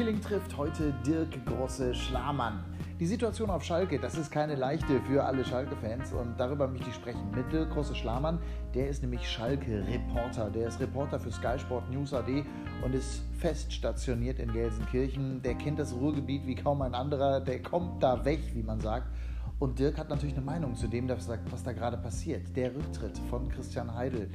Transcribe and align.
Killing 0.00 0.22
trifft 0.22 0.56
heute 0.56 0.94
Dirk 1.06 1.44
Grosse-Schlamann. 1.44 2.64
Die 2.98 3.04
Situation 3.04 3.50
auf 3.50 3.62
Schalke, 3.62 3.98
das 3.98 4.16
ist 4.16 4.30
keine 4.30 4.54
leichte 4.54 4.98
für 5.02 5.22
alle 5.22 5.44
Schalke-Fans 5.44 6.14
und 6.14 6.40
darüber 6.40 6.66
möchte 6.68 6.88
ich 6.88 6.94
sprechen 6.94 7.30
mit 7.36 7.52
Dirk 7.52 7.70
Grosse-Schlamann. 7.70 8.38
Der 8.72 8.88
ist 8.88 9.02
nämlich 9.02 9.28
Schalke-Reporter. 9.28 10.48
Der 10.48 10.68
ist 10.68 10.80
Reporter 10.80 11.20
für 11.20 11.30
Sky 11.30 11.58
Sport 11.58 11.90
News 11.90 12.14
AD 12.14 12.44
und 12.82 12.94
ist 12.94 13.20
fest 13.38 13.74
stationiert 13.74 14.38
in 14.38 14.50
Gelsenkirchen. 14.54 15.42
Der 15.42 15.54
kennt 15.56 15.78
das 15.78 15.92
Ruhrgebiet 15.92 16.46
wie 16.46 16.54
kaum 16.54 16.80
ein 16.80 16.94
anderer. 16.94 17.38
Der 17.42 17.60
kommt 17.60 18.02
da 18.02 18.24
weg, 18.24 18.40
wie 18.54 18.62
man 18.62 18.80
sagt. 18.80 19.06
Und 19.58 19.78
Dirk 19.78 19.98
hat 19.98 20.08
natürlich 20.08 20.34
eine 20.34 20.46
Meinung 20.46 20.76
zu 20.76 20.88
dem, 20.88 21.10
was 21.10 21.26
da 21.62 21.72
gerade 21.72 21.98
passiert. 21.98 22.56
Der 22.56 22.74
Rücktritt 22.74 23.18
von 23.28 23.50
Christian 23.50 23.94
Heidel 23.94 24.30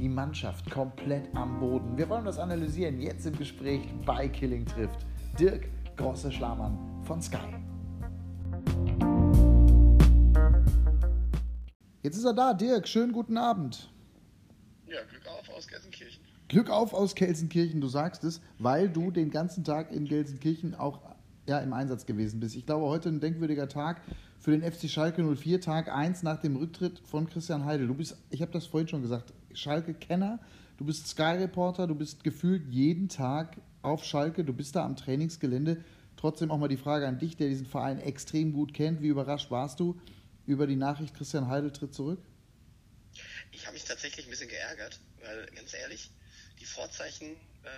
die 0.00 0.08
Mannschaft 0.08 0.70
komplett 0.70 1.28
am 1.34 1.60
Boden. 1.60 1.98
Wir 1.98 2.08
wollen 2.08 2.24
das 2.24 2.38
analysieren 2.38 3.02
jetzt 3.02 3.26
im 3.26 3.36
Gespräch 3.36 3.82
bei 4.06 4.28
Killing 4.28 4.64
trifft. 4.64 5.04
Dirk 5.38 5.68
Grosse-Schlamann 5.96 6.76
von 7.04 7.22
Sky. 7.22 7.38
Jetzt 12.02 12.16
ist 12.16 12.24
er 12.24 12.34
da, 12.34 12.52
Dirk. 12.52 12.88
Schönen 12.88 13.12
guten 13.12 13.38
Abend. 13.38 13.90
Ja, 14.86 14.98
Glück 15.08 15.26
auf 15.26 15.48
aus 15.56 15.68
Gelsenkirchen. 15.68 16.22
Glück 16.48 16.68
auf 16.68 16.92
aus 16.92 17.14
Gelsenkirchen, 17.14 17.80
du 17.80 17.88
sagst 17.88 18.24
es, 18.24 18.40
weil 18.58 18.88
du 18.88 19.10
den 19.10 19.30
ganzen 19.30 19.62
Tag 19.62 19.92
in 19.92 20.04
Gelsenkirchen 20.04 20.74
auch 20.74 21.00
ja, 21.48 21.58
im 21.60 21.72
Einsatz 21.72 22.06
gewesen 22.06 22.40
bist. 22.40 22.56
Ich 22.56 22.66
glaube, 22.66 22.86
heute 22.86 23.08
ein 23.08 23.20
denkwürdiger 23.20 23.68
Tag 23.68 24.02
für 24.38 24.50
den 24.50 24.62
FC 24.62 24.90
Schalke 24.90 25.22
04, 25.22 25.60
Tag 25.60 25.92
1 25.92 26.22
nach 26.22 26.40
dem 26.40 26.56
Rücktritt 26.56 26.98
von 26.98 27.28
Christian 27.28 27.64
Heidel. 27.64 27.86
Du 27.86 27.94
bist, 27.94 28.16
ich 28.30 28.42
habe 28.42 28.52
das 28.52 28.66
vorhin 28.66 28.88
schon 28.88 29.02
gesagt, 29.02 29.32
Schalke-Kenner, 29.54 30.40
du 30.76 30.84
bist 30.84 31.06
Sky-Reporter, 31.08 31.86
du 31.86 31.94
bist 31.94 32.24
gefühlt 32.24 32.66
jeden 32.68 33.08
Tag 33.08 33.56
auf 33.82 34.04
Schalke, 34.04 34.44
du 34.44 34.52
bist 34.52 34.76
da 34.76 34.84
am 34.84 34.96
Trainingsgelände. 34.96 35.84
Trotzdem 36.16 36.50
auch 36.50 36.58
mal 36.58 36.68
die 36.68 36.76
Frage 36.76 37.08
an 37.08 37.18
dich, 37.18 37.36
der 37.36 37.48
diesen 37.48 37.66
Verein 37.66 37.98
extrem 38.00 38.52
gut 38.52 38.74
kennt. 38.74 39.00
Wie 39.00 39.08
überrascht 39.08 39.50
warst 39.50 39.80
du 39.80 40.00
über 40.46 40.66
die 40.66 40.76
Nachricht, 40.76 41.14
Christian 41.14 41.48
Heidel 41.48 41.72
tritt 41.72 41.94
zurück? 41.94 42.20
Ich 43.52 43.66
habe 43.66 43.74
mich 43.74 43.84
tatsächlich 43.84 44.26
ein 44.26 44.30
bisschen 44.30 44.48
geärgert, 44.48 45.00
weil 45.22 45.46
ganz 45.46 45.72
ehrlich, 45.74 46.10
die 46.60 46.66
Vorzeichen, 46.66 47.32
äh, 47.64 47.68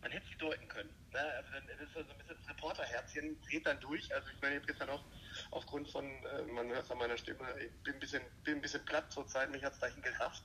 man 0.00 0.12
hätte 0.12 0.26
sie 0.28 0.38
deuten 0.38 0.68
können. 0.68 0.90
Ne? 1.12 1.18
Also 1.18 1.50
das 1.66 1.88
ist 1.88 1.94
so 1.94 2.00
ein 2.00 2.06
bisschen 2.18 2.36
das 2.38 2.48
Reporterherzchen 2.48 3.36
dreht 3.42 3.66
dann 3.66 3.80
durch. 3.80 4.14
Also 4.14 4.28
ich 4.34 4.40
meine, 4.40 4.54
jetzt 4.54 4.66
gestern 4.66 4.90
auch 4.90 5.02
aufgrund 5.50 5.88
von, 5.88 6.04
äh, 6.04 6.42
man 6.52 6.68
hört 6.68 6.84
es 6.84 6.90
an 6.90 6.98
meiner 6.98 7.18
Stimme, 7.18 7.44
ich 7.58 7.72
bin 7.82 7.94
ein 7.94 8.00
bisschen, 8.00 8.22
bin 8.44 8.56
ein 8.56 8.60
bisschen 8.60 8.84
platt 8.84 9.10
zurzeit, 9.12 9.50
mich 9.50 9.64
hat 9.64 9.72
es 9.72 9.80
dahin 9.80 10.02
gerafft 10.02 10.42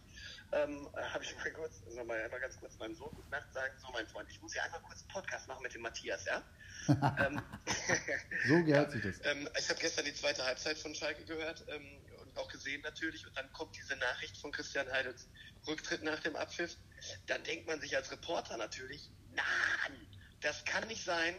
ähm, 0.53 0.89
habe 0.95 1.23
ich 1.23 1.35
mal 1.37 1.51
kurz, 1.51 1.81
also 1.85 2.03
mal, 2.03 2.29
mal 2.29 2.39
ganz 2.39 2.57
kurz 2.57 2.77
meinem 2.77 2.95
Sohn 2.95 3.13
gute 3.15 3.29
Nacht 3.29 3.53
sagen, 3.53 3.73
so 3.79 3.87
mein 3.93 4.07
Freund, 4.07 4.29
ich 4.29 4.41
muss 4.41 4.53
ja 4.53 4.63
einmal 4.63 4.81
kurz 4.81 5.01
einen 5.01 5.09
Podcast 5.09 5.47
machen 5.47 5.63
mit 5.63 5.73
dem 5.73 5.81
Matthias, 5.81 6.25
ja? 6.25 6.43
ähm, 6.87 7.41
so 8.47 8.63
gehört 8.63 8.91
sich 8.91 9.01
das. 9.01 9.21
Ähm, 9.23 9.47
ich 9.57 9.69
habe 9.69 9.79
gestern 9.79 10.05
die 10.05 10.13
zweite 10.13 10.43
Halbzeit 10.43 10.77
von 10.77 10.93
Schalke 10.93 11.23
gehört 11.25 11.65
ähm, 11.69 12.01
und 12.21 12.37
auch 12.37 12.49
gesehen 12.49 12.81
natürlich 12.81 13.25
und 13.25 13.35
dann 13.37 13.51
kommt 13.53 13.75
diese 13.77 13.95
Nachricht 13.95 14.37
von 14.37 14.51
Christian 14.51 14.91
Heidels 14.91 15.29
Rücktritt 15.67 16.03
nach 16.03 16.19
dem 16.19 16.35
Abpfiff. 16.35 16.75
Dann 17.27 17.43
denkt 17.43 17.67
man 17.67 17.79
sich 17.79 17.95
als 17.95 18.11
Reporter 18.11 18.57
natürlich, 18.57 19.09
nein, 19.29 20.07
das 20.41 20.65
kann 20.65 20.87
nicht 20.87 21.03
sein. 21.03 21.35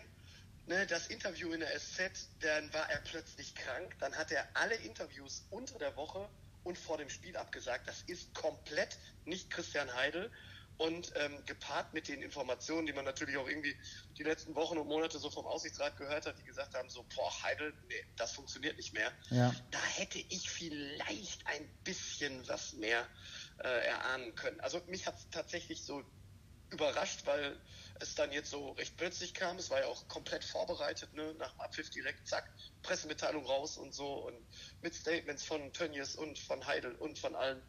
Ne, 0.66 0.86
das 0.86 1.08
Interview 1.08 1.52
in 1.52 1.58
der 1.58 1.76
SZ, 1.76 2.28
dann 2.38 2.72
war 2.72 2.88
er 2.88 2.98
plötzlich 2.98 3.52
krank, 3.56 3.96
dann 3.98 4.16
hat 4.16 4.30
er 4.30 4.46
alle 4.54 4.76
Interviews 4.76 5.44
unter 5.50 5.76
der 5.80 5.96
Woche 5.96 6.30
und 6.64 6.78
vor 6.78 6.98
dem 6.98 7.08
Spiel 7.08 7.36
abgesagt. 7.36 7.88
Das 7.88 8.02
ist 8.02 8.34
komplett 8.34 8.98
nicht 9.24 9.50
Christian 9.50 9.92
Heidel. 9.94 10.30
Und 10.78 11.12
ähm, 11.16 11.44
gepaart 11.44 11.92
mit 11.92 12.08
den 12.08 12.22
Informationen, 12.22 12.86
die 12.86 12.92
man 12.92 13.04
natürlich 13.04 13.36
auch 13.36 13.46
irgendwie 13.46 13.76
die 14.16 14.22
letzten 14.22 14.54
Wochen 14.54 14.78
und 14.78 14.88
Monate 14.88 15.18
so 15.18 15.30
vom 15.30 15.46
Aussichtsrat 15.46 15.96
gehört 15.98 16.26
hat, 16.26 16.38
die 16.38 16.44
gesagt 16.44 16.74
haben, 16.74 16.88
so, 16.88 17.04
boah, 17.14 17.42
Heidel, 17.42 17.74
nee, 17.88 18.04
das 18.16 18.32
funktioniert 18.32 18.78
nicht 18.78 18.92
mehr. 18.94 19.12
Ja. 19.30 19.54
Da 19.70 19.84
hätte 19.84 20.18
ich 20.18 20.50
vielleicht 20.50 21.46
ein 21.46 21.68
bisschen 21.84 22.48
was 22.48 22.72
mehr 22.72 23.06
äh, 23.58 23.68
erahnen 23.68 24.34
können. 24.34 24.58
Also 24.60 24.80
mich 24.88 25.06
hat 25.06 25.16
es 25.18 25.28
tatsächlich 25.30 25.84
so 25.84 26.02
überrascht, 26.72 27.26
weil 27.26 27.56
es 28.00 28.14
dann 28.14 28.32
jetzt 28.32 28.50
so 28.50 28.72
recht 28.72 28.96
plötzlich 28.96 29.34
kam. 29.34 29.58
Es 29.58 29.70
war 29.70 29.80
ja 29.80 29.86
auch 29.86 30.08
komplett 30.08 30.44
vorbereitet, 30.44 31.12
ne? 31.14 31.34
nach 31.38 31.52
dem 31.52 31.60
Abpfiff 31.60 31.90
direkt, 31.90 32.26
zack, 32.26 32.50
Pressemitteilung 32.82 33.44
raus 33.46 33.76
und 33.76 33.94
so 33.94 34.26
und 34.26 34.36
mit 34.82 34.94
Statements 34.94 35.44
von 35.44 35.72
Tönnies 35.72 36.16
und 36.16 36.38
von 36.38 36.66
Heidel 36.66 36.94
und 36.96 37.18
von 37.18 37.34
allen. 37.34 37.62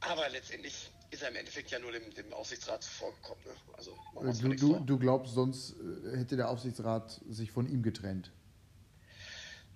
Aber 0.00 0.28
letztendlich 0.30 0.90
ist 1.10 1.22
er 1.22 1.28
im 1.28 1.36
Endeffekt 1.36 1.70
ja 1.70 1.78
nur 1.78 1.92
dem, 1.92 2.14
dem 2.14 2.32
Aufsichtsrat 2.32 2.84
vorgekommen. 2.84 3.44
Ne? 3.44 3.52
Also, 3.74 3.98
du, 4.14 4.54
du, 4.54 4.80
du, 4.80 4.98
glaubst, 4.98 5.34
sonst 5.34 5.72
äh, 5.72 6.16
hätte 6.16 6.36
der 6.36 6.48
Aufsichtsrat 6.48 7.20
sich 7.28 7.50
von 7.50 7.66
ihm 7.66 7.82
getrennt? 7.82 8.30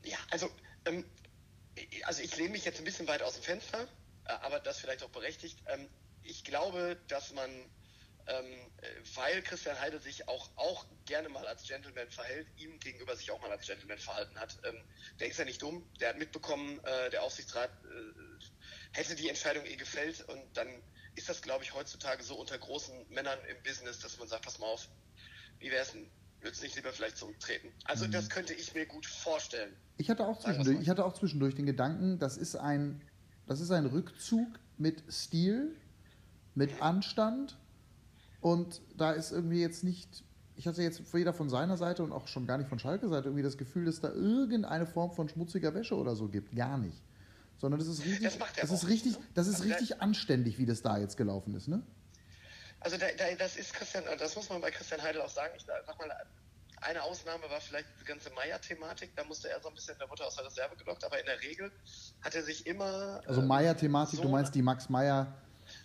Ja, 0.05 0.17
also, 0.31 0.49
ähm, 0.87 1.05
also 2.05 2.23
ich 2.23 2.37
lehne 2.37 2.51
mich 2.51 2.65
jetzt 2.65 2.79
ein 2.79 2.85
bisschen 2.85 3.09
weit 3.09 3.23
aus 3.23 3.35
dem 3.35 3.43
Fenster, 3.43 3.89
äh, 4.25 4.33
aber 4.43 4.61
das 4.61 4.79
vielleicht 4.79 5.03
auch 5.03 5.11
berechtigt. 5.11 5.59
Ähm, 5.67 5.89
ich 6.23 6.45
glaube, 6.45 6.97
dass 7.09 7.33
man 7.33 7.51
ähm, 8.27 8.47
weil 9.15 9.43
Christian 9.43 9.79
Heide 9.81 9.99
sich 9.99 10.29
auch, 10.29 10.51
auch 10.57 10.87
gerne 11.05 11.29
mal 11.29 11.47
als 11.47 11.67
Gentleman 11.67 12.11
verhält, 12.11 12.47
ihm 12.57 12.79
gegenüber 12.79 13.15
sich 13.17 13.31
auch 13.31 13.41
mal 13.41 13.51
als 13.51 13.67
Gentleman 13.67 13.99
verhalten 13.99 14.39
hat. 14.39 14.59
Ähm, 14.65 14.77
der 15.21 15.29
ist 15.29 15.39
ja 15.39 15.45
nicht 15.45 15.61
dumm, 15.61 15.87
der 16.01 16.11
hat 16.11 16.19
mitbekommen, 16.19 16.81
äh, 16.85 17.11
der 17.11 17.23
Aufsichtsrat 17.23 17.71
äh, 17.85 18.45
hätte 18.93 19.15
die 19.15 19.29
Entscheidung 19.29 19.65
eh 19.67 19.77
gefällt 19.77 20.27
und 20.29 20.43
dann 20.55 20.69
ist 21.17 21.29
das, 21.29 21.43
glaube 21.43 21.65
ich, 21.65 21.75
heutzutage 21.75 22.23
so 22.23 22.35
unter 22.37 22.59
großen 22.59 23.07
Männern 23.11 23.39
im 23.49 23.63
Business, 23.63 23.99
dass 24.01 24.19
man 24.19 24.29
sagt, 24.29 24.45
pass 24.45 24.59
mal 24.59 24.67
auf, 24.67 24.89
wie 25.59 25.71
wäre 25.71 25.83
es 25.83 25.93
denn? 25.93 26.11
Würdest 26.41 26.61
du 26.61 26.67
nicht 26.67 26.77
lieber 26.77 26.93
vielleicht 26.93 27.17
zurücktreten? 27.17 27.73
Also 27.85 28.07
mhm. 28.07 28.13
das 28.13 28.29
könnte 28.29 28.53
ich 28.53 28.75
mir 28.75 28.85
gut 28.85 29.07
vorstellen. 29.07 29.75
Ich 29.97 30.11
hatte 30.11 30.27
auch 30.27 30.39
zwischendurch, 30.39 30.79
ich 30.81 30.89
hatte 30.89 31.05
auch 31.05 31.15
zwischendurch 31.15 31.55
den 31.55 31.65
Gedanken, 31.65 32.19
das 32.19 32.37
ist 32.37 32.57
ein, 32.57 33.01
das 33.47 33.61
ist 33.61 33.71
ein 33.71 33.87
Rückzug 33.87 34.49
mit 34.77 35.03
Stil, 35.11 35.75
mit 36.55 36.83
Anstand 36.83 37.57
und 38.45 38.83
da 38.99 39.13
ist 39.13 39.33
irgendwie 39.33 39.63
jetzt 39.63 39.85
nicht, 39.85 40.23
ich 40.55 40.67
hatte 40.67 40.83
jetzt 40.83 41.15
weder 41.15 41.33
von 41.33 41.49
seiner 41.49 41.79
Seite 41.79 42.03
und 42.03 42.13
auch 42.13 42.29
schon 42.29 42.47
gar 42.47 42.59
nicht 42.59 42.69
von 42.69 42.79
Schalke 42.79 43.09
Seite 43.09 43.29
irgendwie 43.29 43.43
das 43.43 43.57
Gefühl, 43.57 43.87
dass 43.87 44.03
da 44.03 44.13
irgendeine 44.13 44.87
Form 44.87 45.13
von 45.13 45.31
schmutziger 45.31 45.73
Wäsche 45.73 45.95
oder 45.95 46.15
so 46.15 46.29
gibt. 46.29 46.55
Gar 46.55 46.77
nicht. 46.77 47.01
Sondern 47.57 47.81
das 47.81 47.89
ist 47.89 48.05
richtig, 48.05 48.23
das, 48.23 48.39
das 48.61 48.71
ist 48.71 48.87
richtig, 48.87 49.13
ne? 49.13 49.25
das 49.33 49.47
ist 49.47 49.63
also 49.63 49.69
richtig 49.69 50.03
anständig, 50.03 50.59
wie 50.59 50.67
das 50.67 50.83
da 50.83 50.99
jetzt 50.99 51.17
gelaufen 51.17 51.55
ist, 51.55 51.69
ne? 51.69 51.83
Also 52.81 52.99
da, 52.99 53.07
da, 53.17 53.35
das 53.39 53.57
ist 53.57 53.73
Christian, 53.73 54.05
das 54.19 54.37
muss 54.37 54.51
man 54.51 54.61
bei 54.61 54.71
Christian 54.71 55.01
Heidel 55.01 55.23
auch 55.23 55.31
sagen. 55.31 55.55
Ich 55.57 55.65
sag 55.65 55.99
mal, 55.99 56.15
eine 56.83 57.03
Ausnahme 57.03 57.45
war 57.49 57.63
vielleicht 57.63 57.89
die 57.99 58.05
ganze 58.05 58.29
Meier-Thematik. 58.35 59.17
Da 59.17 59.25
musste 59.25 59.49
er 59.49 59.63
so 59.63 59.69
ein 59.69 59.75
bisschen 59.75 59.97
der 59.99 60.07
Mutter 60.07 60.27
aus 60.27 60.37
der 60.37 60.45
Reserve 60.45 60.77
gelockt, 60.77 61.03
aber 61.03 61.19
in 61.19 61.25
der 61.25 61.41
Regel 61.41 61.73
hat 62.21 62.35
er 62.35 62.43
sich 62.43 62.67
immer. 62.67 63.23
Also 63.27 63.41
Meier-Thematik, 63.41 64.19
so 64.19 64.23
du 64.25 64.29
meinst 64.29 64.55
die 64.55 64.61
Max 64.61 64.91
Meier 64.91 65.35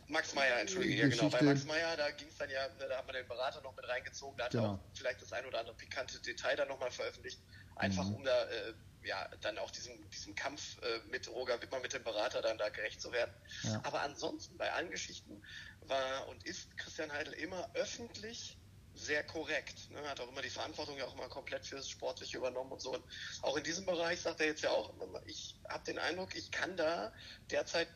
Max 0.09 0.33
Meyer, 0.33 0.59
entschuldige, 0.59 1.03
ja 1.03 1.07
genau. 1.07 1.29
Bei 1.29 1.41
Max 1.41 1.65
Meyer, 1.65 1.95
da 1.95 2.09
ging 2.11 2.27
es 2.27 2.37
dann 2.37 2.49
ja, 2.49 2.67
da 2.67 2.97
hat 2.97 3.05
man 3.05 3.15
den 3.15 3.27
Berater 3.27 3.61
noch 3.61 3.75
mit 3.75 3.87
reingezogen, 3.87 4.37
da 4.37 4.45
hat 4.45 4.51
genau. 4.51 4.63
er 4.63 4.69
auch 4.71 4.79
vielleicht 4.93 5.21
das 5.21 5.31
ein 5.33 5.45
oder 5.45 5.59
andere 5.59 5.75
pikante 5.75 6.19
Detail 6.19 6.55
dann 6.55 6.67
nochmal 6.67 6.89
veröffentlicht, 6.89 7.39
einfach 7.75 8.03
mhm. 8.05 8.15
um 8.15 8.23
da 8.23 8.43
äh, 8.45 8.73
ja 9.03 9.29
dann 9.41 9.57
auch 9.59 9.69
diesem, 9.71 10.09
diesem 10.09 10.35
Kampf 10.35 10.77
äh, 10.81 10.99
mit 11.09 11.27
Roger 11.29 11.61
Wittmann, 11.61 11.81
mit 11.81 11.93
dem 11.93 12.03
Berater 12.03 12.41
dann 12.41 12.57
da 12.57 12.69
gerecht 12.69 13.01
zu 13.01 13.11
werden. 13.11 13.33
Ja. 13.63 13.81
Aber 13.83 14.01
ansonsten 14.01 14.57
bei 14.57 14.71
allen 14.71 14.89
Geschichten 14.89 15.43
war 15.81 16.27
und 16.27 16.43
ist 16.45 16.75
Christian 16.77 17.11
Heidel 17.11 17.33
immer 17.33 17.69
öffentlich 17.75 18.57
sehr 18.95 19.23
korrekt. 19.23 19.91
Ne? 19.91 20.01
Hat 20.09 20.19
auch 20.19 20.27
immer 20.27 20.41
die 20.41 20.49
Verantwortung 20.49 20.97
ja 20.97 21.05
auch 21.05 21.15
mal 21.15 21.29
komplett 21.29 21.65
fürs 21.65 21.87
Sportliche 21.87 22.37
übernommen 22.37 22.71
und 22.71 22.81
so. 22.81 22.93
Und 22.93 23.03
auch 23.41 23.55
in 23.55 23.63
diesem 23.63 23.85
Bereich 23.85 24.19
sagt 24.21 24.41
er 24.41 24.47
jetzt 24.47 24.63
ja 24.63 24.71
auch, 24.71 24.93
ich 25.25 25.55
habe 25.69 25.83
den 25.85 25.99
Eindruck, 25.99 26.35
ich 26.35 26.51
kann 26.51 26.75
da 26.75 27.13
derzeit 27.49 27.87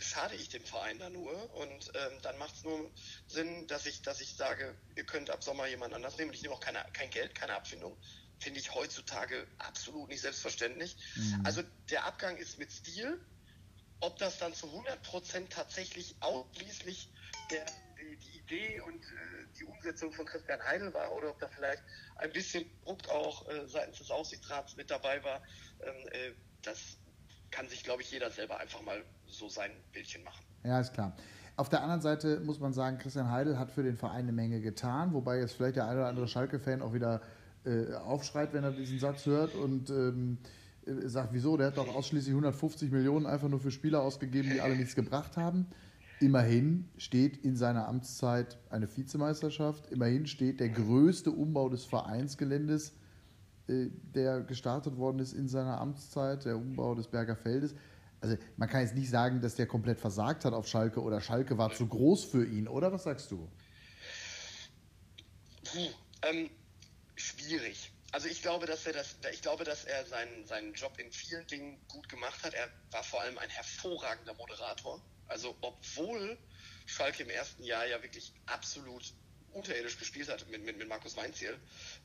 schade 0.00 0.34
ich 0.34 0.48
dem 0.48 0.64
Verein 0.64 0.98
da 0.98 1.10
nur 1.10 1.54
und 1.54 1.92
ähm, 1.94 2.18
dann 2.22 2.38
macht 2.38 2.54
es 2.56 2.64
nur 2.64 2.90
Sinn, 3.26 3.66
dass 3.66 3.86
ich, 3.86 4.02
dass 4.02 4.20
ich 4.20 4.34
sage, 4.34 4.74
ihr 4.96 5.04
könnt 5.04 5.30
ab 5.30 5.44
Sommer 5.44 5.66
jemand 5.66 5.94
anders 5.94 6.16
nehmen. 6.16 6.32
Ich 6.32 6.42
nehme 6.42 6.54
auch 6.54 6.60
keine, 6.60 6.84
kein 6.92 7.10
Geld, 7.10 7.34
keine 7.34 7.54
Abfindung. 7.54 7.96
Finde 8.38 8.60
ich 8.60 8.74
heutzutage 8.74 9.46
absolut 9.58 10.08
nicht 10.08 10.22
selbstverständlich. 10.22 10.96
Mhm. 11.14 11.42
Also 11.44 11.62
der 11.90 12.04
Abgang 12.04 12.36
ist 12.36 12.58
mit 12.58 12.72
Stil. 12.72 13.20
Ob 14.02 14.18
das 14.18 14.38
dann 14.38 14.54
zu 14.54 14.66
100% 14.66 15.50
tatsächlich 15.50 16.16
ausschließlich 16.20 17.10
der, 17.50 17.66
die, 18.00 18.16
die 18.16 18.38
Idee 18.38 18.80
und 18.80 19.04
äh, 19.04 19.46
die 19.58 19.64
Umsetzung 19.64 20.10
von 20.12 20.24
Christian 20.24 20.62
Heidel 20.64 20.94
war 20.94 21.12
oder 21.12 21.30
ob 21.30 21.38
da 21.38 21.48
vielleicht 21.48 21.82
ein 22.16 22.32
bisschen 22.32 22.64
Druck 22.82 23.06
auch 23.10 23.46
äh, 23.50 23.66
seitens 23.66 23.98
des 23.98 24.10
Aufsichtsrats 24.10 24.76
mit 24.76 24.90
dabei 24.90 25.22
war, 25.22 25.42
ähm, 25.82 26.08
äh, 26.12 26.32
das 26.62 26.96
kann 27.50 27.68
sich, 27.68 27.84
glaube 27.84 28.02
ich, 28.02 28.10
jeder 28.10 28.30
selber 28.30 28.58
einfach 28.58 28.80
mal 28.82 29.04
so 29.32 29.48
sein 29.48 29.70
Bildchen 29.92 30.24
machen. 30.24 30.44
Ja, 30.64 30.80
ist 30.80 30.92
klar. 30.92 31.16
Auf 31.56 31.68
der 31.68 31.82
anderen 31.82 32.00
Seite 32.00 32.40
muss 32.40 32.58
man 32.58 32.72
sagen, 32.72 32.98
Christian 32.98 33.30
Heidel 33.30 33.58
hat 33.58 33.70
für 33.70 33.82
den 33.82 33.96
Verein 33.96 34.20
eine 34.20 34.32
Menge 34.32 34.60
getan, 34.60 35.12
wobei 35.12 35.40
jetzt 35.40 35.52
vielleicht 35.52 35.76
der 35.76 35.86
eine 35.86 36.00
oder 36.00 36.08
andere 36.08 36.28
Schalke-Fan 36.28 36.80
auch 36.80 36.94
wieder 36.94 37.20
äh, 37.64 37.92
aufschreit, 37.94 38.54
wenn 38.54 38.64
er 38.64 38.72
diesen 38.72 38.98
Satz 38.98 39.26
hört 39.26 39.54
und 39.54 39.90
ähm, 39.90 40.38
sagt, 41.04 41.32
wieso, 41.32 41.56
der 41.56 41.68
hat 41.68 41.76
doch 41.76 41.94
ausschließlich 41.94 42.32
150 42.32 42.90
Millionen 42.90 43.26
einfach 43.26 43.48
nur 43.48 43.60
für 43.60 43.70
Spieler 43.70 44.00
ausgegeben, 44.00 44.50
die 44.50 44.60
alle 44.60 44.76
nichts 44.76 44.94
gebracht 44.94 45.36
haben. 45.36 45.66
Immerhin 46.20 46.88
steht 46.96 47.38
in 47.38 47.56
seiner 47.56 47.88
Amtszeit 47.88 48.58
eine 48.68 48.94
Vizemeisterschaft. 48.94 49.90
Immerhin 49.90 50.26
steht 50.26 50.60
der 50.60 50.68
größte 50.68 51.30
Umbau 51.30 51.68
des 51.68 51.84
Vereinsgeländes, 51.84 52.94
äh, 53.68 53.86
der 54.14 54.40
gestartet 54.40 54.96
worden 54.96 55.18
ist 55.18 55.32
in 55.32 55.48
seiner 55.48 55.80
Amtszeit, 55.80 56.44
der 56.44 56.56
Umbau 56.56 56.94
des 56.94 57.08
Berger 57.08 57.36
Feldes. 57.36 57.74
Also 58.20 58.36
man 58.56 58.68
kann 58.68 58.82
jetzt 58.82 58.94
nicht 58.94 59.10
sagen, 59.10 59.40
dass 59.40 59.54
der 59.54 59.66
komplett 59.66 59.98
versagt 59.98 60.44
hat 60.44 60.52
auf 60.52 60.68
Schalke 60.68 61.00
oder 61.00 61.20
Schalke 61.20 61.56
war 61.56 61.72
zu 61.72 61.86
groß 61.86 62.24
für 62.24 62.46
ihn, 62.46 62.68
oder? 62.68 62.92
Was 62.92 63.04
sagst 63.04 63.30
du? 63.30 63.50
Puh, 65.64 65.88
ähm, 66.22 66.50
schwierig. 67.16 67.92
Also 68.12 68.28
ich 68.28 68.42
glaube, 68.42 68.66
dass 68.66 68.86
er 68.86 68.92
das, 68.92 69.16
ich 69.32 69.40
glaube, 69.40 69.64
dass 69.64 69.84
er 69.84 70.04
seinen, 70.04 70.46
seinen 70.46 70.74
Job 70.74 70.98
in 70.98 71.10
vielen 71.12 71.46
Dingen 71.46 71.78
gut 71.88 72.08
gemacht 72.08 72.42
hat. 72.42 72.54
Er 72.54 72.68
war 72.90 73.04
vor 73.04 73.20
allem 73.22 73.38
ein 73.38 73.48
hervorragender 73.48 74.34
Moderator. 74.34 75.00
Also 75.28 75.56
obwohl 75.60 76.36
Schalke 76.86 77.22
im 77.22 77.30
ersten 77.30 77.62
Jahr 77.62 77.86
ja 77.86 78.02
wirklich 78.02 78.32
absolut 78.46 79.14
unterirdisch 79.52 79.98
gespielt 79.98 80.28
hat 80.28 80.48
mit, 80.48 80.64
mit, 80.64 80.76
mit 80.76 80.88
Markus 80.88 81.16
Weinziel, 81.16 81.58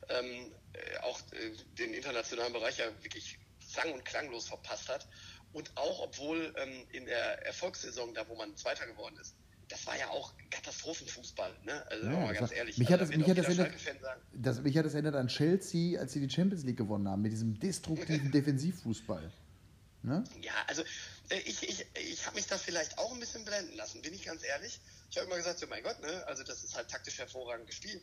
ähm, 0.08 0.52
äh, 0.72 0.98
auch 0.98 1.20
äh, 1.32 1.52
den 1.78 1.92
internationalen 1.94 2.52
Bereich 2.52 2.78
ja 2.78 2.86
wirklich 3.02 3.38
sang- 3.60 3.92
und 3.92 4.04
klanglos 4.04 4.48
verpasst 4.48 4.88
hat. 4.88 5.06
Und 5.56 5.74
auch 5.74 6.00
obwohl 6.00 6.54
ähm, 6.58 6.86
in 6.92 7.06
der 7.06 7.46
Erfolgssaison, 7.46 8.12
da 8.12 8.28
wo 8.28 8.34
man 8.34 8.54
Zweiter 8.58 8.86
geworden 8.86 9.16
ist, 9.18 9.34
das 9.68 9.86
war 9.86 9.96
ja 9.96 10.10
auch 10.10 10.34
Katastrophenfußball, 10.50 11.50
ne? 11.64 11.82
Also 11.90 12.04
ja, 12.04 12.12
mal 12.12 12.34
ganz 12.34 12.52
ehrlich. 12.52 12.76
Mich 12.76 12.92
hat 12.92 13.00
das, 13.00 13.08
mich 13.08 13.26
hat 13.26 13.38
das, 13.38 13.46
erinnert, 13.46 13.72
das, 14.34 14.60
mich 14.60 14.76
hat 14.76 14.84
das 14.84 14.92
erinnert 14.92 15.14
an 15.14 15.28
Chelsea, 15.28 15.98
als 15.98 16.12
sie 16.12 16.20
die 16.20 16.28
Champions 16.28 16.64
League 16.64 16.76
gewonnen 16.76 17.08
haben, 17.08 17.22
mit 17.22 17.32
diesem 17.32 17.58
destruktiven 17.58 18.30
Defensivfußball. 18.32 19.32
Ne? 20.02 20.24
Ja, 20.42 20.52
also 20.66 20.82
äh, 21.30 21.38
ich, 21.46 21.66
ich, 21.66 21.86
ich 21.94 22.26
habe 22.26 22.36
mich 22.36 22.46
da 22.46 22.58
vielleicht 22.58 22.98
auch 22.98 23.14
ein 23.14 23.18
bisschen 23.18 23.46
blenden 23.46 23.76
lassen, 23.76 24.02
bin 24.02 24.12
ich 24.12 24.26
ganz 24.26 24.44
ehrlich. 24.44 24.78
Ich 25.10 25.16
habe 25.16 25.26
immer 25.26 25.36
gesagt, 25.36 25.58
so 25.58 25.66
mein 25.68 25.82
Gott, 25.82 25.98
ne? 26.02 26.22
Also 26.26 26.44
das 26.44 26.64
ist 26.64 26.76
halt 26.76 26.90
taktisch 26.90 27.16
hervorragend 27.16 27.66
gespielt. 27.66 28.02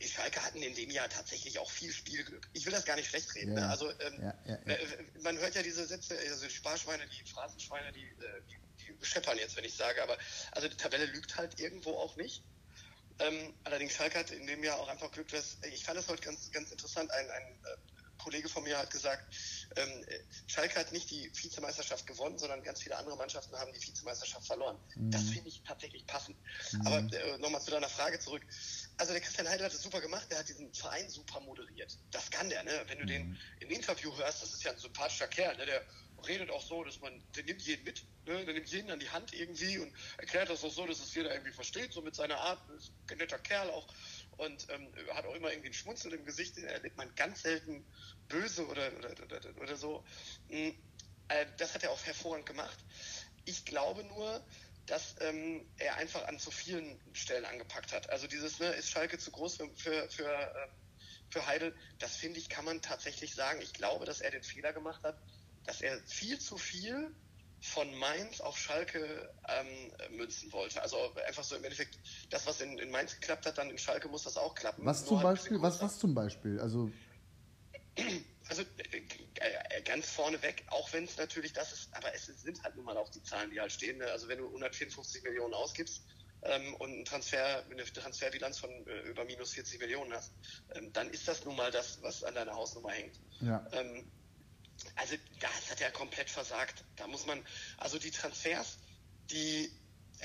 Die 0.00 0.08
Schalke 0.08 0.42
hatten 0.42 0.62
in 0.62 0.74
dem 0.74 0.90
Jahr 0.90 1.08
tatsächlich 1.08 1.58
auch 1.58 1.70
viel 1.70 1.92
Spielglück. 1.92 2.48
Ich 2.52 2.66
will 2.66 2.72
das 2.72 2.84
gar 2.84 2.96
nicht 2.96 3.08
schlecht 3.08 3.34
reden. 3.34 3.54
Ne? 3.54 3.60
Ja. 3.60 3.66
Ne? 3.66 3.72
Also 3.72 3.90
ähm, 4.00 4.22
ja, 4.22 4.38
ja, 4.46 4.54
äh, 4.74 5.04
man 5.20 5.38
hört 5.38 5.54
ja 5.54 5.62
diese 5.62 5.86
Sätze, 5.86 6.18
also 6.18 6.46
die 6.46 6.52
Sparschweine, 6.52 7.06
die 7.06 7.30
Phrasenschweine, 7.30 7.92
die, 7.92 8.04
äh, 8.04 8.42
die 8.46 9.06
scheppern 9.06 9.38
jetzt, 9.38 9.56
wenn 9.56 9.64
ich 9.64 9.74
sage, 9.74 10.02
aber 10.02 10.16
also 10.52 10.68
die 10.68 10.76
Tabelle 10.76 11.06
lügt 11.06 11.36
halt 11.36 11.58
irgendwo 11.60 11.96
auch 11.96 12.16
nicht. 12.16 12.44
Ähm, 13.18 13.54
allerdings 13.64 13.94
Schalke 13.94 14.18
hat 14.18 14.30
in 14.30 14.46
dem 14.46 14.62
Jahr 14.62 14.78
auch 14.78 14.88
einfach 14.88 15.10
Glück, 15.10 15.28
dass 15.28 15.58
ich 15.72 15.84
fand 15.84 15.98
das 15.98 16.08
heute 16.08 16.22
ganz, 16.22 16.50
ganz 16.50 16.70
interessant. 16.70 17.10
Ein, 17.10 17.30
ein 17.30 17.42
äh, 17.64 17.76
Kollege 18.18 18.48
von 18.48 18.62
mir 18.62 18.78
hat 18.78 18.90
gesagt, 18.90 19.24
ähm, 19.76 20.04
Schalke 20.46 20.78
hat 20.78 20.92
nicht 20.92 21.10
die 21.10 21.30
Vizemeisterschaft 21.34 22.06
gewonnen, 22.06 22.38
sondern 22.38 22.62
ganz 22.62 22.82
viele 22.82 22.96
andere 22.96 23.16
Mannschaften 23.16 23.56
haben 23.56 23.72
die 23.72 23.82
Vizemeisterschaft 23.82 24.46
verloren. 24.46 24.78
Mhm. 24.96 25.10
Das 25.10 25.22
finde 25.22 25.48
ich 25.48 25.62
tatsächlich 25.62 26.06
passend. 26.06 26.36
Mhm. 26.72 26.86
Aber 26.86 26.98
äh, 26.98 27.38
nochmal 27.38 27.62
zu 27.62 27.70
deiner 27.70 27.88
Frage 27.88 28.18
zurück. 28.18 28.42
Also 28.98 29.12
der 29.12 29.20
Christian 29.20 29.48
Heidel 29.48 29.66
hat 29.66 29.74
es 29.74 29.82
super 29.82 30.00
gemacht, 30.00 30.26
der 30.30 30.38
hat 30.38 30.48
diesen 30.48 30.72
Verein 30.72 31.08
super 31.10 31.40
moderiert. 31.40 31.98
Das 32.10 32.30
kann 32.30 32.48
der, 32.48 32.62
ne? 32.62 32.84
Wenn 32.86 32.98
du 32.98 33.04
mhm. 33.04 33.08
den 33.08 33.38
im 33.60 33.70
Interview 33.70 34.16
hörst, 34.16 34.42
das 34.42 34.54
ist 34.54 34.62
ja 34.64 34.72
ein 34.72 34.78
sympathischer 34.78 35.28
Kerl, 35.28 35.56
ne? 35.56 35.66
der 35.66 35.82
redet 36.26 36.50
auch 36.50 36.62
so, 36.62 36.82
dass 36.82 37.00
man, 37.00 37.22
der 37.34 37.44
nimmt 37.44 37.62
jeden 37.62 37.84
mit, 37.84 38.04
ne? 38.24 38.44
der 38.44 38.54
nimmt 38.54 38.68
jeden 38.68 38.90
an 38.90 38.98
die 38.98 39.10
Hand 39.10 39.34
irgendwie 39.34 39.78
und 39.78 39.92
erklärt 40.16 40.48
das 40.48 40.64
auch 40.64 40.72
so, 40.72 40.86
dass 40.86 41.00
es 41.00 41.14
jeder 41.14 41.32
irgendwie 41.32 41.52
versteht, 41.52 41.92
so 41.92 42.00
mit 42.00 42.14
seiner 42.14 42.38
Art, 42.38 42.58
ist 42.70 42.92
ein 43.10 43.18
netter 43.18 43.38
Kerl 43.38 43.70
auch 43.70 43.86
und 44.38 44.66
ähm, 44.70 44.92
hat 45.12 45.26
auch 45.26 45.34
immer 45.34 45.50
irgendwie 45.50 45.68
ein 45.68 45.74
Schmunzeln 45.74 46.14
im 46.14 46.24
Gesicht, 46.24 46.56
den 46.56 46.64
erlebt 46.64 46.96
man 46.96 47.14
ganz 47.14 47.42
selten 47.42 47.84
böse 48.28 48.66
oder, 48.66 48.90
oder, 48.96 49.10
oder, 49.10 49.40
oder 49.60 49.76
so. 49.76 50.04
Hm, 50.48 50.74
äh, 51.28 51.46
das 51.58 51.74
hat 51.74 51.82
er 51.82 51.90
auch 51.90 52.04
hervorragend 52.04 52.46
gemacht. 52.46 52.78
Ich 53.44 53.64
glaube 53.64 54.04
nur, 54.04 54.44
dass 54.86 55.16
ähm, 55.20 55.66
er 55.78 55.96
einfach 55.96 56.26
an 56.28 56.38
zu 56.38 56.50
vielen 56.50 56.98
Stellen 57.12 57.44
angepackt 57.44 57.92
hat. 57.92 58.10
Also 58.10 58.26
dieses, 58.26 58.60
ne, 58.60 58.68
ist 58.68 58.90
Schalke 58.90 59.18
zu 59.18 59.30
groß 59.30 59.56
für, 59.56 59.68
für, 59.76 60.08
für, 60.08 60.30
äh, 60.30 60.68
für 61.28 61.46
Heidel, 61.46 61.74
das 61.98 62.16
finde 62.16 62.38
ich, 62.38 62.48
kann 62.48 62.64
man 62.64 62.80
tatsächlich 62.82 63.34
sagen. 63.34 63.60
Ich 63.62 63.72
glaube, 63.72 64.04
dass 64.04 64.20
er 64.20 64.30
den 64.30 64.42
Fehler 64.42 64.72
gemacht 64.72 65.02
hat, 65.02 65.18
dass 65.64 65.80
er 65.80 65.98
viel 66.06 66.38
zu 66.38 66.56
viel 66.56 67.14
von 67.60 67.92
Mainz 67.98 68.40
auf 68.40 68.56
Schalke 68.56 69.32
ähm, 69.48 70.16
münzen 70.16 70.52
wollte. 70.52 70.80
Also 70.82 70.96
einfach 71.26 71.42
so 71.42 71.56
im 71.56 71.64
Endeffekt, 71.64 71.98
das, 72.30 72.46
was 72.46 72.60
in, 72.60 72.78
in, 72.78 72.90
Mainz 72.90 73.14
geklappt 73.14 73.46
hat, 73.46 73.58
dann 73.58 73.70
in 73.70 73.78
Schalke 73.78 74.08
muss 74.08 74.22
das 74.22 74.36
auch 74.36 74.54
klappen. 74.54 74.84
Was 74.84 75.04
zum 75.04 75.18
halt 75.18 75.38
Beispiel? 75.38 75.60
Was, 75.62 75.80
was 75.80 75.98
zum 75.98 76.14
Beispiel? 76.14 76.60
Also, 76.60 76.90
also 78.48 78.62
äh, 78.62 79.02
äh, 79.40 79.82
ganz 79.82 80.10
vorneweg, 80.10 80.64
auch 80.68 80.92
wenn 80.92 81.04
es 81.04 81.16
natürlich 81.16 81.52
das 81.52 81.72
ist, 81.72 81.94
aber 81.94 82.14
es 82.14 82.26
sind 82.26 82.62
halt 82.62 82.76
nun 82.76 82.84
mal 82.84 82.96
auch 82.96 83.08
die 83.08 83.22
Zahlen, 83.22 83.50
die 83.50 83.60
halt 83.60 83.72
stehen. 83.72 83.98
Ne? 83.98 84.06
Also 84.06 84.28
wenn 84.28 84.38
du 84.38 84.46
154 84.46 85.22
Millionen 85.22 85.54
ausgibst, 85.54 86.02
ähm, 86.42 86.74
und 86.76 87.00
ein 87.00 87.04
Transfer, 87.04 87.64
eine 87.70 87.84
Transferbilanz 87.84 88.58
von 88.58 88.70
äh, 88.86 89.00
über 89.08 89.24
minus 89.24 89.52
40 89.52 89.80
Millionen 89.80 90.12
hast, 90.12 90.32
ähm, 90.74 90.92
dann 90.92 91.10
ist 91.10 91.26
das 91.26 91.44
nun 91.44 91.56
mal 91.56 91.70
das, 91.70 92.02
was 92.02 92.24
an 92.24 92.34
deiner 92.34 92.54
Hausnummer 92.54 92.90
hängt. 92.90 93.18
Ja. 93.40 93.66
Ähm, 93.72 94.10
also 94.94 95.16
das 95.40 95.70
hat 95.70 95.80
er 95.80 95.90
komplett 95.90 96.30
versagt. 96.30 96.84
Da 96.96 97.06
muss 97.06 97.26
man, 97.26 97.44
also 97.78 97.98
die 97.98 98.10
Transfers, 98.10 98.78
die, 99.30 99.70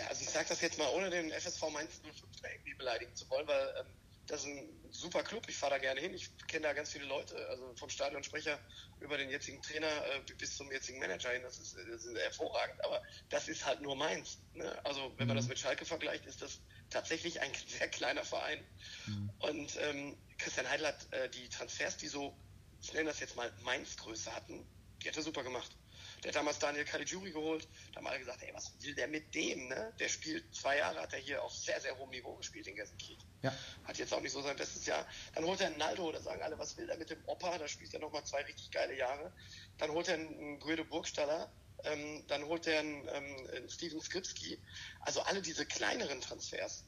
also 0.09 0.21
ich 0.21 0.29
sage 0.29 0.49
das 0.49 0.61
jetzt 0.61 0.77
mal, 0.77 0.89
ohne 0.89 1.09
den 1.09 1.31
FSV 1.31 1.69
Mainz 1.71 2.01
05 2.03 2.15
irgendwie 2.43 2.73
beleidigen 2.75 3.15
zu 3.15 3.29
wollen, 3.29 3.47
weil 3.47 3.73
ähm, 3.79 3.87
das 4.27 4.41
ist 4.41 4.47
ein 4.47 4.69
super 4.91 5.23
Club, 5.23 5.45
ich 5.49 5.57
fahre 5.57 5.73
da 5.73 5.77
gerne 5.77 5.99
hin, 5.99 6.13
ich 6.13 6.29
kenne 6.47 6.67
da 6.67 6.73
ganz 6.73 6.91
viele 6.91 7.05
Leute, 7.05 7.35
also 7.49 7.75
vom 7.75 7.89
Stadionsprecher 7.89 8.59
über 8.99 9.17
den 9.17 9.29
jetzigen 9.29 9.61
Trainer 9.61 9.87
äh, 9.87 10.33
bis 10.37 10.55
zum 10.55 10.71
jetzigen 10.71 10.99
Manager 10.99 11.31
hin, 11.31 11.41
das 11.43 11.59
ist, 11.59 11.75
das 11.75 12.05
ist 12.05 12.17
hervorragend, 12.17 12.83
aber 12.85 13.01
das 13.29 13.47
ist 13.47 13.65
halt 13.65 13.81
nur 13.81 13.95
Mainz. 13.95 14.39
Ne? 14.53 14.85
Also 14.85 15.13
wenn 15.17 15.27
man 15.27 15.35
das 15.35 15.45
mhm. 15.45 15.49
mit 15.49 15.59
Schalke 15.59 15.85
vergleicht, 15.85 16.25
ist 16.25 16.41
das 16.41 16.61
tatsächlich 16.89 17.41
ein 17.41 17.51
sehr 17.67 17.89
kleiner 17.89 18.23
Verein. 18.23 18.63
Mhm. 19.07 19.31
Und 19.39 19.77
ähm, 19.81 20.17
Christian 20.37 20.69
Heidel 20.69 20.87
hat 20.87 21.13
äh, 21.13 21.29
die 21.29 21.49
Transfers, 21.49 21.97
die 21.97 22.07
so 22.07 22.37
ich 22.81 22.93
nenne 22.93 23.09
das 23.09 23.19
jetzt 23.19 23.35
mal 23.35 23.51
Mainz-Größe 23.63 24.35
hatten, 24.35 24.65
die 25.01 25.07
hat 25.07 25.15
er 25.15 25.23
super 25.23 25.43
gemacht. 25.43 25.77
Der 26.23 26.29
hat 26.29 26.35
damals 26.35 26.59
Daniel 26.59 26.85
Caligiuri 26.85 27.31
geholt, 27.31 27.67
da 27.91 27.97
haben 27.97 28.07
alle 28.07 28.19
gesagt, 28.19 28.43
ey, 28.43 28.53
was 28.53 28.71
will 28.81 28.93
der 28.93 29.07
mit 29.07 29.33
dem, 29.33 29.67
ne? 29.67 29.91
Der 29.99 30.07
spielt, 30.07 30.53
zwei 30.53 30.77
Jahre 30.77 30.99
hat 30.99 31.13
er 31.13 31.19
hier 31.19 31.41
auf 31.41 31.51
sehr, 31.51 31.81
sehr 31.81 31.97
hohem 31.97 32.11
Niveau 32.11 32.35
gespielt 32.35 32.67
in 32.67 32.75
Gelsenkirchen. 32.75 33.27
Ja. 33.41 33.53
Hat 33.85 33.97
jetzt 33.97 34.13
auch 34.13 34.21
nicht 34.21 34.31
so 34.31 34.41
sein 34.41 34.55
bestes 34.55 34.85
Jahr. 34.85 35.07
Dann 35.33 35.45
holt 35.45 35.59
er 35.61 35.67
einen 35.67 35.77
Naldo, 35.77 36.11
da 36.11 36.21
sagen 36.21 36.43
alle, 36.43 36.59
was 36.59 36.77
will 36.77 36.85
der 36.85 36.97
mit 36.97 37.09
dem 37.09 37.23
Opa, 37.25 37.57
da 37.57 37.67
spielt 37.67 37.93
er 37.93 37.99
nochmal 37.99 38.23
zwei 38.23 38.43
richtig 38.43 38.69
geile 38.69 38.95
Jahre. 38.95 39.33
Dann 39.79 39.91
holt 39.91 40.07
er 40.09 40.15
einen 40.15 40.59
Guido 40.59 40.83
Burgstaller, 40.85 41.51
ähm, 41.85 42.23
dann 42.27 42.45
holt 42.45 42.67
er 42.67 42.81
einen, 42.81 43.07
ähm, 43.07 43.49
einen 43.55 43.69
Steven 43.69 43.99
Skripski. 43.99 44.59
Also 44.99 45.21
alle 45.21 45.41
diese 45.41 45.65
kleineren 45.65 46.21
Transfers, 46.21 46.83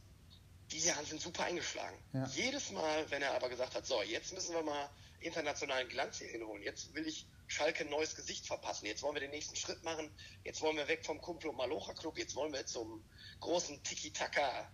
die 0.72 0.80
sind 0.80 1.22
super 1.22 1.46
eingeschlagen. 1.46 1.98
Ja. 2.14 2.26
Jedes 2.28 2.72
Mal, 2.72 3.10
wenn 3.10 3.22
er 3.22 3.34
aber 3.34 3.50
gesagt 3.50 3.76
hat, 3.76 3.86
so, 3.86 4.02
jetzt 4.04 4.34
müssen 4.34 4.54
wir 4.54 4.64
mal 4.64 4.90
internationalen 5.20 5.88
Glanz 5.90 6.20
hier 6.20 6.28
hinholen. 6.28 6.64
Jetzt 6.64 6.94
will 6.94 7.08
ich 7.08 7.26
Schalke 7.54 7.84
ein 7.84 7.90
neues 7.90 8.16
Gesicht 8.16 8.48
verpassen. 8.48 8.86
Jetzt 8.86 9.04
wollen 9.04 9.16
wir 9.16 9.22
den 9.22 9.32
nächsten 9.32 9.56
Schritt 9.56 9.84
machen. 9.84 10.10
Jetzt 10.44 10.62
wollen 10.62 10.78
wir 10.78 10.88
weg 10.88 11.06
vom 11.06 11.22
Kumpel 11.22 11.50
und 11.50 11.58
Malocha 11.58 11.94
Club. 11.94 12.18
Jetzt 12.18 12.36
wollen 12.36 12.52
wir 12.52 12.66
zum 12.66 13.04
großen 13.40 13.82
Tiki-Taka 13.84 14.70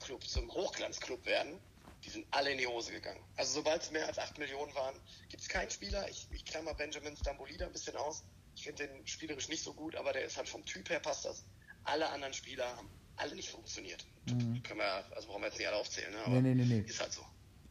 Club, 0.00 0.24
zum 0.24 0.52
Hochglanzclub 0.52 1.24
werden. 1.26 1.58
Die 2.04 2.10
sind 2.10 2.26
alle 2.30 2.52
in 2.52 2.58
die 2.58 2.66
Hose 2.66 2.92
gegangen. 2.92 3.20
Also 3.36 3.54
sobald 3.54 3.82
es 3.82 3.90
mehr 3.90 4.06
als 4.06 4.18
8 4.18 4.38
Millionen 4.38 4.74
waren, 4.74 4.94
gibt 5.28 5.42
es 5.42 5.48
keinen 5.48 5.70
Spieler. 5.70 6.08
Ich, 6.08 6.28
ich 6.30 6.44
klammer 6.44 6.74
Benjamin 6.74 7.16
Stambolida 7.16 7.66
ein 7.66 7.72
bisschen 7.72 7.96
aus. 7.96 8.22
Ich 8.54 8.62
finde 8.62 8.86
den 8.86 9.06
spielerisch 9.06 9.48
nicht 9.48 9.64
so 9.64 9.74
gut, 9.74 9.96
aber 9.96 10.12
der 10.12 10.24
ist 10.24 10.36
halt 10.36 10.48
vom 10.48 10.64
Typ 10.64 10.88
her 10.88 11.00
passt 11.00 11.24
das. 11.24 11.44
Alle 11.84 12.08
anderen 12.08 12.32
Spieler 12.32 12.76
haben 12.76 12.88
alle 13.16 13.34
nicht 13.34 13.50
funktioniert. 13.50 14.06
Mhm. 14.26 14.62
Können 14.62 14.80
wir, 14.80 15.04
also 15.14 15.28
brauchen 15.28 15.42
wir 15.42 15.48
jetzt 15.48 15.58
nicht 15.58 15.66
alle 15.66 15.76
aufzählen, 15.76 16.12
ne? 16.12 16.18
aber 16.24 16.40
nee, 16.40 16.54
nee, 16.54 16.64
nee, 16.64 16.80
ist 16.80 17.00
halt 17.00 17.12
so. 17.12 17.22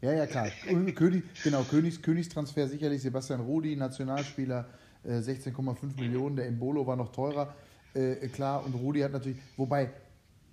Ja, 0.01 0.13
ja, 0.13 0.25
klar. 0.25 0.47
König, 0.95 1.23
genau, 1.43 1.63
Königs, 1.63 2.01
Königstransfer 2.01 2.67
sicherlich 2.67 3.01
Sebastian 3.01 3.41
Rudi, 3.41 3.75
Nationalspieler, 3.75 4.65
äh, 5.03 5.21
16,5 5.21 5.99
Millionen. 5.99 6.35
Der 6.35 6.47
Embolo 6.47 6.85
war 6.85 6.95
noch 6.95 7.11
teurer, 7.11 7.55
äh, 7.93 8.15
klar. 8.27 8.65
Und 8.65 8.75
Rudi 8.75 8.99
hat 9.01 9.11
natürlich, 9.11 9.37
wobei, 9.57 9.91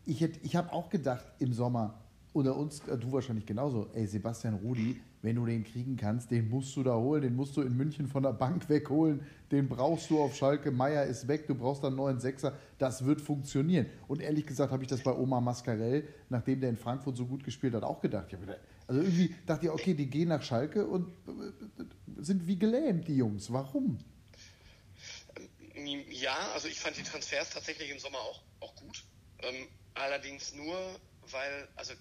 ich, 0.04 0.22
ich 0.22 0.56
habe 0.56 0.72
auch 0.72 0.88
gedacht 0.88 1.24
im 1.38 1.52
Sommer, 1.52 2.02
oder 2.32 2.56
uns, 2.56 2.86
äh, 2.88 2.96
du 2.96 3.12
wahrscheinlich 3.12 3.46
genauso, 3.46 3.88
ey, 3.92 4.06
Sebastian 4.06 4.54
Rudi, 4.54 5.00
wenn 5.22 5.36
du 5.36 5.46
den 5.46 5.64
kriegen 5.64 5.96
kannst, 5.96 6.30
den 6.30 6.48
musst 6.48 6.74
du 6.76 6.82
da 6.82 6.94
holen, 6.96 7.22
den 7.22 7.36
musst 7.36 7.56
du 7.56 7.60
in 7.60 7.76
München 7.76 8.08
von 8.08 8.22
der 8.22 8.32
Bank 8.32 8.68
wegholen, 8.68 9.20
den 9.50 9.68
brauchst 9.68 10.10
du 10.10 10.20
auf 10.20 10.34
Schalke, 10.34 10.70
Meier 10.70 11.04
ist 11.04 11.28
weg, 11.28 11.46
du 11.46 11.54
brauchst 11.54 11.84
einen 11.84 11.96
neuen 11.96 12.18
Sechser, 12.18 12.54
das 12.78 13.04
wird 13.04 13.20
funktionieren. 13.20 13.86
Und 14.08 14.20
ehrlich 14.20 14.46
gesagt 14.46 14.72
habe 14.72 14.82
ich 14.82 14.88
das 14.88 15.02
bei 15.02 15.12
Omar 15.12 15.40
Mascarell, 15.40 16.04
nachdem 16.28 16.60
der 16.60 16.70
in 16.70 16.76
Frankfurt 16.76 17.16
so 17.16 17.26
gut 17.26 17.44
gespielt 17.44 17.74
hat, 17.74 17.84
auch 17.84 18.00
gedacht. 18.00 18.28
Also 18.92 19.04
irgendwie 19.04 19.34
dachte 19.46 19.66
ich, 19.66 19.72
okay, 19.72 19.94
die 19.94 20.06
gehen 20.06 20.28
nach 20.28 20.42
Schalke 20.42 20.86
und 20.86 21.08
äh, 21.26 21.84
sind 22.18 22.46
wie 22.46 22.58
gelähmt, 22.58 23.08
die 23.08 23.16
Jungs. 23.16 23.50
Warum? 23.50 23.98
Ja, 26.10 26.36
also 26.52 26.68
ich 26.68 26.78
fand 26.78 26.98
die 26.98 27.02
Transfers 27.02 27.48
tatsächlich 27.48 27.90
im 27.90 27.98
Sommer 27.98 28.18
auch, 28.18 28.42
auch 28.60 28.76
gut. 28.76 29.02
Ähm, 29.38 29.66
allerdings 29.94 30.52
nur, 30.52 30.76
weil, 31.22 31.68
also 31.74 31.94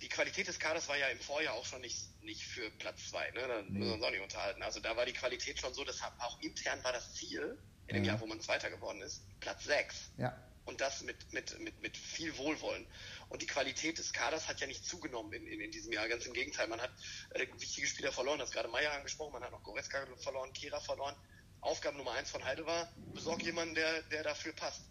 die 0.00 0.08
Qualität 0.08 0.46
des 0.46 0.60
Kaders 0.60 0.88
war 0.88 0.96
ja 0.96 1.08
im 1.08 1.18
Vorjahr 1.18 1.54
auch 1.54 1.66
schon 1.66 1.80
nicht, 1.80 1.98
nicht 2.22 2.44
für 2.44 2.70
Platz 2.78 3.10
zwei, 3.10 3.28
ne? 3.32 3.48
Da 3.48 3.62
nee. 3.62 3.70
müssen 3.70 3.88
wir 3.88 3.94
uns 3.94 4.04
auch 4.04 4.10
nicht 4.12 4.22
unterhalten. 4.22 4.62
Also 4.62 4.78
da 4.78 4.96
war 4.96 5.06
die 5.06 5.12
Qualität 5.12 5.58
schon 5.58 5.74
so, 5.74 5.82
dass 5.82 6.00
auch 6.20 6.40
intern 6.40 6.78
war 6.84 6.92
das 6.92 7.12
Ziel, 7.14 7.58
in 7.88 7.96
dem 7.96 8.04
ja. 8.04 8.12
Jahr, 8.12 8.20
wo 8.20 8.26
man 8.26 8.40
Zweiter 8.40 8.70
geworden 8.70 9.02
ist, 9.02 9.24
Platz 9.40 9.64
sechs. 9.64 10.12
Ja. 10.16 10.40
Und 10.64 10.80
das 10.80 11.02
mit, 11.02 11.32
mit, 11.32 11.58
mit, 11.60 11.80
mit 11.80 11.96
viel 11.96 12.36
Wohlwollen. 12.36 12.86
Und 13.28 13.42
die 13.42 13.46
Qualität 13.46 13.98
des 13.98 14.12
Kaders 14.12 14.46
hat 14.46 14.60
ja 14.60 14.66
nicht 14.66 14.84
zugenommen 14.84 15.32
in, 15.32 15.46
in, 15.46 15.60
in 15.60 15.70
diesem 15.70 15.92
Jahr. 15.92 16.08
Ganz 16.08 16.26
im 16.26 16.32
Gegenteil. 16.32 16.68
Man 16.68 16.80
hat 16.80 16.90
äh, 17.30 17.46
wichtige 17.58 17.86
Spieler 17.86 18.12
verloren. 18.12 18.38
Das 18.38 18.50
gerade 18.50 18.68
Meier 18.68 18.92
angesprochen. 18.92 19.32
Man 19.32 19.42
hat 19.42 19.52
noch 19.52 19.62
Goretzka 19.62 20.06
verloren, 20.18 20.52
Kira 20.52 20.80
verloren. 20.80 21.16
Aufgabe 21.60 21.96
Nummer 21.96 22.12
eins 22.12 22.30
von 22.30 22.44
Heide 22.44 22.64
war, 22.64 22.90
besorg 23.12 23.42
jemanden, 23.42 23.74
der, 23.74 24.02
der 24.04 24.22
dafür 24.22 24.52
passt. 24.52 24.82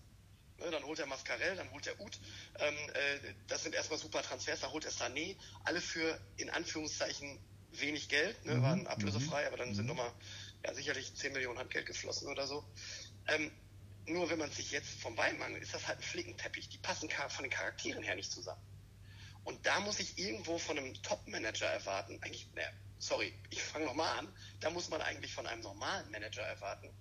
Ne, 0.60 0.70
dann 0.72 0.84
holt 0.84 1.00
er 1.00 1.06
Mascarell, 1.06 1.56
dann 1.56 1.72
holt 1.72 1.88
er 1.88 2.00
Ut. 2.00 2.20
Ähm, 2.60 2.76
äh, 2.76 3.34
das 3.48 3.64
sind 3.64 3.74
erstmal 3.74 3.98
super 3.98 4.22
Transfers. 4.22 4.60
Dann 4.60 4.72
holt 4.72 4.86
er 4.86 4.92
Sané. 4.92 5.38
Alle 5.64 5.82
für, 5.82 6.20
in 6.38 6.50
Anführungszeichen, 6.50 7.40
wenig 7.72 8.10
Geld. 8.10 8.46
Ne, 8.46 8.56
mhm. 8.56 8.64
waren 8.64 8.88
ablösefrei, 8.88 9.48
aber 9.48 9.58
dann 9.58 9.74
sind 9.74 9.86
mhm. 9.86 9.90
nochmal 9.90 10.12
ja, 10.66 10.74
sicherlich 10.74 11.16
10 11.16 11.34
Millionen 11.34 11.58
Handgeld 11.58 11.86
geflossen 11.86 12.28
oder 12.28 12.46
so. 12.46 12.66
Ähm, 13.28 13.52
nur 14.10 14.30
wenn 14.30 14.40
man 14.40 14.52
sich 14.52 14.72
jetzt 14.72 15.02
vom 15.02 15.18
Weinmann, 15.18 15.56
ist 15.56 15.74
das 15.74 15.88
halt 15.88 16.00
ein 16.00 16.04
Flickenteppich. 16.04 16.70
Die 16.70 16.78
passen 16.78 17.10
von 17.10 17.44
den 17.44 17.52
Charakteren 17.52 18.04
her 18.04 18.16
nicht 18.16 18.32
zusammen. 18.32 18.62
Und 19.44 19.66
da 19.66 19.80
muss 19.80 20.00
ich 20.00 20.18
irgendwo 20.18 20.58
von 20.58 20.78
einem 20.78 20.94
Top-Manager 21.02 21.68
erwarten, 21.68 22.20
eigentlich, 22.22 22.52
ne, 22.54 22.64
sorry, 23.00 23.34
ich 23.50 23.62
fange 23.62 23.86
nochmal 23.86 24.20
an, 24.20 24.34
da 24.60 24.70
muss 24.70 24.90
man 24.90 25.02
eigentlich 25.02 25.34
von 25.34 25.48
einem 25.48 25.62
normalen 25.62 26.12
Manager 26.12 26.44
erwarten, 26.44 26.92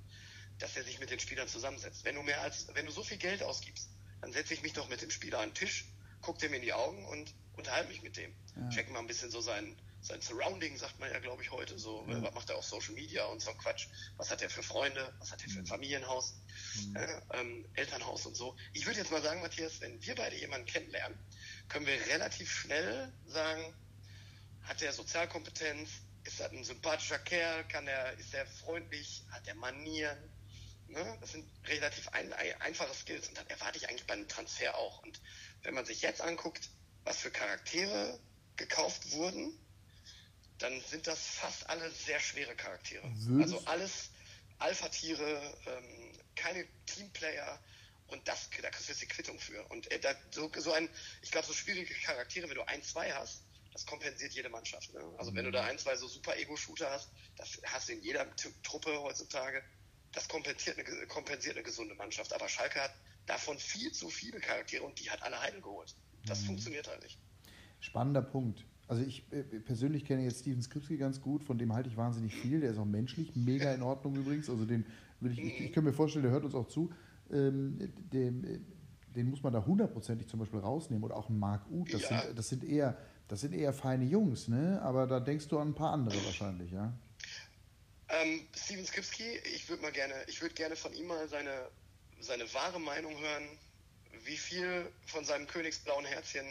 dass 0.58 0.76
er 0.76 0.84
sich 0.84 1.00
mit 1.00 1.10
den 1.10 1.20
Spielern 1.20 1.48
zusammensetzt. 1.48 2.04
Wenn 2.04 2.14
du 2.14 2.22
mehr 2.22 2.40
als, 2.40 2.68
wenn 2.74 2.86
du 2.86 2.92
so 2.92 3.02
viel 3.02 3.18
Geld 3.18 3.42
ausgibst, 3.42 3.90
dann 4.20 4.32
setze 4.32 4.54
ich 4.54 4.62
mich 4.62 4.72
doch 4.72 4.88
mit 4.88 5.02
dem 5.02 5.10
Spieler 5.10 5.40
an 5.40 5.50
den 5.50 5.54
Tisch, 5.54 5.86
guck 6.20 6.38
dem 6.38 6.54
in 6.54 6.62
die 6.62 6.72
Augen 6.72 7.04
und 7.06 7.34
unterhalte 7.56 7.88
mich 7.88 8.02
mit 8.02 8.16
dem. 8.16 8.34
Ja. 8.56 8.68
Check 8.70 8.90
mal 8.90 9.00
ein 9.00 9.06
bisschen 9.06 9.30
so 9.30 9.40
sein, 9.40 9.76
sein 10.00 10.20
Surrounding, 10.20 10.76
sagt 10.76 10.98
man 11.00 11.10
ja, 11.10 11.18
glaube 11.18 11.42
ich, 11.42 11.50
heute. 11.50 11.78
So, 11.78 12.04
ja. 12.08 12.22
was 12.22 12.34
macht 12.34 12.50
er 12.50 12.56
auf 12.56 12.64
Social 12.64 12.94
Media 12.94 13.24
und 13.26 13.40
so 13.40 13.52
Quatsch? 13.54 13.88
Was 14.16 14.30
hat 14.30 14.42
er 14.42 14.50
für 14.50 14.62
Freunde? 14.62 15.12
Was 15.18 15.32
hat 15.32 15.42
er 15.42 15.48
für 15.48 15.58
ein 15.58 15.62
mhm. 15.62 15.66
Familienhaus? 15.66 16.34
Mhm. 16.76 16.96
Äh, 16.96 17.20
ähm, 17.34 17.64
Elternhaus 17.74 18.26
und 18.26 18.36
so. 18.36 18.56
Ich 18.72 18.86
würde 18.86 18.98
jetzt 18.98 19.10
mal 19.10 19.22
sagen, 19.22 19.40
Matthias, 19.40 19.80
wenn 19.80 20.00
wir 20.02 20.14
beide 20.14 20.36
jemanden 20.36 20.66
kennenlernen, 20.66 21.18
können 21.68 21.86
wir 21.86 22.06
relativ 22.06 22.50
schnell 22.50 23.12
sagen, 23.26 23.74
hat 24.62 24.82
er 24.82 24.92
Sozialkompetenz? 24.92 25.88
Ist 26.24 26.40
er 26.40 26.50
ein 26.50 26.64
sympathischer 26.64 27.18
Kerl? 27.18 27.66
Kann 27.68 27.86
er, 27.86 28.12
ist 28.18 28.34
er 28.34 28.46
freundlich? 28.46 29.24
Hat 29.30 29.46
er 29.46 29.54
Manieren? 29.54 30.18
Ne? 30.88 31.18
Das 31.20 31.32
sind 31.32 31.46
relativ 31.66 32.08
ein, 32.08 32.32
ein, 32.32 32.60
einfache 32.60 32.94
Skills 32.94 33.28
und 33.28 33.36
dann 33.36 33.46
erwarte 33.48 33.78
ich 33.78 33.88
eigentlich 33.88 34.06
beim 34.06 34.26
Transfer 34.28 34.76
auch. 34.76 35.02
Und 35.02 35.20
wenn 35.62 35.74
man 35.74 35.84
sich 35.84 36.02
jetzt 36.02 36.20
anguckt, 36.20 36.70
was 37.04 37.18
für 37.18 37.30
Charaktere 37.30 38.18
gekauft 38.56 39.12
wurden, 39.12 39.58
dann 40.58 40.80
sind 40.82 41.06
das 41.06 41.26
fast 41.26 41.68
alle 41.68 41.90
sehr 41.90 42.20
schwere 42.20 42.54
Charaktere. 42.54 43.06
Also 43.40 43.60
alles 43.66 44.10
Alpha-Tiere, 44.58 45.56
ähm, 45.66 46.12
keine 46.34 46.66
Teamplayer 46.86 47.60
und 48.08 48.26
das, 48.26 48.48
da 48.62 48.70
kriegst 48.70 48.88
du 48.88 48.92
jetzt 48.92 49.02
die 49.02 49.06
Quittung 49.06 49.38
für. 49.38 49.62
Und 49.70 49.90
äh, 49.90 50.00
da, 50.00 50.14
so, 50.30 50.50
so 50.56 50.72
ein, 50.72 50.88
ich 51.22 51.30
glaube, 51.30 51.46
so 51.46 51.52
schwierige 51.52 51.94
Charaktere, 51.94 52.48
wenn 52.48 52.56
du 52.56 52.66
ein, 52.66 52.82
zwei 52.82 53.12
hast, 53.12 53.42
das 53.72 53.86
kompensiert 53.86 54.32
jede 54.32 54.48
Mannschaft. 54.48 54.92
Ne? 54.94 55.00
Also 55.18 55.34
wenn 55.34 55.44
du 55.44 55.50
da 55.50 55.64
ein, 55.64 55.78
zwei 55.78 55.94
so 55.96 56.08
super 56.08 56.36
Ego-Shooter 56.36 56.90
hast, 56.90 57.10
das 57.36 57.60
hast 57.64 57.88
du 57.88 57.92
in 57.92 58.02
jeder 58.02 58.26
Truppe 58.62 59.00
heutzutage, 59.00 59.62
das 60.12 60.26
kompensiert 60.26 60.78
eine, 60.78 61.06
kompensiert 61.06 61.54
eine 61.54 61.62
gesunde 61.62 61.94
Mannschaft. 61.94 62.32
Aber 62.32 62.48
Schalke 62.48 62.82
hat 62.82 62.94
davon 63.26 63.58
viel 63.58 63.92
zu 63.92 64.08
viele 64.08 64.40
Charaktere 64.40 64.82
und 64.82 64.98
die 64.98 65.10
hat 65.10 65.22
alle 65.22 65.38
Heidel 65.38 65.60
geholt. 65.60 65.94
Das 66.26 66.40
mhm. 66.40 66.46
funktioniert 66.46 66.88
halt 66.88 67.02
nicht. 67.02 67.18
Spannender 67.80 68.22
Punkt. 68.22 68.64
Also 68.88 69.02
ich 69.02 69.25
äh, 69.30 69.42
persönlich 69.42 70.04
kenne 70.04 70.25
jetzt 70.25 70.40
Steven 70.40 70.62
Skripski 70.62 70.97
ganz 70.97 71.21
gut, 71.21 71.45
von 71.45 71.59
dem 71.59 71.73
halte 71.75 71.88
ich 71.88 71.97
wahnsinnig 71.97 72.35
viel. 72.35 72.61
Der 72.61 72.73
ist 72.73 72.78
auch 72.78 72.85
menschlich 72.85 73.37
mega 73.37 73.73
in 73.73 73.83
Ordnung 73.83 74.16
übrigens. 74.16 74.50
Also 74.50 74.64
den 74.64 74.85
will 75.21 75.33
ich, 75.33 75.38
ich, 75.38 75.61
ich 75.61 75.73
kann 75.73 75.85
mir 75.85 75.92
vorstellen, 75.92 76.25
der 76.25 76.33
hört 76.33 76.45
uns 76.45 76.54
auch 76.54 76.68
zu. 76.68 76.90
Ähm, 77.30 77.92
dem, 78.12 78.45
äh, 78.45 78.59
den 79.14 79.30
muss 79.30 79.42
man 79.42 79.52
da 79.52 79.64
hundertprozentig 79.64 80.26
zum 80.26 80.40
Beispiel 80.40 80.61
rausnehmen. 80.61 81.04
Oder 81.04 81.16
auch 81.16 81.28
Marc 81.28 81.71
Uth. 81.71 81.92
Das, 81.92 82.09
ja. 82.09 82.23
sind, 82.23 82.38
das 82.38 82.49
sind 82.49 82.64
eher 82.64 82.99
das 83.28 83.42
sind 83.42 83.52
eher 83.52 83.75
feine 83.75 84.04
Jungs, 84.04 84.49
ne? 84.49 84.80
Aber 84.83 85.07
da 85.07 85.21
denkst 85.21 85.49
du 85.49 85.59
an 85.59 85.68
ein 85.68 85.75
paar 85.75 85.92
andere 85.92 86.16
wahrscheinlich, 86.25 86.73
ja? 86.73 86.92
Ähm, 88.09 88.49
Steven 88.57 88.87
Skipski, 88.87 89.38
ich 89.54 89.68
würde 89.68 89.83
mal 89.83 89.92
gerne, 89.92 90.14
ich 90.26 90.40
würde 90.40 90.54
gerne 90.54 90.75
von 90.75 90.95
ihm 90.95 91.07
mal 91.07 91.28
seine, 91.28 91.68
seine 92.21 92.52
wahre 92.54 92.80
Meinung 92.80 93.12
hören, 93.18 93.45
wie 94.25 94.37
viel 94.37 94.90
von 95.04 95.26
seinem 95.26 95.47
königsblauen 95.47 96.07
Herzchen 96.07 96.47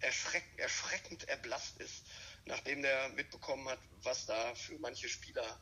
erschreck, 0.00 0.44
erschreckend 0.56 1.28
erblasst 1.28 1.78
ist, 1.80 2.04
nachdem 2.46 2.82
der 2.82 3.08
mitbekommen 3.10 3.68
hat, 3.68 3.78
was 4.02 4.26
da 4.26 4.54
für 4.54 4.78
manche 4.78 5.08
Spieler 5.08 5.60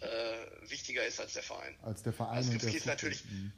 äh, 0.00 0.68
wichtiger 0.68 1.06
ist 1.06 1.20
als 1.20 1.34
der 1.34 1.42
Verein. 1.42 1.76
Als 1.82 2.02
der 2.02 2.12
Verein. 2.12 2.36
Also 2.36 2.50
Skipski 2.50 2.76
ist 2.76 2.86
natürlich. 2.86 3.24
Mhm. 3.24 3.52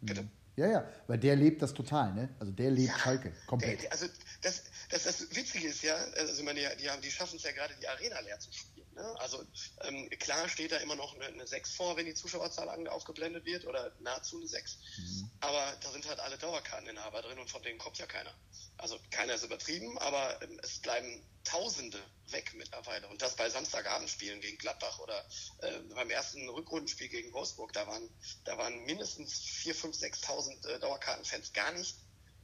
Bitte. 0.00 0.22
Mhm. 0.22 0.30
Ja, 0.56 0.66
ja, 0.68 0.88
weil 1.06 1.18
der 1.18 1.36
lebt 1.36 1.60
das 1.60 1.74
total, 1.74 2.14
ne? 2.14 2.34
Also 2.38 2.50
der 2.50 2.70
lebt 2.70 2.88
ja, 2.88 2.98
Schalke 2.98 3.32
komplett. 3.46 3.82
Der, 3.82 3.92
also 3.92 4.06
das, 4.40 4.64
das, 4.88 5.04
das 5.04 5.36
Witzige 5.36 5.68
ist 5.68 5.82
ja, 5.82 5.94
also 5.94 6.32
ich 6.32 6.42
meine, 6.42 6.60
die, 6.60 6.82
die, 6.82 6.88
die 7.02 7.10
schaffen 7.10 7.36
es 7.36 7.42
ja 7.42 7.52
gerade, 7.52 7.74
die 7.80 7.86
Arena 7.86 8.18
leer 8.20 8.38
zu 8.40 8.50
spielen. 8.50 8.75
Ne? 8.96 9.20
Also 9.20 9.44
ähm, 9.82 10.08
klar 10.18 10.48
steht 10.48 10.72
da 10.72 10.78
immer 10.78 10.96
noch 10.96 11.14
eine, 11.14 11.26
eine 11.26 11.46
6 11.46 11.74
vor, 11.74 11.98
wenn 11.98 12.06
die 12.06 12.14
Zuschauerzahl 12.14 12.88
aufgeblendet 12.88 13.44
wird 13.44 13.66
oder 13.66 13.92
nahezu 14.00 14.38
eine 14.38 14.48
6. 14.48 14.78
Mhm. 14.96 15.30
Aber 15.40 15.76
da 15.82 15.90
sind 15.92 16.08
halt 16.08 16.18
alle 16.18 16.38
Dauerkarteninhaber 16.38 17.20
drin 17.20 17.38
und 17.38 17.50
von 17.50 17.62
denen 17.62 17.78
kommt 17.78 17.98
ja 17.98 18.06
keiner. 18.06 18.32
Also 18.78 18.98
keiner 19.10 19.34
ist 19.34 19.44
übertrieben, 19.44 19.98
aber 19.98 20.40
ähm, 20.42 20.58
es 20.62 20.78
bleiben 20.80 21.22
Tausende 21.44 22.02
weg 22.30 22.54
mittlerweile. 22.54 23.06
Und 23.08 23.22
das 23.22 23.36
bei 23.36 23.48
Samstagabendspielen 23.48 24.40
gegen 24.40 24.58
Gladbach 24.58 24.98
oder 24.98 25.24
äh, 25.60 25.78
beim 25.94 26.10
ersten 26.10 26.48
Rückrundenspiel 26.48 27.08
gegen 27.08 27.32
Wolfsburg, 27.32 27.72
da 27.74 27.86
waren, 27.86 28.08
da 28.44 28.58
waren 28.58 28.82
mindestens 28.84 29.42
4.000, 29.62 30.00
5.000, 30.00 30.24
6.000 30.24 30.68
äh, 30.68 30.78
Dauerkartenfans 30.80 31.52
gar 31.52 31.70
nicht 31.72 31.96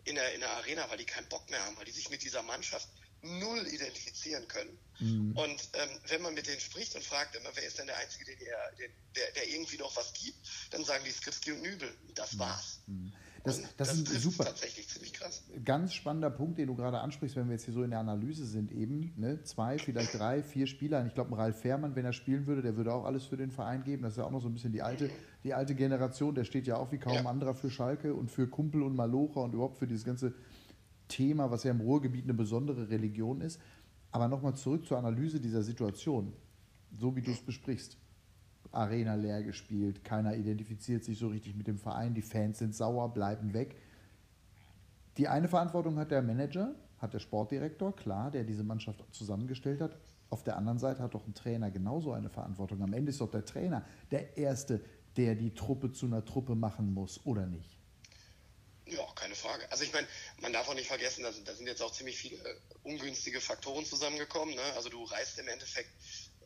in 0.05 0.15
der, 0.15 0.35
in 0.35 0.41
der 0.41 0.51
Arena, 0.51 0.89
weil 0.91 0.99
die 0.99 1.07
keinen 1.07 1.29
Bock 1.29 1.49
mehr 1.51 1.65
haben, 1.65 1.77
weil 1.79 1.85
die 1.85 1.93
sich 1.93 2.11
mit 2.11 2.23
dieser 2.23 2.43
Mannschaft 2.43 2.89
null 3.23 3.67
identifizieren 3.69 4.47
können. 4.49 4.79
Mhm. 5.01 5.37
Und 5.37 5.71
ähm, 5.75 5.89
wenn 6.09 6.23
man 6.23 6.35
mit 6.35 6.47
denen 6.47 6.61
spricht 6.61 6.95
und 6.95 7.05
fragt 7.05 7.37
immer, 7.37 7.51
wer 7.55 7.65
ist 7.65 7.79
denn 7.79 7.87
der 7.87 7.97
Einzige, 7.99 8.37
der, 8.37 8.57
der, 8.79 9.33
der 9.33 9.49
irgendwie 9.49 9.79
noch 9.79 9.97
was 9.97 10.13
gibt, 10.13 10.39
dann 10.71 10.85
sagen 10.85 11.05
die 11.05 11.13
Skripski 11.13 11.53
und 11.53 11.63
Nübel. 11.63 11.93
Das 12.15 12.35
mhm. 12.35 12.39
war's. 12.41 12.81
Mhm. 12.87 13.13
Das, 13.45 13.61
das, 13.77 13.89
das, 13.89 13.99
ist 13.99 14.23
super. 14.23 14.45
tatsächlich 14.45 14.89
ziemlich 14.89 15.13
krass. 15.15 15.43
Ganz 15.65 15.95
spannender 15.95 16.31
Punkt, 16.31 16.59
den 16.59 16.69
du 16.69 16.77
gerade 16.77 17.01
ansprichst, 17.01 17.37
wenn 17.37 17.49
wir 17.49 17.55
jetzt 17.55 17.65
hier 17.65 17.75
so 17.75 17.83
in 17.83 17.91
der 17.91 17.99
Analyse 17.99 18.47
sind, 18.47 18.71
eben 18.71 19.13
ne, 19.17 19.43
zwei, 19.43 19.79
vielleicht 19.79 20.17
drei, 20.17 20.45
vier 20.45 20.69
Spieler. 20.69 21.05
Ich 21.07 21.15
glaube, 21.15 21.37
Ralf 21.37 21.61
Fährmann, 21.61 21.97
wenn 21.97 22.05
er 22.05 22.13
spielen 22.13 22.47
würde, 22.47 22.63
der 22.63 22.77
würde 22.77 22.93
auch 22.93 23.05
alles 23.05 23.25
für 23.25 23.37
den 23.37 23.51
Verein 23.51 23.83
geben. 23.83 24.05
Das 24.05 24.13
ist 24.13 24.19
ja 24.19 24.25
auch 24.25 24.31
noch 24.31 24.43
so 24.43 24.49
ein 24.49 24.55
bisschen 24.55 24.73
die 24.73 24.83
alte, 24.83 25.11
die 25.43 25.55
alte 25.55 25.75
Generation. 25.75 26.37
Der 26.37 26.45
steht 26.45 26.69
ja 26.69 26.77
auch 26.77 26.93
wie 26.93 26.99
kaum 26.99 27.15
ja. 27.15 27.25
anderer 27.25 27.57
für 27.57 27.71
Schalke 27.71 28.15
und 28.15 28.31
für 28.31 28.47
Kumpel 28.47 28.83
und 28.83 28.95
Malocha 28.95 29.41
und 29.41 29.55
überhaupt 29.55 29.79
für 29.79 29.89
dieses 29.89 30.05
ganze 30.05 30.35
Thema, 31.13 31.51
was 31.51 31.65
ja 31.65 31.71
im 31.71 31.81
Ruhrgebiet 31.81 32.25
eine 32.25 32.35
besondere 32.35 32.89
Religion 32.89 33.41
ist. 33.43 33.61
Aber 34.11 34.29
nochmal 34.29 34.55
zurück 34.55 34.87
zur 34.87 34.99
Analyse 34.99 35.41
dieser 35.41 35.63
Situation, 35.63 36.33
so 36.99 37.15
wie 37.15 37.23
du 37.23 37.31
es 37.31 37.43
besprichst. 37.43 37.97
Arena 38.71 39.15
leer 39.15 39.43
gespielt, 39.43 40.05
keiner 40.05 40.35
identifiziert 40.35 41.05
sich 41.05 41.19
so 41.19 41.29
richtig 41.29 41.55
mit 41.55 41.67
dem 41.67 41.79
Verein, 41.79 42.15
die 42.15 42.23
Fans 42.23 42.59
sind 42.59 42.75
sauer, 42.75 43.13
bleiben 43.13 43.53
weg. 43.53 43.77
Die 45.19 45.29
eine 45.29 45.49
Verantwortung 45.49 45.99
hat 45.99 46.11
der 46.11 46.23
Manager, 46.23 46.75
hat 46.99 47.13
der 47.13 47.19
Sportdirektor, 47.19 47.95
klar, 47.95 48.31
der 48.31 48.45
diese 48.45 48.65
Mannschaft 48.65 49.05
zusammengestellt 49.11 49.83
hat. 49.83 49.99
Auf 50.31 50.43
der 50.43 50.57
anderen 50.57 50.79
Seite 50.79 51.03
hat 51.03 51.13
doch 51.13 51.27
ein 51.27 51.35
Trainer 51.35 51.71
genauso 51.71 52.13
eine 52.13 52.31
Verantwortung. 52.31 52.83
Am 52.83 52.95
Ende 52.95 53.11
ist 53.11 53.21
doch 53.21 53.31
der 53.31 53.45
Trainer 53.45 53.85
der 54.11 54.39
Erste, 54.39 54.81
der 55.19 55.35
die 55.35 55.53
Truppe 55.53 55.93
zu 55.93 56.07
einer 56.07 56.25
Truppe 56.25 56.55
machen 56.55 56.95
muss, 56.95 57.27
oder 57.27 57.47
nicht? 57.47 57.77
Ja, 58.87 59.05
keine 59.15 59.35
Frage. 59.35 59.71
Also 59.71 59.85
ich 59.85 59.93
meine, 59.93 60.07
man 60.43 60.53
darf 60.53 60.69
auch 60.69 60.75
nicht 60.75 60.89
vergessen, 60.89 61.23
da 61.23 61.55
sind 61.55 61.67
jetzt 61.67 61.81
auch 61.83 61.93
ziemlich 61.93 62.19
viele 62.19 62.61
ungünstige 62.83 63.41
Faktoren 63.41 63.87
zusammengekommen. 63.87 64.55
Ne? 64.55 64.63
Also 64.75 64.89
du 64.89 65.03
reißt 65.05 65.39
im 65.39 65.49
Endeffekt 65.49 65.91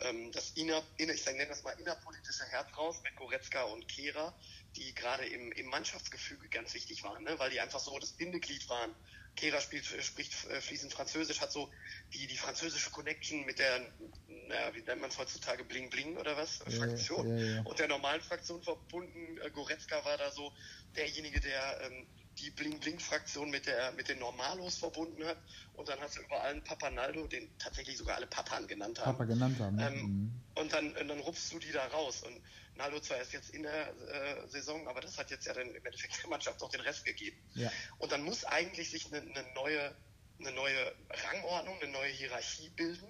ähm, 0.01 0.31
das 0.33 0.51
inner, 0.51 0.83
inner, 0.99 1.15
ich 1.15 1.25
nenne 1.25 1.47
das 1.47 1.63
mal 1.63 1.73
innerpolitische 1.73 2.45
Herz 2.45 2.69
raus 2.77 3.01
mit 3.03 3.17
Goretzka 3.17 3.65
und 3.65 3.89
Kehra, 3.89 4.39
die 4.77 4.95
gerade 4.95 5.27
im, 5.27 5.51
im 5.53 5.67
Mannschaftsgefüge 5.67 6.49
ganz 6.51 6.75
wichtig 6.75 7.03
waren, 7.05 7.25
ne? 7.25 7.39
weil 7.39 7.51
die 7.51 7.61
einfach 7.61 7.81
so 7.81 7.99
das 7.99 8.13
Bindeglied 8.13 8.69
waren. 8.69 8.95
Kehra 9.35 9.61
spielt, 9.61 9.85
spricht 9.85 10.33
äh, 10.51 10.61
fließend 10.61 10.93
Französisch, 10.93 11.41
hat 11.41 11.53
so 11.53 11.71
die, 12.13 12.27
die 12.27 12.37
französische 12.37 12.91
Connection 12.91 13.45
mit 13.45 13.59
der, 13.59 13.81
naja, 14.29 14.75
wie 14.75 14.83
nennt 14.83 15.01
man 15.01 15.11
es 15.11 15.19
heutzutage, 15.19 15.65
Bling 15.65 15.91
Bling 15.91 16.17
oder 16.17 16.37
was? 16.37 16.61
Ja, 16.69 16.71
Fraktion. 16.71 17.39
Ja, 17.39 17.45
ja. 17.57 17.63
Und 17.63 17.79
der 17.79 17.89
normalen 17.89 18.21
Fraktion 18.21 18.63
verbunden. 18.63 19.39
Äh, 19.39 19.51
Goretzka 19.51 20.05
war 20.05 20.17
da 20.17 20.31
so 20.31 20.53
derjenige, 20.97 21.41
der 21.41 21.81
ähm, 21.83 22.07
die 22.39 22.51
Bling-Bling-Fraktion 22.51 23.51
mit, 23.51 23.67
der, 23.67 23.93
mit 23.93 24.09
den 24.09 24.19
Normalos 24.19 24.77
verbunden 24.77 25.25
hat. 25.25 25.39
Und 25.75 25.89
dann 25.89 26.01
hast 26.01 26.17
du 26.17 26.23
überall 26.23 26.53
einen 26.53 26.65
Papa 26.65 26.91
Naldo, 26.91 27.27
den 27.27 27.49
tatsächlich 27.59 27.97
sogar 27.97 28.17
alle 28.17 28.27
Papan 28.27 28.67
genannt 28.67 29.01
haben. 29.01 29.17
Papa 29.17 29.25
genannt 29.25 29.59
haben. 29.59 29.79
Ähm, 29.79 29.95
mhm. 29.95 30.41
Und 30.55 30.73
dann, 30.73 30.97
und 30.97 31.09
dann 31.09 31.21
rupfst 31.21 31.53
du 31.53 31.59
die 31.59 31.73
da 31.73 31.87
raus. 31.87 32.23
Und 32.23 32.41
Naldo 32.77 33.01
zwar 33.01 33.19
erst 33.19 33.33
jetzt 33.33 33.51
in 33.51 33.63
der 33.63 33.89
äh, 33.89 34.49
Saison, 34.49 34.87
aber 34.87 35.01
das 35.01 35.19
hat 35.19 35.31
jetzt 35.31 35.47
ja 35.47 35.55
dann 35.55 35.69
im 35.69 35.85
Endeffekt 35.85 36.23
der 36.23 36.31
Mannschaft 36.31 36.63
auch 36.63 36.71
den 36.71 36.81
Rest 36.81 37.05
gegeben. 37.05 37.39
Ja. 37.55 37.73
Und 37.99 38.13
dann 38.13 38.23
muss 38.23 38.45
eigentlich 38.45 38.91
sich 38.91 39.07
eine, 39.13 39.21
eine, 39.21 39.45
neue, 39.55 39.97
eine 40.39 40.53
neue 40.53 40.95
Rangordnung, 41.31 41.81
eine 41.81 41.91
neue 41.91 42.11
Hierarchie 42.11 42.69
bilden. 42.71 43.09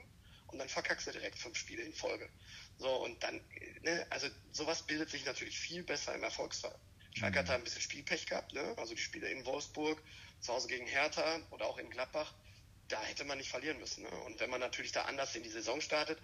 Und 0.49 0.59
dann 0.59 0.69
verkackst 0.69 1.09
du 1.09 1.11
direkt 1.11 1.39
fünf 1.39 1.57
Spiele 1.57 1.83
in 1.83 1.93
Folge. 1.93 2.29
So, 2.79 2.89
und 3.05 3.21
dann, 3.25 3.41
ne, 3.83 4.07
also 4.11 4.29
sowas 4.53 4.85
bildet 4.85 5.11
sich 5.11 5.25
natürlich 5.25 5.59
viel 5.59 5.83
besser 5.83 6.15
im 6.15 6.23
Erfolgsfall 6.23 6.79
Schalke 7.17 7.39
hat 7.39 7.49
da 7.49 7.55
ein 7.55 7.65
bisschen 7.65 7.81
Spielpech 7.81 8.27
gehabt, 8.27 8.53
ne? 8.53 8.75
also 8.77 8.95
die 8.95 9.01
Spiele 9.01 9.29
in 9.29 9.45
Wolfsburg, 9.47 10.03
zu 10.41 10.53
Hause 10.53 10.69
gegen 10.69 10.87
Hertha 10.87 11.41
oder 11.51 11.67
auch 11.67 11.79
in 11.79 11.89
Gladbach, 11.89 12.35
da 12.89 13.03
hätte 13.03 13.25
man 13.25 13.39
nicht 13.39 13.51
verlieren 13.51 13.79
müssen. 13.79 14.03
Ne? 14.03 14.11
Und 14.27 14.39
wenn 14.39 14.51
man 14.51 14.61
natürlich 14.61 14.93
da 14.93 15.03
anders 15.03 15.35
in 15.35 15.43
die 15.43 15.49
Saison 15.49 15.81
startet, 15.81 16.19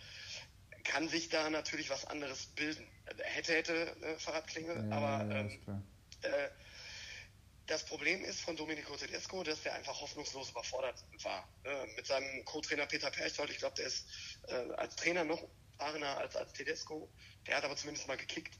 kann 0.85 1.09
sich 1.09 1.31
da 1.31 1.49
natürlich 1.49 1.89
was 1.89 2.05
anderes 2.05 2.47
bilden. 2.47 2.87
Hätte, 3.23 3.55
hätte, 3.55 3.97
ne, 4.01 4.19
Fahrradklinge, 4.19 4.75
ja, 4.75 4.97
aber 4.97 5.35
ähm, 5.35 5.87
äh, 6.23 6.49
das 7.67 7.85
Problem 7.87 8.23
ist 8.25 8.41
von 8.41 8.57
Domenico 8.57 8.95
Tedesco, 8.97 9.43
dass 9.45 9.63
der 9.63 9.75
einfach 9.75 10.01
hoffnungslos 10.01 10.51
überfordert 10.51 11.03
war. 11.23 11.49
Äh, 11.65 11.87
mit 11.97 12.07
seinem 12.07 12.45
Co-Trainer 12.45 12.87
Peter 12.87 13.11
Perchtold, 13.11 13.51
ich 13.51 13.59
glaube, 13.59 13.77
der 13.77 13.87
ist 13.87 14.07
äh, 14.49 14.73
als 14.73 14.97
Trainer 14.97 15.25
noch 15.25 15.43
erfahrener 15.83 16.19
als, 16.19 16.37
als 16.37 16.53
Tedesco. 16.53 17.11
Der 17.47 17.57
hat 17.57 17.65
aber 17.65 17.77
zumindest 17.77 18.07
mal 18.09 18.17
gekickt. 18.17 18.59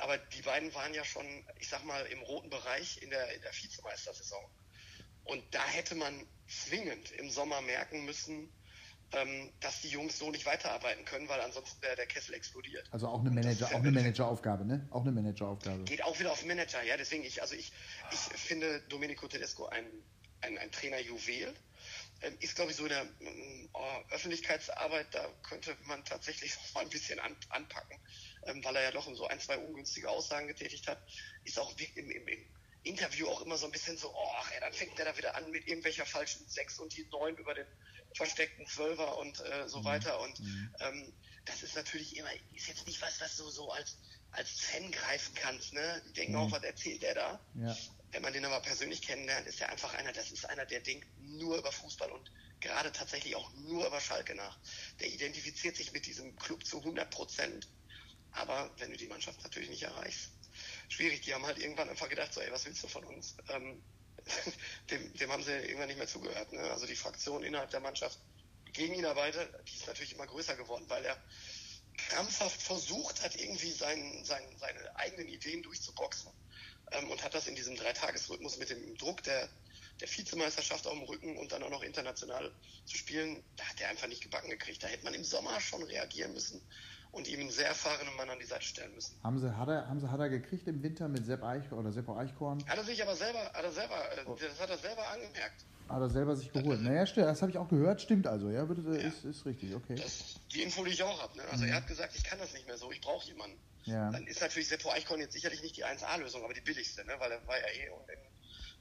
Aber 0.00 0.18
die 0.18 0.42
beiden 0.42 0.72
waren 0.74 0.94
ja 0.94 1.04
schon, 1.04 1.24
ich 1.58 1.68
sag 1.68 1.84
mal, 1.84 2.04
im 2.06 2.20
roten 2.22 2.50
Bereich 2.50 3.02
in 3.02 3.10
der, 3.10 3.34
in 3.34 3.42
der 3.42 3.52
Vizemeistersaison. 3.52 4.44
Und 5.24 5.42
da 5.52 5.64
hätte 5.66 5.94
man 5.94 6.26
zwingend 6.48 7.10
im 7.12 7.30
Sommer 7.30 7.60
merken 7.60 8.04
müssen, 8.04 8.52
ähm, 9.12 9.52
dass 9.60 9.80
die 9.80 9.88
Jungs 9.88 10.18
so 10.18 10.30
nicht 10.30 10.46
weiterarbeiten 10.46 11.04
können, 11.04 11.28
weil 11.28 11.40
ansonsten 11.40 11.80
der, 11.80 11.96
der 11.96 12.06
Kessel 12.06 12.34
explodiert. 12.34 12.86
Also 12.92 13.08
auch 13.08 13.20
eine 13.20 13.30
Manager, 13.30 13.66
auch 13.66 13.80
eine 13.80 13.90
Manageraufgabe, 13.90 14.64
ne? 14.64 14.86
Auch 14.90 15.02
eine 15.02 15.12
Manageraufgabe. 15.12 15.84
Geht 15.84 16.04
auch 16.04 16.18
wieder 16.20 16.30
auf 16.30 16.44
Manager, 16.44 16.82
ja. 16.82 16.96
Deswegen 16.96 17.24
ich, 17.24 17.42
also 17.42 17.54
ich, 17.54 17.72
ich 18.12 18.18
finde 18.18 18.80
Domenico 18.88 19.26
Tedesco 19.26 19.66
ein, 19.66 19.84
ein, 20.42 20.58
ein 20.58 20.72
Trainer-Juwel. 20.72 21.54
Ähm, 22.22 22.36
ist, 22.40 22.54
glaube 22.54 22.70
ich, 22.70 22.76
so 22.76 22.82
in 22.84 22.90
der 22.90 23.06
oh, 23.72 24.02
Öffentlichkeitsarbeit, 24.10 25.14
da 25.14 25.26
könnte 25.42 25.74
man 25.84 26.04
tatsächlich 26.04 26.54
noch 26.56 26.74
mal 26.74 26.80
ein 26.80 26.90
bisschen 26.90 27.18
an, 27.18 27.34
anpacken, 27.48 27.98
ähm, 28.44 28.62
weil 28.62 28.76
er 28.76 28.82
ja 28.82 28.90
doch 28.90 29.12
so 29.14 29.26
ein, 29.26 29.40
zwei 29.40 29.56
ungünstige 29.56 30.08
Aussagen 30.08 30.46
getätigt 30.46 30.86
hat. 30.86 31.02
Ist 31.44 31.58
auch 31.58 31.74
im, 31.78 32.10
im, 32.10 32.28
im 32.28 32.46
Interview 32.82 33.28
auch 33.28 33.42
immer 33.42 33.56
so 33.56 33.66
ein 33.66 33.72
bisschen 33.72 33.96
so, 33.96 34.12
oh, 34.14 34.44
ey, 34.54 34.60
dann 34.60 34.72
fängt 34.72 34.98
der 34.98 35.06
da 35.06 35.16
wieder 35.16 35.34
an 35.34 35.50
mit 35.50 35.66
irgendwelcher 35.66 36.06
falschen 36.06 36.46
Sechs 36.48 36.78
und 36.78 36.96
die 36.96 37.06
Neun 37.10 37.36
über 37.36 37.54
den 37.54 37.66
versteckten 38.14 38.66
Zwölfer 38.66 39.18
und 39.18 39.40
äh, 39.40 39.68
so 39.68 39.80
mhm. 39.80 39.84
weiter. 39.84 40.20
Und 40.20 40.40
mhm. 40.40 40.74
ähm, 40.80 41.12
das 41.44 41.62
ist 41.62 41.76
natürlich 41.76 42.16
immer, 42.16 42.30
ist 42.54 42.68
jetzt 42.68 42.86
nicht 42.86 43.00
was, 43.02 43.20
was 43.20 43.36
du 43.36 43.48
so 43.48 43.70
als, 43.70 43.98
als 44.32 44.50
Fan 44.60 44.90
greifen 44.90 45.34
kannst. 45.34 45.72
Ne? 45.72 46.02
Die 46.08 46.12
denken 46.12 46.32
mhm. 46.32 46.38
auch, 46.38 46.52
was 46.52 46.62
erzählt 46.62 47.02
der 47.02 47.14
da? 47.14 47.40
Ja. 47.54 47.76
Wenn 48.12 48.22
man 48.22 48.32
den 48.32 48.44
aber 48.44 48.60
persönlich 48.60 49.02
kennenlernt, 49.02 49.46
ist 49.46 49.60
er 49.60 49.70
einfach 49.70 49.94
einer, 49.94 50.12
das 50.12 50.32
ist 50.32 50.44
einer, 50.44 50.66
der 50.66 50.80
denkt 50.80 51.06
nur 51.18 51.56
über 51.58 51.70
Fußball 51.70 52.10
und 52.10 52.30
gerade 52.60 52.90
tatsächlich 52.92 53.36
auch 53.36 53.52
nur 53.54 53.86
über 53.86 54.00
Schalke 54.00 54.34
nach. 54.34 54.58
Der 54.98 55.08
identifiziert 55.08 55.76
sich 55.76 55.92
mit 55.92 56.06
diesem 56.06 56.34
Club 56.36 56.64
zu 56.64 56.78
100 56.78 57.10
Prozent. 57.10 57.68
Aber 58.32 58.74
wenn 58.78 58.90
du 58.90 58.96
die 58.96 59.06
Mannschaft 59.06 59.42
natürlich 59.44 59.70
nicht 59.70 59.82
erreichst, 59.82 60.32
schwierig. 60.88 61.20
Die 61.22 61.34
haben 61.34 61.46
halt 61.46 61.58
irgendwann 61.58 61.88
einfach 61.88 62.08
gedacht, 62.08 62.32
so, 62.34 62.40
ey, 62.40 62.50
was 62.50 62.64
willst 62.64 62.82
du 62.82 62.88
von 62.88 63.04
uns? 63.04 63.36
Ähm, 63.48 63.82
dem, 64.90 65.14
dem, 65.14 65.32
haben 65.32 65.42
sie 65.42 65.52
irgendwann 65.52 65.88
nicht 65.88 65.96
mehr 65.96 66.08
zugehört. 66.08 66.52
Ne? 66.52 66.60
Also 66.70 66.86
die 66.86 66.96
Fraktion 66.96 67.42
innerhalb 67.42 67.70
der 67.70 67.80
Mannschaft 67.80 68.18
gegen 68.72 68.94
ihn 68.94 69.06
arbeitet, 69.06 69.52
die 69.68 69.76
ist 69.76 69.86
natürlich 69.86 70.12
immer 70.12 70.26
größer 70.26 70.56
geworden, 70.56 70.84
weil 70.88 71.04
er 71.04 71.16
krampfhaft 71.96 72.60
versucht 72.60 73.22
hat, 73.22 73.36
irgendwie 73.36 73.72
sein, 73.72 74.24
sein, 74.24 74.42
seine 74.58 74.96
eigenen 74.96 75.28
Ideen 75.28 75.62
durchzuboxen 75.62 76.32
ähm, 76.92 77.10
und 77.10 77.22
hat 77.22 77.34
das 77.34 77.46
in 77.46 77.54
diesem 77.54 77.76
Dreitagesrhythmus 77.76 78.58
mit 78.58 78.70
dem 78.70 78.96
Druck 78.96 79.22
der, 79.22 79.48
der 80.00 80.08
Vizemeisterschaft 80.08 80.86
auf 80.86 80.94
dem 80.94 81.02
Rücken 81.02 81.36
und 81.38 81.52
dann 81.52 81.62
auch 81.62 81.70
noch 81.70 81.82
international 81.82 82.52
zu 82.84 82.96
spielen, 82.96 83.42
da 83.56 83.64
hat 83.64 83.80
er 83.80 83.88
einfach 83.88 84.08
nicht 84.08 84.22
gebacken 84.22 84.50
gekriegt. 84.50 84.82
Da 84.82 84.88
hätte 84.88 85.04
man 85.04 85.14
im 85.14 85.24
Sommer 85.24 85.60
schon 85.60 85.82
reagieren 85.82 86.32
müssen 86.32 86.60
und 87.12 87.28
ihm 87.28 87.40
einen 87.40 87.50
sehr 87.50 87.68
erfahrenen 87.68 88.14
Mann 88.16 88.30
an 88.30 88.38
die 88.38 88.46
Seite 88.46 88.64
stellen 88.64 88.94
müssen. 88.94 89.14
Haben 89.22 89.38
sie, 89.38 89.56
hat 89.56 89.68
er, 89.68 89.88
haben 89.88 90.00
sie, 90.00 90.10
hat 90.10 90.20
er 90.20 90.28
gekriegt 90.28 90.66
im 90.68 90.82
Winter 90.82 91.08
mit 91.08 91.26
Sepp 91.26 91.42
Eich 91.42 91.70
oder 91.72 91.90
Seppo 91.90 92.16
Eichkorn? 92.16 92.64
Hat 92.66 92.78
er 92.78 92.84
sich 92.84 93.02
aber 93.02 93.16
selber, 93.16 93.40
hat 93.52 93.64
er 93.64 93.72
selber, 93.72 93.96
äh, 94.16 94.24
oh. 94.26 94.36
das 94.40 94.60
hat 94.60 94.70
er 94.70 94.78
selber 94.78 95.08
angemerkt. 95.08 95.64
Hat 95.88 96.00
er 96.00 96.08
selber 96.08 96.36
sich 96.36 96.52
geholt. 96.52 96.80
Naja, 96.82 97.04
stimmt, 97.04 97.26
das 97.26 97.42
habe 97.42 97.50
ich 97.50 97.58
auch 97.58 97.68
gehört, 97.68 98.00
stimmt 98.00 98.26
also, 98.28 98.48
ja, 98.48 98.64
bitte, 98.64 98.82
ja. 98.82 99.08
Ist, 99.08 99.24
ist 99.24 99.44
richtig, 99.44 99.74
okay. 99.74 99.96
Das, 99.96 100.36
die 100.52 100.62
Info, 100.62 100.84
die 100.84 100.92
ich 100.92 101.02
auch 101.02 101.20
habe. 101.20 101.36
Ne? 101.36 101.42
Also 101.50 101.64
mhm. 101.64 101.70
er 101.70 101.76
hat 101.76 101.88
gesagt, 101.88 102.14
ich 102.16 102.22
kann 102.22 102.38
das 102.38 102.52
nicht 102.52 102.66
mehr 102.66 102.78
so, 102.78 102.92
ich 102.92 103.00
brauche 103.00 103.26
jemanden. 103.26 103.58
Ja. 103.84 104.10
Dann 104.10 104.26
ist 104.26 104.40
natürlich 104.40 104.68
Seppo 104.68 104.90
Eichkorn 104.90 105.20
jetzt 105.20 105.32
sicherlich 105.32 105.62
nicht 105.62 105.76
die 105.76 105.84
1A-Lösung, 105.84 106.44
aber 106.44 106.54
die 106.54 106.60
billigste, 106.60 107.04
ne? 107.04 107.14
weil 107.18 107.32
er 107.32 107.46
war 107.46 107.58
ja 107.58 107.66
eh 107.66 107.86
in, 107.86 108.30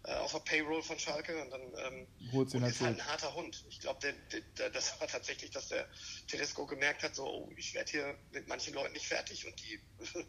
äh, 0.04 0.14
auf 0.16 0.32
der 0.32 0.40
Payroll 0.40 0.82
von 0.82 0.98
Schalke 0.98 1.42
und 1.42 1.50
dann 1.50 1.62
ähm, 1.62 2.08
Holt's 2.32 2.54
und 2.54 2.64
ist 2.64 2.80
halt 2.80 3.00
ein 3.00 3.06
harter 3.06 3.34
Hund. 3.36 3.66
Ich 3.70 3.80
glaube, 3.80 4.14
das 4.56 5.00
war 5.00 5.08
tatsächlich, 5.08 5.52
dass 5.52 5.68
der 5.68 5.88
Tedesco 6.28 6.66
gemerkt 6.66 7.04
hat, 7.04 7.16
so, 7.16 7.28
oh, 7.28 7.52
ich 7.58 7.74
werde 7.74 7.92
hier 7.92 8.16
mit 8.32 8.48
manchen 8.48 8.74
Leuten 8.74 8.94
nicht 8.94 9.08
fertig 9.08 9.46
und 9.46 9.60
die, 9.60 9.80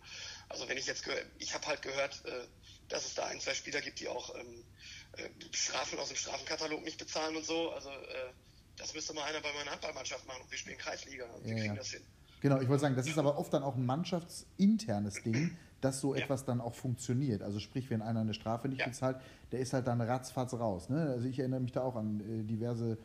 also 0.48 0.68
wenn 0.68 0.76
ich 0.76 0.86
jetzt 0.86 1.04
ich 1.38 1.54
habe 1.54 1.66
halt 1.66 1.82
gehört, 1.82 2.24
äh, 2.24 2.46
dass 2.88 3.06
es 3.06 3.14
da 3.14 3.26
ein, 3.26 3.40
zwei 3.40 3.54
Spieler 3.54 3.80
gibt, 3.80 4.00
die 4.00 4.08
auch 4.08 4.34
ähm, 4.34 4.64
äh, 5.12 5.28
Strafen 5.52 5.98
aus 6.00 6.08
dem 6.08 6.16
Strafenkatalog 6.16 6.82
nicht 6.82 6.98
bezahlen 6.98 7.36
und 7.36 7.44
so, 7.44 7.70
also 7.70 7.90
äh, 7.90 8.32
das 8.76 8.94
müsste 8.94 9.12
mal 9.12 9.24
einer 9.24 9.40
bei 9.40 9.52
meiner 9.52 9.70
Handballmannschaft 9.70 10.26
machen 10.26 10.42
und 10.42 10.50
wir 10.50 10.58
spielen 10.58 10.78
Kreisliga 10.78 11.26
und 11.26 11.44
wir 11.44 11.52
ja, 11.52 11.58
kriegen 11.58 11.74
ja. 11.74 11.80
das 11.80 11.90
hin. 11.90 12.04
Genau, 12.40 12.60
ich 12.60 12.68
wollte 12.68 12.82
sagen, 12.82 12.96
das 12.96 13.06
ist 13.06 13.18
aber 13.18 13.38
oft 13.38 13.52
dann 13.52 13.62
auch 13.62 13.76
ein 13.76 13.84
mannschaftsinternes 13.84 15.22
Ding, 15.22 15.52
dass 15.80 16.00
so 16.00 16.14
ja. 16.14 16.22
etwas 16.22 16.44
dann 16.44 16.60
auch 16.60 16.74
funktioniert. 16.74 17.42
Also 17.42 17.58
sprich, 17.58 17.90
wenn 17.90 18.02
einer 18.02 18.20
eine 18.20 18.34
Strafe 18.34 18.68
nicht 18.68 18.80
ja. 18.80 18.86
bezahlt, 18.86 19.18
der 19.52 19.60
ist 19.60 19.72
halt 19.72 19.86
dann 19.86 20.00
ratzfatz 20.00 20.54
raus. 20.54 20.88
Ne? 20.88 21.00
Also 21.00 21.28
ich 21.28 21.38
erinnere 21.38 21.60
mich 21.60 21.72
da 21.72 21.82
auch 21.82 21.96
an 21.96 22.20
äh, 22.20 22.42
diverse 22.44 22.98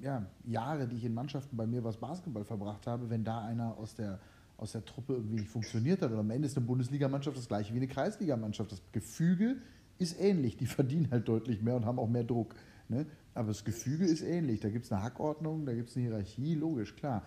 ja, 0.00 0.26
Jahre, 0.44 0.88
die 0.88 0.96
ich 0.96 1.04
in 1.04 1.14
Mannschaften 1.14 1.56
bei 1.56 1.66
mir 1.66 1.84
was 1.84 1.96
Basketball 1.96 2.44
verbracht 2.44 2.86
habe, 2.86 3.10
wenn 3.10 3.24
da 3.24 3.42
einer 3.44 3.76
aus 3.78 3.94
der 3.94 4.18
aus 4.62 4.72
der 4.72 4.84
Truppe 4.84 5.14
irgendwie 5.14 5.40
nicht 5.40 5.48
funktioniert 5.48 6.02
hat. 6.02 6.12
Und 6.12 6.18
am 6.18 6.30
Ende 6.30 6.46
ist 6.46 6.56
eine 6.56 6.64
Bundesligamannschaft 6.64 7.36
das 7.36 7.48
gleiche 7.48 7.72
wie 7.74 7.78
eine 7.78 7.88
Kreisligamannschaft. 7.88 8.70
Das 8.70 8.80
Gefüge 8.92 9.56
ist 9.98 10.20
ähnlich. 10.20 10.56
Die 10.56 10.66
verdienen 10.78 11.10
halt 11.10 11.26
deutlich 11.28 11.62
mehr 11.62 11.74
und 11.74 11.84
haben 11.84 11.98
auch 11.98 12.08
mehr 12.08 12.22
Druck. 12.22 12.54
Ne? 12.88 13.06
Aber 13.34 13.48
das 13.48 13.64
Gefüge 13.64 14.04
ist 14.04 14.22
ähnlich. 14.22 14.60
Da 14.60 14.70
gibt 14.70 14.84
es 14.84 14.92
eine 14.92 15.02
Hackordnung, 15.02 15.66
da 15.66 15.74
gibt 15.74 15.90
es 15.90 15.96
eine 15.96 16.06
Hierarchie, 16.06 16.54
logisch, 16.54 16.94
klar. 16.94 17.22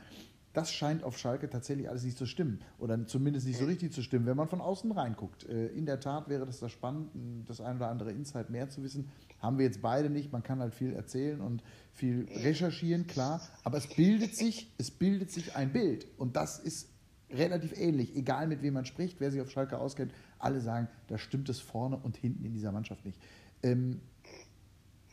Das 0.55 0.73
scheint 0.73 1.03
auf 1.03 1.17
Schalke 1.17 1.49
tatsächlich 1.49 1.89
alles 1.89 2.03
nicht 2.03 2.17
zu 2.17 2.25
stimmen. 2.25 2.61
Oder 2.79 3.05
zumindest 3.05 3.45
nicht 3.45 3.59
so 3.59 3.65
richtig 3.65 3.91
zu 3.91 4.01
stimmen, 4.01 4.25
wenn 4.25 4.37
man 4.37 4.47
von 4.47 4.61
außen 4.61 4.91
reinguckt. 4.91 5.43
Äh, 5.43 5.67
in 5.67 5.85
der 5.85 5.99
Tat 5.99 6.29
wäre 6.29 6.45
das 6.45 6.59
da 6.59 6.69
spannend, 6.69 7.11
das 7.47 7.59
ein 7.59 7.75
oder 7.75 7.89
andere 7.89 8.11
Insight 8.11 8.49
mehr 8.49 8.69
zu 8.69 8.81
wissen. 8.81 9.11
Haben 9.39 9.57
wir 9.57 9.65
jetzt 9.65 9.81
beide 9.81 10.09
nicht. 10.09 10.31
Man 10.31 10.43
kann 10.43 10.59
halt 10.59 10.73
viel 10.73 10.93
erzählen 10.93 11.41
und 11.41 11.61
viel 11.93 12.27
recherchieren, 12.31 13.05
klar. 13.05 13.41
Aber 13.63 13.77
es 13.77 13.87
bildet 13.87 14.35
sich, 14.35 14.71
es 14.77 14.91
bildet 14.91 15.29
sich 15.29 15.55
ein 15.57 15.73
Bild. 15.73 16.07
Und 16.17 16.37
das 16.37 16.57
ist 16.57 16.89
relativ 17.29 17.77
ähnlich. 17.77 18.15
Egal 18.15 18.47
mit 18.47 18.61
wem 18.61 18.75
man 18.75 18.85
spricht, 18.85 19.19
wer 19.19 19.31
sich 19.31 19.41
auf 19.41 19.51
Schalke 19.51 19.77
auskennt, 19.77 20.13
alle 20.39 20.61
sagen, 20.61 20.87
da 21.07 21.17
stimmt 21.17 21.49
es 21.49 21.59
vorne 21.59 21.97
und 21.97 22.15
hinten 22.15 22.45
in 22.45 22.53
dieser 22.53 22.71
Mannschaft 22.71 23.05
nicht. 23.05 23.19
Ähm, 23.61 23.99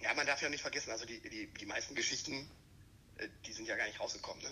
ja, 0.01 0.15
man 0.15 0.27
darf 0.27 0.41
ja 0.43 0.49
nicht 0.49 0.63
vergessen, 0.63 0.91
also 0.91 1.05
die, 1.05 1.21
die, 1.21 1.49
die 1.59 1.67
meisten 1.67 1.95
Geschichten, 1.95 2.33
die 3.47 3.53
sind 3.53 3.67
ja 3.67 3.77
gar 3.77 3.87
nicht 3.87 4.01
rausgekommen. 4.01 4.43
Ne? 4.43 4.51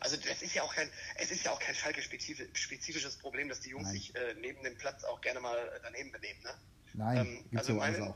Also 0.00 0.16
das 0.16 0.42
ist 0.42 0.54
ja 0.54 0.62
auch 0.62 0.74
kein, 0.74 0.90
es 1.16 1.30
ist 1.30 1.44
ja 1.44 1.52
auch 1.52 1.58
kein 1.60 1.74
Schalke-spezifisches 1.74 3.16
Problem, 3.16 3.48
dass 3.48 3.60
die 3.60 3.70
Jungs 3.70 3.84
Nein. 3.84 3.94
sich 3.94 4.14
äh, 4.14 4.34
neben 4.40 4.62
dem 4.62 4.76
Platz 4.76 5.04
auch 5.04 5.20
gerne 5.20 5.40
mal 5.40 5.80
daneben 5.82 6.12
benehmen. 6.12 6.40
Ne? 6.42 6.54
Nein, 6.96 7.44
ähm, 7.50 7.58
also 7.58 7.74
meine, 7.74 8.14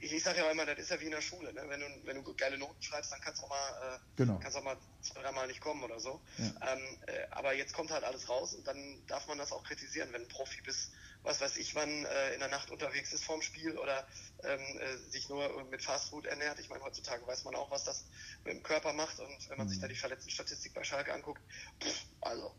ich, 0.00 0.12
ich 0.12 0.22
sage 0.22 0.38
ja 0.38 0.50
immer, 0.50 0.64
das 0.64 0.78
ist 0.78 0.90
ja 0.90 1.00
wie 1.00 1.06
in 1.06 1.10
der 1.10 1.20
Schule. 1.20 1.52
Ne? 1.52 1.62
Wenn, 1.66 1.80
du, 1.80 1.86
wenn 2.04 2.22
du 2.22 2.34
geile 2.34 2.58
Noten 2.58 2.80
schreibst, 2.80 3.10
dann 3.10 3.20
kannst 3.20 3.42
du 3.42 3.46
auch 3.46 3.50
mal, 3.50 3.96
äh, 3.96 3.98
genau. 4.14 4.38
kannst 4.38 4.56
auch 4.56 4.62
mal 4.62 4.76
zwei, 5.02 5.20
dreimal 5.20 5.48
nicht 5.48 5.60
kommen 5.60 5.82
oder 5.82 5.98
so. 5.98 6.20
Ja. 6.38 6.72
Ähm, 6.72 6.98
äh, 7.06 7.26
aber 7.32 7.54
jetzt 7.54 7.72
kommt 7.72 7.90
halt 7.90 8.04
alles 8.04 8.28
raus 8.28 8.54
und 8.54 8.66
dann 8.68 9.02
darf 9.08 9.26
man 9.26 9.36
das 9.36 9.50
auch 9.50 9.64
kritisieren, 9.64 10.12
wenn 10.12 10.22
ein 10.22 10.28
Profi 10.28 10.62
bis, 10.62 10.92
was 11.22 11.40
weiß 11.40 11.56
ich, 11.58 11.74
wann 11.74 11.88
äh, 11.88 12.34
in 12.34 12.40
der 12.40 12.48
Nacht 12.48 12.70
unterwegs 12.70 13.12
ist 13.12 13.24
vorm 13.24 13.42
Spiel 13.42 13.76
oder 13.76 14.06
ähm, 14.42 14.60
äh, 14.60 15.10
sich 15.10 15.28
nur 15.28 15.64
mit 15.70 15.82
Fastfood 15.82 16.26
ernährt. 16.26 16.58
Ich 16.58 16.68
meine, 16.68 16.82
heutzutage 16.82 17.26
weiß 17.26 17.44
man 17.44 17.54
auch, 17.54 17.70
was 17.70 17.84
das 17.84 18.04
mit 18.44 18.54
dem 18.54 18.62
Körper 18.62 18.92
macht 18.92 19.20
und 19.20 19.50
wenn 19.50 19.58
man 19.58 19.66
mhm. 19.66 19.70
sich 19.70 19.80
da 19.80 19.88
die 19.88 19.94
Verletztenstatistik 19.94 20.74
bei 20.74 20.84
Schalke 20.84 21.12
anguckt, 21.12 21.40
pff, 21.82 22.04
also, 22.20 22.54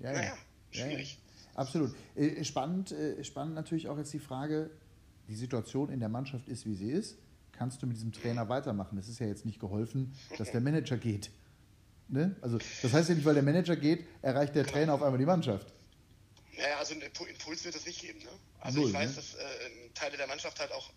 ja, 0.00 0.12
naja, 0.12 0.36
ja. 0.72 0.84
schwierig. 0.84 1.14
Ja, 1.14 1.58
Absolut. 1.60 1.94
Äh, 2.16 2.44
spannend, 2.44 2.92
äh, 2.92 3.22
spannend 3.24 3.54
natürlich 3.54 3.88
auch 3.88 3.98
jetzt 3.98 4.12
die 4.12 4.20
Frage, 4.20 4.70
die 5.28 5.34
Situation 5.36 5.90
in 5.90 6.00
der 6.00 6.08
Mannschaft 6.08 6.48
ist, 6.48 6.66
wie 6.66 6.74
sie 6.74 6.90
ist, 6.90 7.18
kannst 7.52 7.82
du 7.82 7.86
mit 7.86 7.96
diesem 7.96 8.12
Trainer 8.12 8.48
weitermachen. 8.48 8.98
Es 8.98 9.08
ist 9.08 9.18
ja 9.18 9.26
jetzt 9.26 9.44
nicht 9.44 9.60
geholfen, 9.60 10.14
dass 10.38 10.50
der 10.50 10.60
Manager 10.60 10.96
geht. 10.96 11.30
Ne? 12.08 12.34
Also 12.40 12.58
das 12.82 12.92
heißt 12.92 13.10
ja 13.10 13.14
nicht, 13.14 13.24
weil 13.24 13.34
der 13.34 13.42
Manager 13.42 13.76
geht, 13.76 14.06
erreicht 14.22 14.54
der 14.54 14.66
Trainer 14.66 14.94
auf 14.94 15.02
einmal 15.02 15.18
die 15.18 15.26
Mannschaft. 15.26 15.72
Naja, 16.60 16.78
also 16.78 16.92
einen 16.92 17.02
Impuls 17.02 17.64
wird 17.64 17.74
es 17.74 17.86
nicht 17.86 18.00
geben. 18.00 18.18
Ne? 18.18 18.30
Also 18.60 18.80
Null, 18.80 18.90
ich 18.90 18.94
weiß, 18.94 19.10
ne? 19.10 19.16
dass 19.16 19.34
äh, 19.34 19.90
Teile 19.94 20.16
der 20.18 20.26
Mannschaft 20.26 20.60
halt 20.60 20.72
auch 20.72 20.90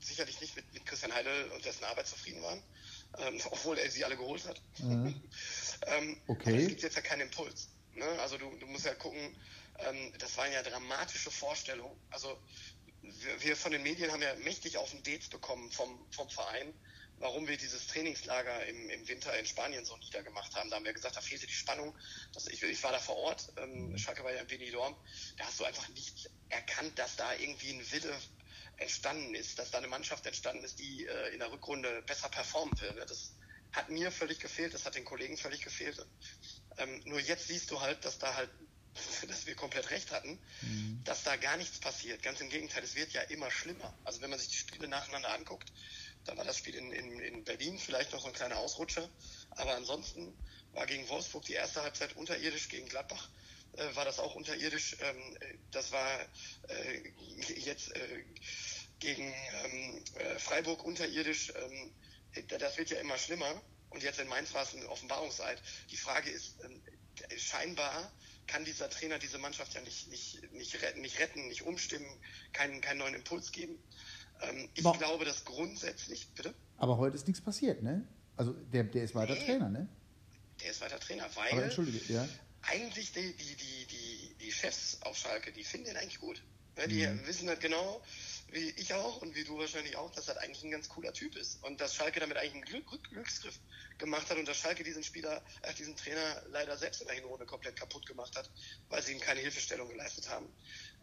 sicherlich 0.00 0.40
nicht 0.40 0.56
mit, 0.56 0.72
mit 0.72 0.86
Christian 0.86 1.12
Heidel 1.12 1.50
und 1.50 1.64
dessen 1.64 1.84
Arbeit 1.84 2.06
zufrieden 2.06 2.42
waren, 2.42 2.62
ähm, 3.18 3.38
obwohl 3.50 3.78
er 3.78 3.90
sie 3.90 4.04
alle 4.04 4.16
geholt 4.16 4.46
hat. 4.46 4.60
Mhm. 4.78 5.22
ähm, 5.86 6.16
okay. 6.28 6.56
es 6.56 6.68
gibt 6.68 6.82
jetzt 6.82 6.96
ja 6.96 7.02
keinen 7.02 7.22
Impuls. 7.22 7.68
Ne? 7.94 8.06
Also 8.20 8.38
du, 8.38 8.50
du 8.56 8.66
musst 8.66 8.86
ja 8.86 8.94
gucken, 8.94 9.36
ähm, 9.80 10.12
das 10.18 10.36
waren 10.38 10.50
ja 10.50 10.62
dramatische 10.62 11.30
Vorstellungen. 11.30 11.98
Also 12.10 12.38
wir, 13.02 13.42
wir, 13.42 13.56
von 13.56 13.72
den 13.72 13.82
Medien 13.82 14.10
haben 14.12 14.22
ja 14.22 14.34
mächtig 14.36 14.78
auf 14.78 14.90
den 14.90 15.02
Dates 15.02 15.28
bekommen 15.28 15.70
vom, 15.70 16.06
vom 16.10 16.28
Verein, 16.30 16.72
warum 17.22 17.46
wir 17.46 17.56
dieses 17.56 17.86
Trainingslager 17.86 18.66
im, 18.66 18.90
im 18.90 19.06
Winter 19.06 19.38
in 19.38 19.46
Spanien 19.46 19.84
so 19.84 19.96
niedergemacht 19.96 20.54
haben. 20.56 20.70
Da 20.70 20.76
haben 20.76 20.84
wir 20.84 20.92
gesagt, 20.92 21.16
da 21.16 21.20
fehlte 21.20 21.46
die 21.46 21.52
Spannung. 21.52 21.96
Das, 22.34 22.48
ich, 22.48 22.62
ich, 22.64 22.82
war 22.82 22.90
da 22.90 22.98
vor 22.98 23.16
Ort, 23.16 23.52
ähm, 23.56 23.96
Schalke 23.96 24.24
war 24.24 24.32
ja 24.32 24.40
in 24.40 24.48
Benidorm, 24.48 24.96
da 25.36 25.46
hast 25.46 25.60
du 25.60 25.64
einfach 25.64 25.88
nicht 25.90 26.28
erkannt, 26.48 26.98
dass 26.98 27.14
da 27.14 27.32
irgendwie 27.34 27.74
ein 27.74 27.92
Wille 27.92 28.12
entstanden 28.78 29.36
ist, 29.36 29.58
dass 29.60 29.70
da 29.70 29.78
eine 29.78 29.86
Mannschaft 29.86 30.26
entstanden 30.26 30.64
ist, 30.64 30.80
die 30.80 31.06
äh, 31.06 31.32
in 31.32 31.38
der 31.38 31.52
Rückrunde 31.52 32.02
besser 32.02 32.28
performen 32.28 32.78
will. 32.80 32.92
Das 33.06 33.34
hat 33.70 33.88
mir 33.88 34.10
völlig 34.10 34.40
gefehlt, 34.40 34.74
das 34.74 34.84
hat 34.84 34.96
den 34.96 35.04
Kollegen 35.04 35.36
völlig 35.36 35.62
gefehlt. 35.62 36.04
Ähm, 36.78 37.02
nur 37.04 37.20
jetzt 37.20 37.46
siehst 37.46 37.70
du 37.70 37.80
halt, 37.80 38.04
dass 38.04 38.18
da 38.18 38.34
halt, 38.34 38.50
dass 39.28 39.46
wir 39.46 39.54
komplett 39.54 39.90
recht 39.90 40.10
hatten, 40.10 40.40
mhm. 40.62 41.00
dass 41.04 41.22
da 41.22 41.36
gar 41.36 41.56
nichts 41.56 41.78
passiert. 41.78 42.20
Ganz 42.24 42.40
im 42.40 42.50
Gegenteil, 42.50 42.82
es 42.82 42.96
wird 42.96 43.12
ja 43.12 43.22
immer 43.22 43.50
schlimmer. 43.52 43.96
Also 44.02 44.20
wenn 44.22 44.30
man 44.30 44.40
sich 44.40 44.48
die 44.48 44.56
Spiele 44.56 44.88
nacheinander 44.88 45.32
anguckt, 45.32 45.72
da 46.24 46.36
war 46.36 46.44
das 46.44 46.58
Spiel 46.58 46.74
in, 46.74 46.92
in, 46.92 47.18
in 47.20 47.44
Berlin 47.44 47.78
vielleicht 47.78 48.12
noch 48.12 48.20
so 48.20 48.28
ein 48.28 48.32
kleiner 48.32 48.58
Ausrutscher. 48.58 49.08
Aber 49.50 49.74
ansonsten 49.74 50.32
war 50.72 50.86
gegen 50.86 51.08
Wolfsburg 51.08 51.44
die 51.44 51.54
erste 51.54 51.82
Halbzeit 51.82 52.16
unterirdisch, 52.16 52.68
gegen 52.68 52.88
Gladbach 52.88 53.28
äh, 53.76 53.94
war 53.94 54.04
das 54.04 54.18
auch 54.18 54.34
unterirdisch. 54.34 54.96
Ähm, 55.00 55.38
das 55.70 55.92
war 55.92 56.20
äh, 56.68 57.08
jetzt 57.56 57.94
äh, 57.96 58.24
gegen 58.98 59.34
ähm, 59.64 60.04
äh, 60.14 60.38
Freiburg 60.38 60.84
unterirdisch. 60.84 61.52
Ähm, 61.56 61.92
das 62.48 62.78
wird 62.78 62.90
ja 62.90 63.00
immer 63.00 63.18
schlimmer. 63.18 63.60
Und 63.90 64.02
jetzt 64.02 64.18
in 64.20 64.28
Mainz 64.28 64.54
war 64.54 64.62
es 64.62 64.74
ein 64.74 64.86
Offenbarungseid. 64.86 65.60
Die 65.90 65.96
Frage 65.96 66.30
ist, 66.30 66.56
ähm, 66.64 66.82
scheinbar 67.36 68.10
kann 68.46 68.64
dieser 68.64 68.90
Trainer 68.90 69.18
diese 69.18 69.38
Mannschaft 69.38 69.74
ja 69.74 69.80
nicht, 69.82 70.08
nicht, 70.08 70.52
nicht, 70.52 70.82
retten, 70.82 71.00
nicht 71.00 71.18
retten, 71.18 71.48
nicht 71.48 71.62
umstimmen, 71.62 72.06
keinen, 72.52 72.80
keinen 72.80 72.98
neuen 72.98 73.14
Impuls 73.14 73.52
geben. 73.52 73.78
Ähm, 74.42 74.68
ich 74.74 74.82
glaube, 74.82 75.24
dass 75.24 75.44
grundsätzlich, 75.44 76.28
bitte? 76.34 76.54
Aber 76.76 76.98
heute 76.98 77.16
ist 77.16 77.26
nichts 77.26 77.42
passiert, 77.42 77.82
ne? 77.82 78.06
Also 78.36 78.52
der, 78.72 78.84
der 78.84 79.04
ist 79.04 79.14
weiter 79.14 79.34
nee, 79.34 79.44
Trainer, 79.44 79.68
ne? 79.68 79.88
Der 80.62 80.70
ist 80.70 80.80
weiter 80.80 80.98
Trainer, 80.98 81.28
weil 81.34 81.52
Aber 81.52 81.64
entschuldige, 81.64 82.12
ja. 82.12 82.28
eigentlich 82.62 83.12
die, 83.12 83.32
die, 83.32 83.56
die, 83.56 83.86
die, 83.86 84.34
die 84.40 84.52
Chefs 84.52 84.98
auf 85.02 85.16
Schalke, 85.16 85.52
die 85.52 85.64
finden 85.64 85.86
den 85.86 85.96
eigentlich 85.96 86.18
gut. 86.18 86.42
Ne? 86.76 86.88
Die 86.88 87.06
mhm. 87.06 87.26
wissen 87.26 87.48
halt 87.48 87.60
genau, 87.60 88.02
wie 88.50 88.70
ich 88.70 88.92
auch 88.94 89.22
und 89.22 89.34
wie 89.34 89.44
du 89.44 89.58
wahrscheinlich 89.58 89.96
auch, 89.96 90.10
dass 90.10 90.28
er 90.28 90.40
eigentlich 90.40 90.62
ein 90.64 90.70
ganz 90.70 90.88
cooler 90.88 91.12
Typ 91.12 91.36
ist. 91.36 91.62
Und 91.64 91.80
dass 91.80 91.94
Schalke 91.94 92.20
damit 92.20 92.36
eigentlich 92.36 92.54
einen 92.54 92.64
Glück, 92.64 93.10
Glücksgriff 93.10 93.58
gemacht 93.98 94.28
hat 94.30 94.38
und 94.38 94.46
dass 94.46 94.58
Schalke 94.58 94.84
diesen 94.84 95.02
Spieler, 95.02 95.42
äh, 95.62 95.74
diesen 95.74 95.96
Trainer 95.96 96.42
leider 96.50 96.76
selbst 96.76 97.00
in 97.00 97.06
der 97.06 97.16
Hinrunde 97.16 97.46
komplett 97.46 97.76
kaputt 97.76 98.06
gemacht 98.06 98.36
hat, 98.36 98.50
weil 98.88 99.02
sie 99.02 99.12
ihm 99.12 99.20
keine 99.20 99.40
Hilfestellung 99.40 99.88
geleistet 99.88 100.28
haben. 100.28 100.46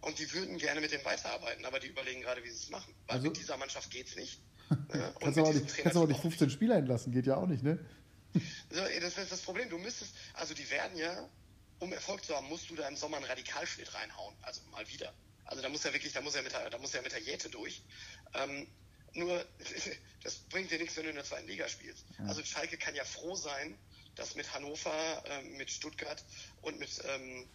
Und 0.02 0.18
die 0.20 0.32
würden 0.34 0.58
gerne 0.58 0.82
mit 0.82 0.92
dem 0.92 1.04
weiterarbeiten, 1.04 1.66
aber 1.66 1.80
die 1.80 1.88
überlegen 1.88 2.22
gerade, 2.22 2.44
wie 2.44 2.50
sie 2.50 2.64
es 2.64 2.70
machen. 2.70 2.94
Weil 3.08 3.18
also, 3.18 3.28
mit 3.28 3.38
dieser 3.38 3.58
Mannschaft 3.58 3.92
geht 3.92 4.08
es 4.08 4.16
nicht. 4.16 4.42
ja, 4.94 5.14
kannst 5.20 5.38
du 5.38 5.42
aber 5.42 5.54
nicht, 5.54 5.78
kannst 5.78 5.98
aber 5.98 6.08
nicht 6.08 6.22
15 6.22 6.50
Spieler 6.50 6.76
entlassen, 6.76 7.12
geht 7.12 7.26
ja 7.26 7.36
auch 7.38 7.48
nicht, 7.48 7.64
ne? 7.64 7.80
so, 8.34 8.82
das 9.02 9.18
ist 9.18 9.32
das 9.32 9.42
Problem. 9.42 9.70
Du 9.70 9.78
müsstest, 9.78 10.14
also 10.34 10.54
die 10.54 10.70
werden 10.70 10.98
ja, 10.98 11.28
um 11.80 11.92
Erfolg 11.92 12.24
zu 12.24 12.36
haben, 12.36 12.48
musst 12.48 12.70
du 12.70 12.76
da 12.76 12.88
im 12.88 12.96
Sommer 12.96 13.18
einen 13.18 13.26
Radikalschnitt 13.26 13.94
reinhauen. 13.94 14.36
Also 14.42 14.62
mal 14.72 14.88
wieder. 14.88 15.14
Also 15.46 15.64
da 15.64 15.70
muss 15.70 15.84
er 15.84 15.94
wirklich, 15.94 16.14
da 16.14 16.22
muss 16.22 16.36
er 16.36 16.44
mit 16.44 16.54
der, 16.54 16.70
da 16.70 16.78
muss 16.78 16.94
er 16.94 17.02
mit 17.02 17.12
der 17.12 17.22
Jete 17.22 17.50
durch. 17.50 17.82
Ähm, 18.36 18.68
nur, 19.14 19.44
das 20.24 20.36
bringt 20.50 20.72
dir 20.72 20.78
nichts, 20.78 20.96
wenn 20.98 21.04
du 21.04 21.10
in 21.10 21.16
der 21.16 21.26
zweiten 21.26 21.48
Liga 21.48 21.68
spielst. 21.68 22.06
Ja. 22.20 22.26
Also 22.26 22.44
Schalke 22.44 22.78
kann 22.78 22.96
ja 22.96 23.04
froh 23.04 23.36
sein, 23.36 23.78
dass 24.16 24.36
mit 24.36 24.54
Hannover, 24.54 25.24
äh, 25.26 25.42
mit 25.58 25.72
Stuttgart 25.72 26.24
und 26.62 26.78
mit 26.78 26.90
ähm, 27.06 27.48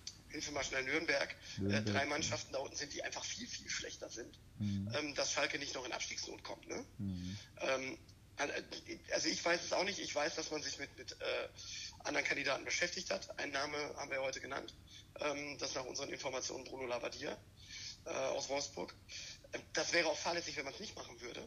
Mal 0.52 0.64
schnell 0.64 0.84
Nürnberg, 0.84 1.30
äh, 1.30 1.60
Nürnberg 1.60 1.86
äh, 1.86 1.90
drei 1.92 2.06
Mannschaften 2.06 2.52
da 2.52 2.58
unten 2.58 2.76
sind, 2.76 2.92
die 2.92 3.02
einfach 3.02 3.24
viel, 3.24 3.46
viel 3.46 3.68
schlechter 3.68 4.08
sind, 4.08 4.38
mhm. 4.58 4.92
ähm, 4.98 5.14
dass 5.14 5.32
Schalke 5.32 5.58
nicht 5.58 5.74
noch 5.74 5.84
in 5.84 5.92
Abstiegsnot 5.92 6.42
kommt. 6.42 6.68
Ne? 6.68 6.84
Mhm. 6.98 7.38
Ähm, 7.60 7.98
also 8.36 9.28
ich 9.28 9.44
weiß 9.44 9.64
es 9.64 9.72
auch 9.72 9.84
nicht. 9.84 9.98
Ich 9.98 10.14
weiß, 10.14 10.34
dass 10.34 10.50
man 10.50 10.62
sich 10.62 10.78
mit, 10.78 10.96
mit 10.98 11.12
äh, 11.12 11.48
anderen 12.00 12.26
Kandidaten 12.26 12.64
beschäftigt 12.64 13.10
hat. 13.10 13.38
Ein 13.38 13.50
Name 13.52 13.76
haben 13.96 14.10
wir 14.10 14.20
heute 14.22 14.40
genannt. 14.40 14.74
Ähm, 15.20 15.56
das 15.58 15.74
nach 15.74 15.84
unseren 15.84 16.08
Informationen 16.08 16.64
Bruno 16.64 16.86
Labbadia 16.86 17.36
äh, 18.06 18.10
aus 18.10 18.48
Wolfsburg. 18.48 18.94
Ähm, 19.52 19.62
das 19.72 19.92
wäre 19.92 20.08
auch 20.08 20.18
fahrlässig, 20.18 20.56
wenn 20.56 20.64
man 20.64 20.74
es 20.74 20.80
nicht 20.80 20.96
machen 20.96 21.20
würde. 21.20 21.46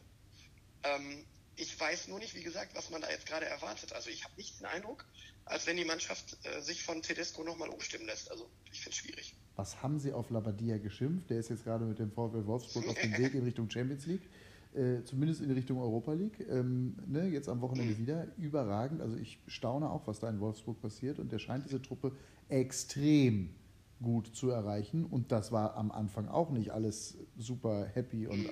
Ähm, 0.84 1.26
ich 1.58 1.80
weiß 1.80 2.08
nur 2.08 2.20
nicht, 2.20 2.36
wie 2.36 2.44
gesagt, 2.44 2.76
was 2.76 2.90
man 2.92 3.02
da 3.02 3.10
jetzt 3.10 3.26
gerade 3.26 3.46
erwartet. 3.46 3.92
Also 3.94 4.10
ich 4.10 4.24
habe 4.24 4.34
nicht 4.38 4.60
den 4.60 4.68
Eindruck, 4.68 5.06
als 5.46 5.66
wenn 5.66 5.76
die 5.76 5.86
Mannschaft 5.86 6.38
äh, 6.44 6.62
sich 6.62 6.84
von 6.84 7.02
Tedesco 7.02 7.44
nochmal 7.44 7.70
umstimmen 7.70 8.06
lässt. 8.06 8.32
Also 8.32 8.48
ich 8.72 8.80
finde 8.80 8.92
es 8.92 8.98
schwierig. 8.98 9.36
Was 9.56 9.82
haben 9.82 10.00
Sie 10.00 10.14
auf 10.14 10.30
Labadia 10.30 10.78
geschimpft? 10.78 11.32
Der 11.32 11.40
ist 11.40 11.50
jetzt 11.50 11.64
gerade 11.64 11.84
mit 11.86 11.98
dem 11.98 12.12
VfL 12.12 12.46
Wolfsburg 12.46 12.88
auf 12.88 13.00
dem 13.00 13.18
Weg 13.18 13.34
in 13.34 13.44
Richtung 13.44 13.70
Champions 13.70 14.06
League. 14.06 14.30
Äh, 14.76 15.04
zumindest 15.04 15.42
in 15.42 15.50
Richtung 15.52 15.80
Europa 15.80 16.14
League. 16.14 16.46
Ähm, 16.48 16.96
ne, 17.08 17.28
jetzt 17.28 17.50
am 17.50 17.60
Wochenende 17.62 17.96
mhm. 17.96 17.98
wieder. 17.98 18.28
Überragend. 18.38 19.02
Also 19.02 19.18
ich 19.18 19.40
staune 19.48 19.90
auch, 19.90 20.06
was 20.06 20.20
da 20.20 20.30
in 20.30 20.40
Wolfsburg 20.40 20.80
passiert. 20.80 21.18
Und 21.18 21.32
der 21.32 21.40
scheint 21.40 21.66
diese 21.66 21.82
Truppe 21.82 22.16
extrem 22.50 23.56
gut 24.00 24.36
zu 24.36 24.52
erreichen. 24.52 25.06
Und 25.06 25.32
das 25.32 25.52
war 25.52 25.76
am 25.76 25.92
Anfang 25.92 26.28
auch 26.28 26.52
nicht 26.52 26.72
alles 26.72 27.18
super 27.36 27.88
happy 27.96 28.28
und 28.28 28.48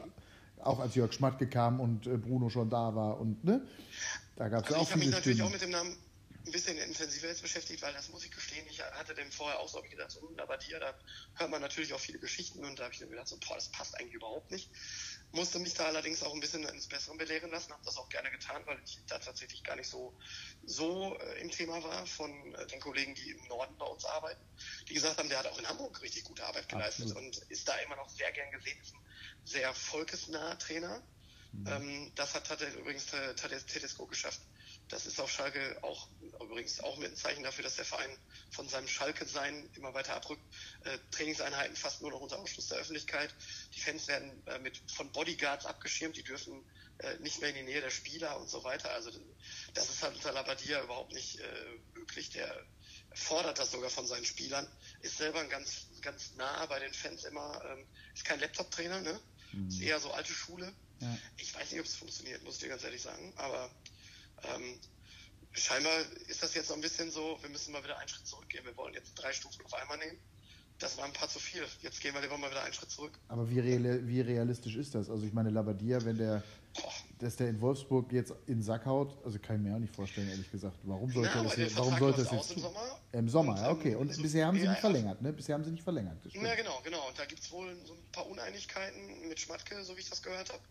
auch 0.65 0.79
als 0.79 0.95
Jörg 0.95 1.13
Schmatke 1.13 1.47
kam 1.47 1.79
und 1.79 2.07
äh, 2.07 2.17
Bruno 2.17 2.49
schon 2.49 2.69
da 2.69 2.95
war 2.95 3.19
und 3.19 3.43
ne, 3.43 3.65
da 4.35 4.49
gab 4.49 4.65
es 4.65 4.73
also 4.73 4.81
auch 4.81 4.87
viele 4.87 5.05
Ich 5.05 5.05
habe 5.05 5.05
mich 5.05 5.11
natürlich 5.11 5.41
auch 5.43 5.51
mit 5.51 5.61
dem 5.61 5.69
Namen 5.71 5.95
ein 6.45 6.51
bisschen 6.51 6.77
intensiver 6.77 7.27
jetzt 7.27 7.41
beschäftigt, 7.41 7.81
weil 7.81 7.93
das 7.93 8.09
muss 8.09 8.23
ich 8.23 8.31
gestehen, 8.31 8.65
ich 8.69 8.81
hatte 8.81 9.15
dem 9.15 9.31
vorher 9.31 9.59
auch 9.59 9.67
so 9.67 9.81
gedacht, 9.81 10.11
so, 10.11 10.31
aber 10.37 10.57
dir, 10.57 10.79
da 10.79 10.93
hört 11.35 11.49
man 11.49 11.61
natürlich 11.61 11.93
auch 11.93 11.99
viele 11.99 12.19
Geschichten 12.19 12.63
und 12.63 12.77
da 12.77 12.83
habe 12.83 12.93
ich 12.93 13.01
mir 13.01 13.07
gedacht, 13.07 13.27
so, 13.27 13.37
boah, 13.37 13.55
das 13.55 13.69
passt 13.69 13.99
eigentlich 13.99 14.13
überhaupt 14.13 14.51
nicht. 14.51 14.69
Musste 15.31 15.59
mich 15.59 15.73
da 15.73 15.85
allerdings 15.85 16.23
auch 16.23 16.33
ein 16.33 16.39
bisschen 16.39 16.63
ins 16.63 16.87
Besseren 16.87 17.17
belehren 17.17 17.51
lassen, 17.51 17.73
habe 17.73 17.83
das 17.85 17.97
auch 17.97 18.07
gerne 18.09 18.31
getan, 18.31 18.65
weil 18.65 18.81
ich 18.85 19.03
da 19.07 19.19
tatsächlich 19.19 19.63
gar 19.63 19.75
nicht 19.75 19.89
so, 19.89 20.17
so 20.63 21.17
äh, 21.17 21.41
im 21.41 21.51
Thema 21.51 21.83
war 21.83 22.05
von 22.07 22.55
äh, 22.55 22.67
den 22.67 22.79
Kollegen, 22.79 23.13
die 23.15 23.31
im 23.31 23.43
Norden 23.47 23.77
bei 23.77 23.85
uns 23.85 24.05
arbeiten, 24.05 24.43
die 24.87 24.93
gesagt 24.93 25.17
haben, 25.17 25.29
der 25.29 25.39
hat 25.39 25.47
auch 25.47 25.59
in 25.59 25.67
Hamburg 25.67 26.01
richtig 26.01 26.23
gute 26.23 26.45
Arbeit 26.45 26.69
geleistet 26.69 27.07
Absolut. 27.07 27.23
und 27.23 27.37
ist 27.49 27.67
da 27.67 27.75
immer 27.79 27.97
noch 27.97 28.09
sehr 28.09 28.31
gern 28.31 28.49
gesehen, 28.51 28.79
ist 28.79 28.93
ein 28.93 29.01
sehr 29.43 29.73
volkesnaher 29.73 30.57
Trainer. 30.57 31.05
Mhm. 31.51 31.67
Ähm, 31.67 32.11
das 32.15 32.33
hat, 32.33 32.49
hat 32.49 32.61
er 32.61 32.73
übrigens 32.73 33.07
Tedesco 33.07 34.07
geschafft. 34.07 34.41
Das 34.89 35.05
ist 35.07 35.19
auf 35.19 35.31
Schalke 35.31 35.79
auch 35.81 36.07
übrigens 36.41 36.79
auch 36.79 36.97
mit 36.97 37.11
ein 37.11 37.15
Zeichen 37.15 37.43
dafür, 37.43 37.63
dass 37.63 37.75
der 37.75 37.85
Verein 37.85 38.09
von 38.51 38.69
seinem 38.69 38.87
Schalke-Sein 38.87 39.69
immer 39.75 39.93
weiter 39.93 40.15
abrückt. 40.15 40.43
Äh, 40.83 40.97
Trainingseinheiten 41.11 41.75
fast 41.75 42.01
nur 42.01 42.11
noch 42.11 42.21
unter 42.21 42.37
Ausschluss 42.37 42.67
der 42.67 42.77
Öffentlichkeit. 42.77 43.33
Die 43.73 43.81
Fans 43.81 44.07
werden 44.07 44.45
äh, 44.47 44.59
mit, 44.59 44.81
von 44.91 45.11
Bodyguards 45.11 45.65
abgeschirmt, 45.65 46.17
die 46.17 46.23
dürfen 46.23 46.63
äh, 46.99 47.17
nicht 47.19 47.41
mehr 47.41 47.49
in 47.49 47.55
die 47.55 47.63
Nähe 47.63 47.81
der 47.81 47.89
Spieler 47.89 48.39
und 48.39 48.49
so 48.49 48.63
weiter. 48.63 48.91
Also 48.91 49.11
das 49.73 49.89
ist 49.89 50.03
halt 50.03 50.15
unter 50.15 50.31
Labadia 50.31 50.83
überhaupt 50.83 51.13
nicht 51.13 51.39
äh, 51.39 51.65
möglich. 51.93 52.29
Der 52.29 52.65
fordert 53.13 53.59
das 53.59 53.71
sogar 53.71 53.89
von 53.89 54.05
seinen 54.05 54.25
Spielern, 54.25 54.67
ist 55.01 55.17
selber 55.17 55.43
ganz, 55.45 55.87
ganz 56.01 56.33
nah 56.35 56.65
bei 56.67 56.79
den 56.79 56.93
Fans 56.93 57.23
immer, 57.23 57.61
ähm, 57.69 57.87
ist 58.13 58.25
kein 58.25 58.39
Laptop-Trainer, 58.39 59.01
ne? 59.01 59.19
Mhm. 59.51 59.69
Ist 59.69 59.81
eher 59.81 59.99
so 59.99 60.11
alte 60.11 60.33
Schule. 60.33 60.73
Ja. 60.99 61.17
Ich 61.37 61.53
weiß 61.53 61.71
nicht, 61.71 61.79
ob 61.79 61.85
es 61.85 61.95
funktioniert, 61.95 62.43
muss 62.43 62.55
ich 62.55 62.61
dir 62.61 62.69
ganz 62.69 62.83
ehrlich 62.83 63.01
sagen, 63.01 63.33
aber 63.35 63.69
ähm, 64.53 64.79
scheinbar 65.51 65.93
ist 66.27 66.43
das 66.43 66.53
jetzt 66.53 66.67
so 66.67 66.73
ein 66.73 66.81
bisschen 66.81 67.11
so, 67.11 67.37
wir 67.41 67.49
müssen 67.49 67.71
mal 67.71 67.83
wieder 67.83 67.97
einen 67.97 68.09
Schritt 68.09 68.27
zurückgehen. 68.27 68.65
Wir 68.65 68.75
wollen 68.77 68.93
jetzt 68.93 69.13
drei 69.15 69.33
Stufen 69.33 69.63
auf 69.65 69.73
einmal 69.73 69.97
nehmen. 69.97 70.17
Das 70.79 70.97
war 70.97 71.05
ein 71.05 71.13
paar 71.13 71.29
zu 71.29 71.39
viel. 71.39 71.63
Jetzt 71.81 72.01
gehen 72.01 72.13
wir 72.13 72.21
lieber 72.21 72.37
mal 72.37 72.51
wieder 72.51 72.63
einen 72.63 72.73
Schritt 72.73 72.91
zurück. 72.91 73.17
Aber 73.29 73.49
wie, 73.49 73.59
real, 73.59 74.05
wie 74.05 74.19
realistisch 74.19 74.75
ist 74.75 74.93
das? 74.93 75.09
Also 75.09 75.25
ich 75.25 75.31
meine, 75.31 75.49
Labadia, 75.49 76.03
wenn 76.03 76.17
der, 76.17 76.43
Boah. 76.73 76.91
dass 77.19 77.37
der 77.37 77.47
in 77.47 77.61
Wolfsburg 77.61 78.11
jetzt 78.11 78.33
in 78.47 78.61
Sack 78.61 78.85
haut, 78.85 79.17
also 79.23 79.39
kann 79.39 79.55
ich 79.55 79.61
mir 79.61 79.73
auch 79.73 79.79
nicht 79.79 79.95
vorstellen, 79.95 80.27
ehrlich 80.27 80.51
gesagt. 80.51 80.77
Warum 80.83 81.09
sollte 81.09 81.31
Na, 81.33 81.43
das, 81.43 81.55
hier, 81.55 81.77
warum 81.77 81.97
sollte 81.97 82.23
das 82.23 82.31
jetzt... 82.33 82.51
Im 82.51 82.61
Sommer. 82.61 82.99
Im 83.13 83.29
Sommer, 83.29 83.55
ja, 83.55 83.71
okay. 83.71 83.95
Und 83.95 84.09
also, 84.09 84.21
bisher 84.21 84.47
haben 84.47 84.57
sie 84.57 84.65
ja, 84.65 84.71
nicht 84.71 84.81
verlängert, 84.81 85.21
ne? 85.21 85.31
Bisher 85.31 85.55
haben 85.55 85.63
sie 85.63 85.71
nicht 85.71 85.83
verlängert. 85.83 86.17
Ja, 86.25 86.55
genau, 86.55 86.81
genau. 86.83 87.07
Und 87.07 87.17
da 87.17 87.23
gibt 87.23 87.41
es 87.41 87.49
wohl 87.53 87.73
so 87.85 87.93
ein 87.93 88.11
paar 88.11 88.27
Uneinigkeiten 88.27 89.29
mit 89.29 89.39
Schmatke, 89.39 89.81
so 89.81 89.95
wie 89.95 90.01
ich 90.01 90.09
das 90.09 90.21
gehört 90.21 90.51
habe. 90.51 90.61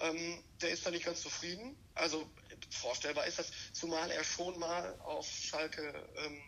Ähm, 0.00 0.42
der 0.60 0.70
ist 0.70 0.84
da 0.86 0.90
nicht 0.90 1.04
ganz 1.04 1.20
zufrieden. 1.20 1.76
Also 1.94 2.30
vorstellbar 2.70 3.26
ist 3.26 3.38
das, 3.38 3.50
zumal 3.72 4.10
er 4.10 4.24
schon 4.24 4.58
mal 4.58 4.98
auf 5.00 5.28
Schalke 5.28 6.08
ähm, 6.16 6.40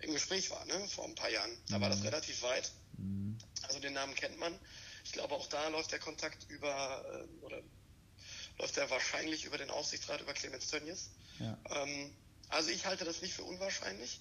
im 0.00 0.12
Gespräch 0.12 0.50
war, 0.50 0.64
ne, 0.66 0.88
vor 0.88 1.04
ein 1.04 1.14
paar 1.14 1.30
Jahren. 1.30 1.50
Da 1.68 1.78
mhm. 1.78 1.82
war 1.82 1.88
das 1.90 2.00
mhm. 2.00 2.06
relativ 2.06 2.42
weit. 2.42 2.72
Mhm. 2.98 3.38
Also 3.62 3.78
den 3.78 3.92
Namen 3.92 4.14
kennt 4.14 4.38
man. 4.38 4.58
Ich 5.04 5.12
glaube, 5.12 5.34
auch 5.34 5.46
da 5.46 5.68
läuft 5.68 5.92
der 5.92 5.98
Kontakt 5.98 6.48
über, 6.48 7.04
äh, 7.08 7.44
oder 7.44 7.62
läuft 8.58 8.76
er 8.76 8.90
wahrscheinlich 8.90 9.44
über 9.44 9.58
den 9.58 9.70
Aufsichtsrat, 9.70 10.20
über 10.20 10.34
Clemens 10.34 10.68
Tönnies. 10.68 11.10
Ja. 11.38 11.58
Ähm, 11.70 12.14
also 12.48 12.70
ich 12.70 12.86
halte 12.86 13.04
das 13.04 13.22
nicht 13.22 13.34
für 13.34 13.44
unwahrscheinlich. 13.44 14.20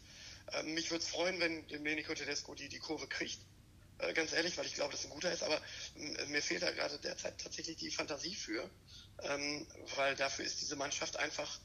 Ähm, 0.53 0.73
mich 0.73 0.91
würde 0.91 1.03
es 1.03 1.09
freuen, 1.09 1.39
wenn 1.39 1.67
Domenico 1.67 2.13
Tedesco 2.13 2.55
die, 2.55 2.69
die 2.69 2.79
Kurve 2.79 3.07
kriegt. 3.07 3.39
Äh, 3.99 4.13
ganz 4.13 4.31
ehrlich, 4.31 4.57
weil 4.57 4.65
ich 4.65 4.73
glaube, 4.73 4.91
dass 4.91 5.03
ein 5.03 5.09
guter 5.09 5.31
ist, 5.31 5.43
aber 5.43 5.61
äh, 5.95 6.25
mir 6.25 6.41
fehlt 6.41 6.63
da 6.63 6.71
gerade 6.71 6.99
derzeit 6.99 7.39
tatsächlich 7.39 7.77
die 7.77 7.91
Fantasie 7.91 8.35
für, 8.35 8.69
ähm, 9.23 9.67
weil 9.95 10.15
dafür 10.15 10.45
ist 10.45 10.61
diese 10.61 10.75
Mannschaft 10.75 11.17
einfach 11.17 11.59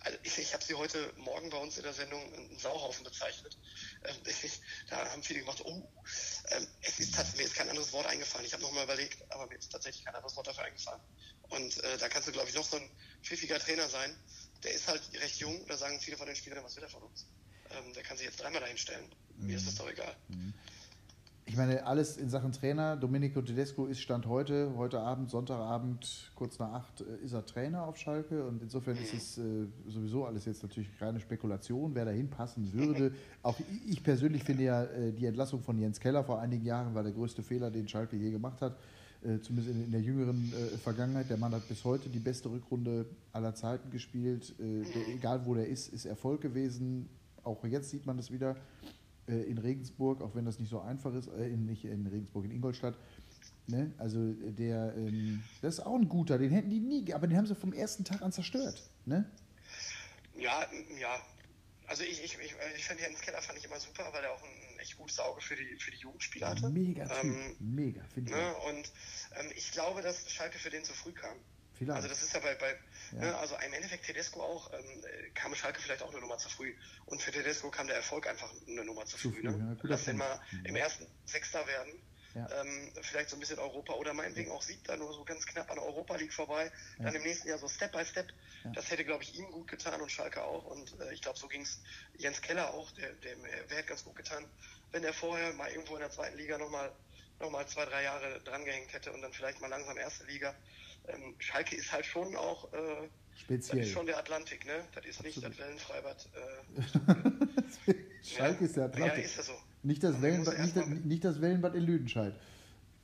also 0.00 0.18
ich, 0.22 0.38
ich 0.38 0.52
habe 0.52 0.62
sie 0.62 0.74
heute 0.74 1.12
Morgen 1.16 1.50
bei 1.50 1.56
uns 1.56 1.78
in 1.78 1.82
der 1.82 1.92
Sendung 1.92 2.22
einen 2.32 2.58
Sauhaufen 2.58 3.02
bezeichnet. 3.02 3.58
Ähm, 4.04 4.16
ich, 4.26 4.60
da 4.88 5.10
haben 5.10 5.22
viele 5.22 5.40
gemacht, 5.40 5.60
oh, 5.64 5.92
ähm, 6.50 6.68
es 6.82 7.00
ist 7.00 7.36
mir 7.36 7.42
ist 7.42 7.54
kein 7.54 7.68
anderes 7.68 7.92
Wort 7.92 8.06
eingefallen. 8.06 8.46
Ich 8.46 8.52
habe 8.52 8.62
nochmal 8.62 8.84
überlegt, 8.84 9.24
aber 9.32 9.46
mir 9.46 9.56
ist 9.56 9.72
tatsächlich 9.72 10.04
kein 10.04 10.14
anderes 10.14 10.36
Wort 10.36 10.46
dafür 10.46 10.64
eingefallen. 10.64 11.00
Und 11.48 11.82
äh, 11.82 11.98
da 11.98 12.08
kannst 12.08 12.28
du, 12.28 12.32
glaube 12.32 12.48
ich, 12.48 12.54
noch 12.54 12.64
so 12.64 12.76
ein 12.76 12.90
pfiffiger 13.22 13.58
Trainer 13.58 13.88
sein. 13.88 14.16
Der 14.62 14.72
ist 14.72 14.86
halt 14.86 15.02
recht 15.14 15.38
jung, 15.38 15.66
da 15.66 15.76
sagen 15.76 16.00
viele 16.00 16.16
von 16.16 16.26
den 16.26 16.36
Spielern, 16.36 16.62
was 16.62 16.76
will 16.76 16.84
er 16.84 16.90
von 16.90 17.02
uns? 17.02 17.26
Ähm, 17.70 17.92
der 17.94 18.02
kann 18.02 18.16
sich 18.16 18.26
jetzt 18.26 18.40
dreimal 18.40 18.60
dahin 18.60 18.78
stellen. 18.78 19.12
Mhm. 19.34 19.46
Mir 19.46 19.56
ist 19.56 19.66
das 19.66 19.76
doch 19.76 19.88
egal. 19.88 20.16
Mhm 20.28 20.54
ich 21.48 21.56
meine, 21.56 21.86
alles 21.86 22.16
in 22.16 22.28
Sachen 22.28 22.50
Trainer. 22.50 22.96
Domenico 22.96 23.40
Tedesco 23.40 23.86
ist 23.86 24.00
Stand 24.00 24.26
heute, 24.26 24.72
heute 24.76 24.98
Abend, 24.98 25.30
Sonntagabend, 25.30 26.32
kurz 26.34 26.58
nach 26.58 26.72
acht, 26.72 27.02
äh, 27.02 27.24
ist 27.24 27.34
er 27.34 27.46
Trainer 27.46 27.84
auf 27.84 27.96
Schalke. 27.96 28.44
Und 28.44 28.62
insofern 28.62 28.96
ist 28.96 29.14
es 29.14 29.38
äh, 29.38 29.66
sowieso 29.86 30.24
alles 30.24 30.44
jetzt 30.44 30.64
natürlich 30.64 30.88
reine 31.00 31.20
Spekulation, 31.20 31.94
wer 31.94 32.04
dahin 32.04 32.28
passen 32.28 32.72
würde. 32.72 33.12
Auch 33.42 33.56
ich 33.86 34.02
persönlich 34.02 34.42
finde 34.42 34.64
ja, 34.64 34.82
äh, 34.84 35.12
die 35.12 35.24
Entlassung 35.24 35.62
von 35.62 35.78
Jens 35.78 36.00
Keller 36.00 36.24
vor 36.24 36.40
einigen 36.40 36.64
Jahren 36.64 36.94
war 36.96 37.04
der 37.04 37.12
größte 37.12 37.44
Fehler, 37.44 37.70
den 37.70 37.86
Schalke 37.86 38.16
je 38.16 38.32
gemacht 38.32 38.60
hat. 38.60 38.76
Äh, 39.22 39.38
zumindest 39.40 39.74
in, 39.74 39.84
in, 39.84 39.92
der 39.92 40.00
jüngeren 40.00 40.52
äh, 40.52 40.76
Vergangenheit. 40.78 41.30
Der 41.30 41.36
Mann 41.36 41.52
hat 41.52 41.68
bis 41.68 41.84
heute 41.84 42.08
die 42.08 42.18
beste 42.18 42.50
Rückrunde 42.50 43.06
aller 43.32 43.54
Zeiten 43.54 43.90
gespielt. 43.90 44.52
Äh, 44.58 44.82
der, 44.82 45.14
egal 45.14 45.46
wo 45.46 45.54
der 45.54 45.68
ist, 45.68 45.92
ist 45.92 46.06
Erfolg 46.06 46.40
gewesen. 46.40 47.08
Auch 47.44 47.64
jetzt 47.64 47.90
sieht 47.90 48.04
man 48.04 48.16
das 48.16 48.32
wieder. 48.32 48.56
Äh, 49.28 49.42
in 49.42 49.58
Regensburg, 49.58 50.22
auch 50.22 50.34
wenn 50.34 50.44
das 50.44 50.60
nicht 50.60 50.70
so 50.70 50.80
einfach 50.80 51.12
ist, 51.14 51.28
äh, 51.28 51.48
in, 51.48 51.66
nicht 51.66 51.84
in 51.84 52.06
Regensburg, 52.06 52.44
in 52.44 52.52
Ingolstadt. 52.52 52.96
Ne? 53.66 53.92
Also 53.98 54.18
der, 54.34 54.94
ähm, 54.96 55.42
das 55.62 55.78
ist 55.78 55.80
auch 55.80 55.96
ein 55.96 56.08
guter, 56.08 56.38
den 56.38 56.52
hätten 56.52 56.70
die 56.70 56.78
nie, 56.78 57.12
aber 57.12 57.26
den 57.26 57.36
haben 57.36 57.46
sie 57.46 57.56
vom 57.56 57.72
ersten 57.72 58.04
Tag 58.04 58.22
an 58.22 58.30
zerstört. 58.30 58.88
Ne? 59.04 59.28
Ja, 60.36 60.64
ja. 61.00 61.20
Also 61.88 62.04
ich, 62.04 62.22
ich, 62.22 62.38
ich, 62.38 62.54
ich 62.76 62.84
fand 62.84 63.00
Jens 63.00 63.20
Keller 63.20 63.42
fand 63.42 63.58
ich 63.58 63.64
immer 63.64 63.80
super, 63.80 64.04
weil 64.12 64.22
er 64.22 64.32
auch 64.32 64.42
ein 64.42 64.78
echt 64.78 64.96
gutes 64.96 65.18
Auge 65.18 65.40
für 65.40 65.56
die, 65.56 65.76
für 65.76 65.90
die 65.90 65.98
Jugendspieler 65.98 66.50
hatte. 66.50 66.68
Mega, 66.70 67.08
ähm, 67.20 67.56
mega, 67.58 68.02
finde 68.14 68.30
ich. 68.30 68.36
Ne? 68.36 68.54
Und 68.68 68.92
ähm, 69.40 69.52
ich 69.56 69.72
glaube, 69.72 70.02
dass 70.02 70.30
Schalke 70.30 70.58
für 70.58 70.70
den 70.70 70.84
zu 70.84 70.92
früh 70.92 71.12
kam. 71.12 71.36
Vielleicht. 71.78 71.96
Also 71.96 72.08
das 72.08 72.22
ist 72.22 72.32
ja 72.32 72.40
bei, 72.40 72.54
bei 72.54 72.76
ja. 73.12 73.18
Ne, 73.18 73.36
also 73.36 73.56
im 73.64 73.72
Endeffekt 73.72 74.06
Tedesco 74.06 74.42
auch, 74.42 74.72
ähm, 74.72 75.04
kam 75.34 75.54
Schalke 75.54 75.80
vielleicht 75.80 76.02
auch 76.02 76.10
eine 76.10 76.20
Nummer 76.20 76.38
zu 76.38 76.48
früh. 76.48 76.74
Und 77.06 77.22
für 77.22 77.30
Tedesco 77.32 77.70
kam 77.70 77.86
der 77.86 77.96
Erfolg 77.96 78.26
einfach 78.26 78.52
eine 78.66 78.84
Nummer 78.84 79.04
zu, 79.06 79.16
zu 79.16 79.30
früh. 79.30 79.40
früh 79.40 79.50
ne? 79.50 79.76
ja, 79.82 79.88
Lass 79.88 80.04
den 80.04 80.16
mal 80.16 80.40
mhm. 80.50 80.66
im 80.66 80.76
ersten 80.76 81.06
Sechster 81.24 81.66
werden. 81.66 81.92
Ja. 82.34 82.46
Ähm, 82.60 82.92
vielleicht 83.00 83.30
so 83.30 83.36
ein 83.36 83.40
bisschen 83.40 83.58
Europa 83.58 83.94
oder 83.94 84.12
meinetwegen 84.12 84.50
auch 84.50 84.60
Siebter, 84.60 84.98
nur 84.98 85.10
so 85.14 85.24
ganz 85.24 85.46
knapp 85.46 85.70
an 85.70 85.78
Europa 85.78 86.16
League 86.16 86.34
vorbei. 86.34 86.70
Dann 86.98 87.14
im 87.14 87.22
nächsten 87.22 87.48
Jahr 87.48 87.56
so 87.56 87.66
Step 87.66 87.92
by 87.92 88.04
Step. 88.04 88.26
Das 88.74 88.90
hätte, 88.90 89.06
glaube 89.06 89.22
ich, 89.22 89.38
ihm 89.38 89.50
gut 89.52 89.68
getan 89.68 90.02
und 90.02 90.12
Schalke 90.12 90.44
auch. 90.44 90.66
Und 90.66 91.00
äh, 91.00 91.14
ich 91.14 91.22
glaube, 91.22 91.38
so 91.38 91.48
ging 91.48 91.62
es 91.62 91.80
Jens 92.18 92.42
Keller 92.42 92.74
auch, 92.74 92.90
der, 92.92 93.12
der 93.12 93.36
hätte 93.68 93.84
ganz 93.84 94.04
gut 94.04 94.16
getan, 94.16 94.44
wenn 94.92 95.02
er 95.04 95.14
vorher 95.14 95.52
mal 95.54 95.70
irgendwo 95.70 95.94
in 95.94 96.00
der 96.00 96.10
zweiten 96.10 96.36
Liga 96.36 96.58
nochmal 96.58 96.92
noch 97.38 97.50
mal 97.50 97.66
zwei, 97.66 97.84
drei 97.84 98.02
Jahre 98.02 98.40
drangehängt 98.40 98.92
hätte 98.94 99.12
und 99.12 99.20
dann 99.20 99.32
vielleicht 99.32 99.60
mal 99.60 99.68
langsam 99.68 99.98
erste 99.98 100.24
Liga 100.24 100.54
ähm, 101.08 101.34
Schalke 101.38 101.76
ist 101.76 101.92
halt 101.92 102.06
schon 102.06 102.34
auch 102.36 102.72
äh, 102.72 103.08
speziell. 103.34 103.78
Das 103.78 103.88
ist 103.88 103.92
schon 103.92 104.06
der 104.06 104.18
Atlantik, 104.18 104.66
ne? 104.66 104.84
Das 104.94 105.04
ist 105.04 105.18
Absolut. 105.18 105.34
nicht 105.34 105.44
das 105.44 105.66
Wellenfreibad. 105.66 106.28
Äh, 107.86 107.94
Schalke 108.22 108.60
ja. 108.60 108.66
ist 108.66 108.76
der 108.76 108.84
Atlantik. 108.84 109.18
Ja, 109.18 109.24
ist 109.24 109.38
das 109.38 109.46
so. 109.46 109.52
Nicht 109.82 110.02
das, 110.02 110.20
Wellenbad, 110.20 110.58
nicht, 110.58 110.76
das, 110.76 110.86
nicht 110.86 111.24
das 111.24 111.40
Wellenbad 111.40 111.74
in 111.74 111.82
Lüdenscheid. 111.82 112.34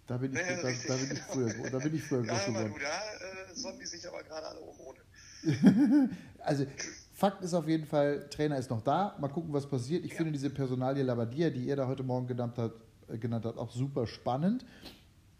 Da 0.06 0.16
bin 0.16 0.32
ich, 0.32 0.42
nee, 0.42 0.56
da, 0.56 0.62
da, 0.62 0.96
bin 0.96 1.12
ich 1.12 1.20
früher, 1.20 1.70
da 1.70 1.78
bin 1.78 1.94
ich 1.94 2.02
früher 2.02 2.22
groß 2.26 2.46
geworden. 2.46 2.74
Da 2.80 3.52
äh, 3.52 3.54
sonnen 3.54 3.78
die 3.78 3.86
sich 3.86 4.06
aber 4.06 4.22
gerade 4.24 4.46
alle 4.48 4.60
um 4.60 4.80
ohne. 4.80 4.98
also, 6.40 6.66
Fakt 7.14 7.44
ist 7.44 7.54
auf 7.54 7.68
jeden 7.68 7.86
Fall, 7.86 8.28
Trainer 8.30 8.58
ist 8.58 8.68
noch 8.68 8.82
da. 8.82 9.16
Mal 9.20 9.28
gucken, 9.28 9.52
was 9.52 9.68
passiert. 9.68 10.04
Ich 10.04 10.10
ja. 10.10 10.16
finde 10.16 10.32
diese 10.32 10.50
Personalie 10.50 11.04
Labadia, 11.04 11.50
die 11.50 11.66
ihr 11.66 11.76
da 11.76 11.86
heute 11.86 12.02
Morgen 12.02 12.26
genannt 12.26 12.54
habt, 12.56 12.80
äh, 13.08 13.16
genannt 13.16 13.44
hat, 13.44 13.56
auch 13.58 13.70
super 13.70 14.08
spannend. 14.08 14.64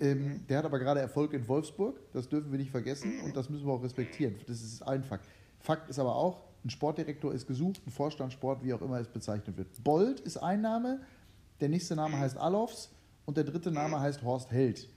Ähm, 0.02 0.44
der 0.48 0.58
hat 0.58 0.64
aber 0.64 0.80
gerade 0.80 0.98
Erfolg 0.98 1.32
in 1.32 1.46
Wolfsburg, 1.46 1.96
das 2.12 2.28
dürfen 2.28 2.50
wir 2.50 2.58
nicht 2.58 2.72
vergessen 2.72 3.20
und 3.20 3.36
das 3.36 3.48
müssen 3.48 3.66
wir 3.66 3.72
auch 3.72 3.84
respektieren. 3.84 4.34
Das 4.48 4.60
ist 4.60 4.82
ein 4.82 5.04
Fakt. 5.04 5.28
Fakt 5.60 5.88
ist 5.88 6.00
aber 6.00 6.16
auch, 6.16 6.40
ein 6.64 6.70
Sportdirektor 6.70 7.32
ist 7.32 7.46
gesucht, 7.46 7.80
ein 7.86 7.92
Vorstandssport, 7.92 8.64
wie 8.64 8.74
auch 8.74 8.82
immer 8.82 8.98
es 8.98 9.06
bezeichnet 9.06 9.56
wird. 9.56 9.68
Bold 9.84 10.18
ist 10.18 10.38
ein 10.38 10.60
Name, 10.60 11.02
der 11.60 11.68
nächste 11.68 11.94
Name 11.94 12.18
heißt 12.18 12.36
Alofs 12.36 12.90
und 13.26 13.36
der 13.36 13.44
dritte 13.44 13.70
Name 13.70 14.00
heißt 14.00 14.24
Horst 14.24 14.50
Held. 14.50 14.88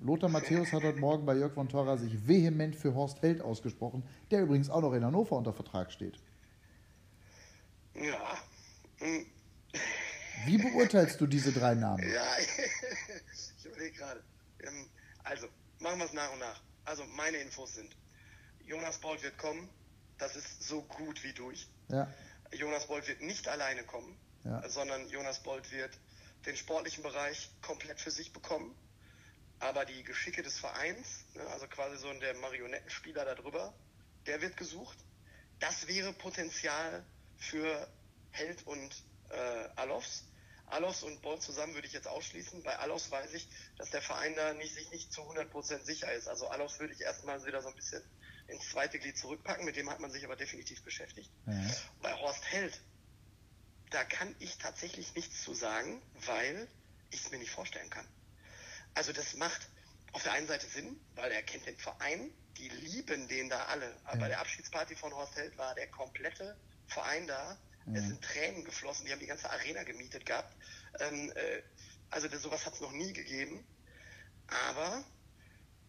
Lothar 0.00 0.30
Matthäus 0.30 0.72
hat 0.72 0.82
heute 0.82 0.98
Morgen 0.98 1.26
bei 1.26 1.36
Jörg 1.36 1.52
von 1.52 1.68
Torra 1.68 1.98
sich 1.98 2.26
vehement 2.26 2.74
für 2.74 2.94
Horst 2.94 3.20
Held 3.20 3.42
ausgesprochen, 3.42 4.02
der 4.30 4.44
übrigens 4.44 4.70
auch 4.70 4.80
noch 4.80 4.94
in 4.94 5.04
Hannover 5.04 5.36
unter 5.36 5.52
Vertrag 5.52 5.92
steht. 5.92 6.18
Ja. 7.94 8.38
Wie 10.46 10.56
beurteilst 10.56 11.20
du 11.20 11.26
diese 11.26 11.52
drei 11.52 11.74
Namen? 11.74 12.02
Ja, 12.02 12.22
ich 13.58 13.66
überlege 13.66 13.98
gerade. 13.98 14.20
Ähm, 14.66 14.88
also, 15.22 15.48
machen 15.78 15.98
wir 15.98 16.06
es 16.06 16.12
nach 16.12 16.32
und 16.32 16.38
nach. 16.38 16.60
Also, 16.84 17.04
meine 17.04 17.38
Infos 17.38 17.74
sind, 17.74 17.96
Jonas 18.64 18.98
Bolt 18.98 19.22
wird 19.22 19.38
kommen, 19.38 19.68
das 20.18 20.36
ist 20.36 20.62
so 20.62 20.82
gut 20.82 21.22
wie 21.22 21.32
durch. 21.32 21.68
Ja. 21.88 22.12
Jonas 22.52 22.86
Bolt 22.86 23.06
wird 23.08 23.20
nicht 23.20 23.48
alleine 23.48 23.84
kommen, 23.84 24.16
ja. 24.44 24.68
sondern 24.68 25.08
Jonas 25.08 25.42
Bolt 25.42 25.70
wird 25.72 25.98
den 26.46 26.56
sportlichen 26.56 27.02
Bereich 27.02 27.50
komplett 27.62 28.00
für 28.00 28.10
sich 28.10 28.32
bekommen. 28.32 28.74
Aber 29.60 29.84
die 29.84 30.02
Geschicke 30.02 30.42
des 30.42 30.58
Vereins, 30.58 31.24
ne, 31.34 31.42
also 31.48 31.66
quasi 31.68 31.96
so 31.96 32.12
der 32.12 32.34
Marionettenspieler 32.34 33.24
darüber, 33.24 33.72
der 34.26 34.40
wird 34.40 34.56
gesucht. 34.56 34.98
Das 35.58 35.86
wäre 35.88 36.12
Potenzial 36.12 37.04
für 37.38 37.88
Held 38.30 38.66
und 38.66 39.04
äh, 39.30 39.68
Alofs. 39.76 40.24
Alos 40.66 41.02
und 41.02 41.20
Boll 41.22 41.38
zusammen 41.40 41.74
würde 41.74 41.86
ich 41.86 41.92
jetzt 41.92 42.08
ausschließen. 42.08 42.62
Bei 42.62 42.78
Alos 42.78 43.10
weiß 43.10 43.34
ich, 43.34 43.48
dass 43.76 43.90
der 43.90 44.02
Verein 44.02 44.34
da 44.34 44.54
nicht, 44.54 44.74
sich 44.74 44.90
nicht 44.90 45.12
zu 45.12 45.22
100% 45.22 45.84
sicher 45.84 46.12
ist. 46.12 46.26
Also 46.28 46.48
Alos 46.48 46.78
würde 46.80 46.94
ich 46.94 47.00
erstmal 47.00 47.44
wieder 47.44 47.62
so 47.62 47.68
ein 47.68 47.74
bisschen 47.74 48.02
ins 48.48 48.70
zweite 48.70 48.98
Glied 48.98 49.16
zurückpacken. 49.16 49.64
Mit 49.64 49.76
dem 49.76 49.90
hat 49.90 50.00
man 50.00 50.10
sich 50.10 50.24
aber 50.24 50.36
definitiv 50.36 50.82
beschäftigt. 50.82 51.30
Mhm. 51.46 51.72
Bei 52.02 52.12
Horst 52.14 52.44
Held, 52.50 52.80
da 53.90 54.04
kann 54.04 54.34
ich 54.38 54.58
tatsächlich 54.58 55.14
nichts 55.14 55.42
zu 55.42 55.54
sagen, 55.54 56.02
weil 56.26 56.68
ich 57.10 57.20
es 57.20 57.30
mir 57.30 57.38
nicht 57.38 57.50
vorstellen 57.50 57.90
kann. 57.90 58.06
Also 58.94 59.12
das 59.12 59.34
macht 59.34 59.68
auf 60.12 60.22
der 60.22 60.32
einen 60.32 60.46
Seite 60.46 60.66
Sinn, 60.66 60.98
weil 61.14 61.30
er 61.32 61.42
kennt 61.42 61.66
den 61.66 61.76
Verein, 61.76 62.32
die 62.56 62.68
lieben 62.68 63.28
den 63.28 63.48
da 63.48 63.64
alle. 63.66 63.94
Aber 64.04 64.16
mhm. 64.16 64.20
bei 64.20 64.28
der 64.28 64.40
Abschiedsparty 64.40 64.96
von 64.96 65.12
Horst 65.14 65.36
Held 65.36 65.56
war 65.58 65.74
der 65.74 65.88
komplette 65.88 66.56
Verein 66.86 67.26
da 67.26 67.58
Mhm. 67.86 67.96
Es 67.96 68.06
sind 68.06 68.22
Tränen 68.22 68.64
geflossen, 68.64 69.06
die 69.06 69.12
haben 69.12 69.20
die 69.20 69.26
ganze 69.26 69.50
Arena 69.50 69.82
gemietet 69.82 70.26
gehabt. 70.26 70.56
Ähm, 71.00 71.32
äh, 71.34 71.62
also 72.10 72.28
sowas 72.38 72.64
hat 72.66 72.74
es 72.74 72.80
noch 72.80 72.92
nie 72.92 73.12
gegeben. 73.12 73.64
Aber 74.46 75.04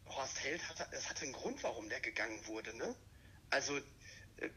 Horst 0.08 0.40
Held 0.44 0.68
hatte, 0.70 0.88
es 0.92 1.10
hatte 1.10 1.24
einen 1.24 1.34
Grund, 1.34 1.62
warum 1.64 1.90
der 1.90 2.00
gegangen 2.00 2.46
wurde. 2.48 2.76
Ne? 2.76 2.96
Also 3.50 3.78
äh, 3.78 4.50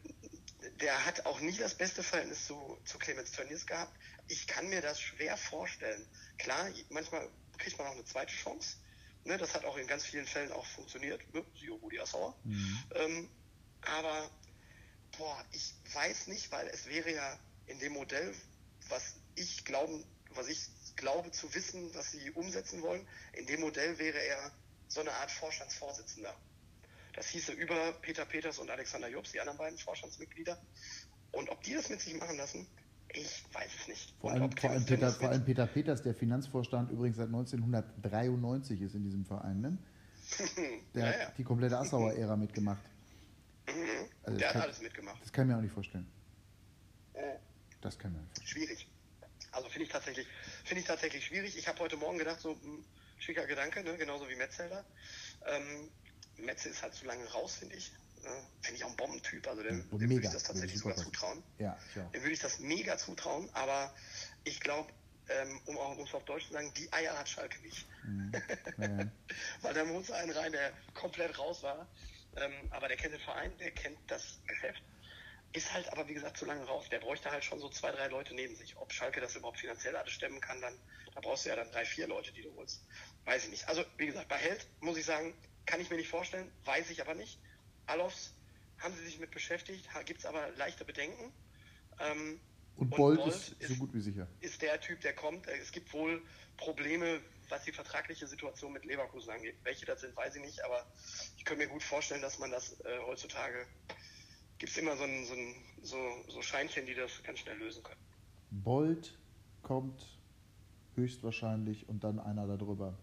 der 0.81 1.05
hat 1.05 1.25
auch 1.25 1.39
nie 1.39 1.57
das 1.57 1.75
beste 1.75 2.03
Verhältnis 2.03 2.45
zu, 2.45 2.77
zu 2.85 2.97
Clemens 2.97 3.31
Tönnies 3.31 3.65
gehabt. 3.65 3.97
Ich 4.27 4.47
kann 4.47 4.67
mir 4.67 4.81
das 4.81 4.99
schwer 4.99 5.37
vorstellen. 5.37 6.05
Klar, 6.37 6.69
manchmal 6.89 7.29
kriegt 7.57 7.77
man 7.77 7.87
auch 7.87 7.93
eine 7.93 8.05
zweite 8.05 8.33
Chance. 8.33 8.77
Ne, 9.25 9.37
das 9.37 9.53
hat 9.53 9.65
auch 9.65 9.77
in 9.77 9.87
ganz 9.87 10.05
vielen 10.05 10.25
Fällen 10.25 10.51
auch 10.51 10.65
funktioniert. 10.65 11.21
Ne? 11.33 11.45
Siehe 11.59 11.71
Rudi 11.71 11.99
Assauer. 11.99 12.37
Mhm. 12.43 12.83
Ähm, 12.95 13.29
aber 13.81 14.29
boah, 15.19 15.37
ich 15.51 15.73
weiß 15.93 16.27
nicht, 16.27 16.51
weil 16.51 16.67
es 16.67 16.87
wäre 16.87 17.13
ja 17.13 17.37
in 17.67 17.77
dem 17.79 17.93
Modell, 17.93 18.33
was 18.87 19.15
ich 19.35 19.65
glauben, 19.65 20.03
was 20.33 20.47
ich 20.47 20.69
glaube 20.95 21.29
zu 21.31 21.53
wissen, 21.53 21.93
was 21.93 22.11
sie 22.11 22.31
umsetzen 22.31 22.81
wollen, 22.81 23.05
in 23.33 23.45
dem 23.45 23.61
Modell 23.61 23.99
wäre 23.99 24.17
er 24.17 24.51
so 24.87 25.01
eine 25.01 25.11
Art 25.11 25.29
Vorstandsvorsitzender. 25.29 26.33
Das 27.13 27.27
hieße 27.27 27.51
über 27.51 27.91
Peter 28.01 28.25
Peters 28.25 28.59
und 28.59 28.69
Alexander 28.69 29.09
Jobs, 29.09 29.31
die 29.31 29.39
anderen 29.39 29.57
beiden 29.57 29.77
Vorstandsmitglieder. 29.77 30.57
Und 31.31 31.49
ob 31.49 31.61
die 31.63 31.73
das 31.73 31.89
mit 31.89 32.01
sich 32.01 32.17
machen 32.17 32.37
lassen, 32.37 32.65
ich 33.09 33.43
weiß 33.53 33.71
es 33.81 33.87
nicht. 33.87 34.13
Vor 34.21 34.31
allem, 34.31 34.51
vor 34.51 34.69
allem, 34.69 34.85
Peter, 34.85 35.11
vor 35.11 35.29
allem, 35.29 35.43
Peter, 35.43 35.67
Peters, 35.67 36.01
der 36.01 36.15
Finanzvorstand 36.15 36.91
übrigens 36.91 37.17
seit 37.17 37.27
1993 37.27 38.81
ist 38.81 38.95
in 38.95 39.03
diesem 39.03 39.25
Verein. 39.25 39.61
Ne? 39.61 39.77
Der 40.93 41.03
ja, 41.03 41.11
ja. 41.11 41.27
hat 41.27 41.37
die 41.37 41.43
komplette 41.43 41.77
Assauer-Ära 41.77 42.35
mitgemacht. 42.35 42.83
Mhm. 43.75 44.09
Also 44.23 44.39
der 44.39 44.49
hat 44.49 44.63
alles 44.63 44.81
mitgemacht. 44.81 45.21
Das 45.21 45.31
kann 45.31 45.45
ich 45.45 45.51
mir 45.51 45.57
auch 45.57 45.61
nicht 45.61 45.73
vorstellen. 45.73 46.09
Oh. 47.13 47.39
Das 47.81 47.97
kann 47.97 48.13
man 48.13 48.27
Schwierig. 48.43 48.87
Also 49.51 49.69
finde 49.69 49.85
ich 49.85 49.91
tatsächlich, 49.91 50.27
finde 50.63 50.81
ich 50.81 50.87
tatsächlich 50.87 51.25
schwierig. 51.25 51.57
Ich 51.57 51.67
habe 51.67 51.79
heute 51.79 51.97
Morgen 51.97 52.17
gedacht, 52.17 52.39
so 52.39 52.51
ein 52.51 52.61
hm, 52.61 52.85
schicker 53.17 53.45
Gedanke, 53.45 53.83
ne? 53.83 53.97
genauso 53.97 54.29
wie 54.29 54.35
Metzelder. 54.35 54.85
Ähm, 55.45 55.89
Metze 56.37 56.69
ist 56.69 56.81
halt 56.81 56.93
zu 56.93 57.05
lange 57.05 57.25
raus, 57.31 57.55
finde 57.55 57.75
ich. 57.75 57.91
Ne? 58.23 58.29
Finde 58.61 58.77
ich 58.77 58.83
auch 58.83 58.89
ein 58.89 58.97
Bombentyp. 58.97 59.47
Also 59.47 59.63
dem, 59.63 59.89
dem 59.89 60.09
würde 60.09 60.25
ich 60.25 60.31
das 60.31 60.43
tatsächlich 60.43 60.79
sogar 60.79 60.97
zutrauen. 60.97 61.43
Ja, 61.57 61.77
ja. 61.95 62.03
Dem 62.09 62.21
würde 62.21 62.33
ich 62.33 62.39
das 62.39 62.59
mega 62.59 62.97
zutrauen, 62.97 63.49
aber 63.53 63.93
ich 64.43 64.59
glaube, 64.59 64.91
ähm, 65.29 65.59
um 65.65 65.77
auch 65.77 65.97
uns 65.97 66.13
auf 66.13 66.25
Deutsch 66.25 66.47
zu 66.47 66.53
sagen, 66.53 66.71
die 66.75 66.91
Eier 66.91 67.17
hat 67.17 67.29
Schalke 67.29 67.59
nicht. 67.61 67.87
Mhm. 68.03 68.31
Ja. 68.77 69.11
Weil 69.61 69.73
da 69.73 69.85
muss 69.85 70.11
ein 70.11 70.31
rein, 70.31 70.51
der 70.51 70.73
komplett 70.93 71.37
raus 71.37 71.63
war. 71.63 71.87
Ähm, 72.35 72.53
aber 72.71 72.87
der 72.87 72.97
kennt 72.97 73.13
den 73.13 73.21
Verein, 73.21 73.57
der 73.57 73.71
kennt 73.71 73.97
das 74.07 74.41
Geschäft. 74.47 74.81
ist 75.53 75.73
halt 75.73 75.91
aber, 75.91 76.07
wie 76.07 76.13
gesagt, 76.13 76.37
zu 76.37 76.45
lange 76.45 76.63
raus. 76.65 76.89
Der 76.89 76.99
bräuchte 76.99 77.31
halt 77.31 77.43
schon 77.43 77.59
so 77.59 77.69
zwei, 77.69 77.91
drei 77.91 78.07
Leute 78.07 78.35
neben 78.35 78.55
sich. 78.55 78.77
Ob 78.77 78.93
Schalke 78.93 79.19
das 79.19 79.35
überhaupt 79.35 79.59
finanziell 79.59 79.95
alles 79.95 80.13
stemmen 80.13 80.39
kann, 80.41 80.61
dann 80.61 80.79
da 81.15 81.21
brauchst 81.21 81.45
du 81.45 81.49
ja 81.49 81.55
dann 81.55 81.71
drei, 81.71 81.85
vier 81.85 82.07
Leute, 82.07 82.31
die 82.31 82.43
du 82.43 82.55
holst. 82.55 82.85
Weiß 83.25 83.45
ich 83.45 83.51
nicht. 83.51 83.67
Also, 83.67 83.83
wie 83.97 84.05
gesagt, 84.05 84.27
bei 84.27 84.37
Held 84.37 84.67
muss 84.79 84.97
ich 84.97 85.05
sagen, 85.05 85.33
kann 85.65 85.81
ich 85.81 85.89
mir 85.89 85.97
nicht 85.97 86.09
vorstellen, 86.09 86.51
weiß 86.65 86.89
ich 86.91 87.01
aber 87.01 87.15
nicht. 87.15 87.39
Alofs 87.87 88.33
haben 88.77 88.95
sie 88.95 89.03
sich 89.03 89.19
mit 89.19 89.31
beschäftigt, 89.31 89.89
gibt 90.05 90.19
es 90.19 90.25
aber 90.25 90.49
leichte 90.51 90.85
Bedenken. 90.85 91.33
Ähm, 91.99 92.39
und, 92.75 92.91
Bolt, 92.91 93.19
Bolt 93.19 93.33
ist, 93.33 93.53
ist 93.59 93.69
so 93.69 93.75
gut 93.75 93.93
wie 93.93 93.99
sicher. 93.99 94.27
Ist 94.39 94.61
der 94.61 94.79
Typ, 94.79 95.01
der 95.01 95.13
kommt. 95.13 95.47
Es 95.47 95.71
gibt 95.71 95.91
wohl 95.91 96.25
Probleme, 96.55 97.21
was 97.49 97.63
die 97.63 97.71
vertragliche 97.71 98.27
Situation 98.27 98.73
mit 98.73 98.85
Leverkusen 98.85 99.31
angeht. 99.31 99.55
Welche 99.63 99.85
das 99.85 100.01
sind, 100.01 100.15
weiß 100.15 100.35
ich 100.35 100.41
nicht, 100.41 100.63
aber 100.63 100.85
ich 101.37 101.45
könnte 101.45 101.65
mir 101.65 101.71
gut 101.71 101.83
vorstellen, 101.83 102.21
dass 102.21 102.39
man 102.39 102.51
das 102.51 102.79
äh, 102.81 102.99
heutzutage 103.05 103.65
gibt 104.59 104.71
es 104.71 104.77
immer 104.77 104.95
so, 104.97 105.03
ein, 105.03 105.25
so, 105.25 105.33
ein, 105.33 105.55
so, 105.81 105.97
so 106.27 106.41
Scheinchen, 106.41 106.85
die 106.85 106.93
das 106.93 107.23
ganz 107.23 107.39
schnell 107.39 107.57
lösen 107.57 107.81
können. 107.81 108.01
Bolt 108.51 109.17
kommt 109.63 110.19
höchstwahrscheinlich 110.95 111.87
und 111.87 112.03
dann 112.03 112.19
einer 112.19 112.45
darüber. 112.45 112.97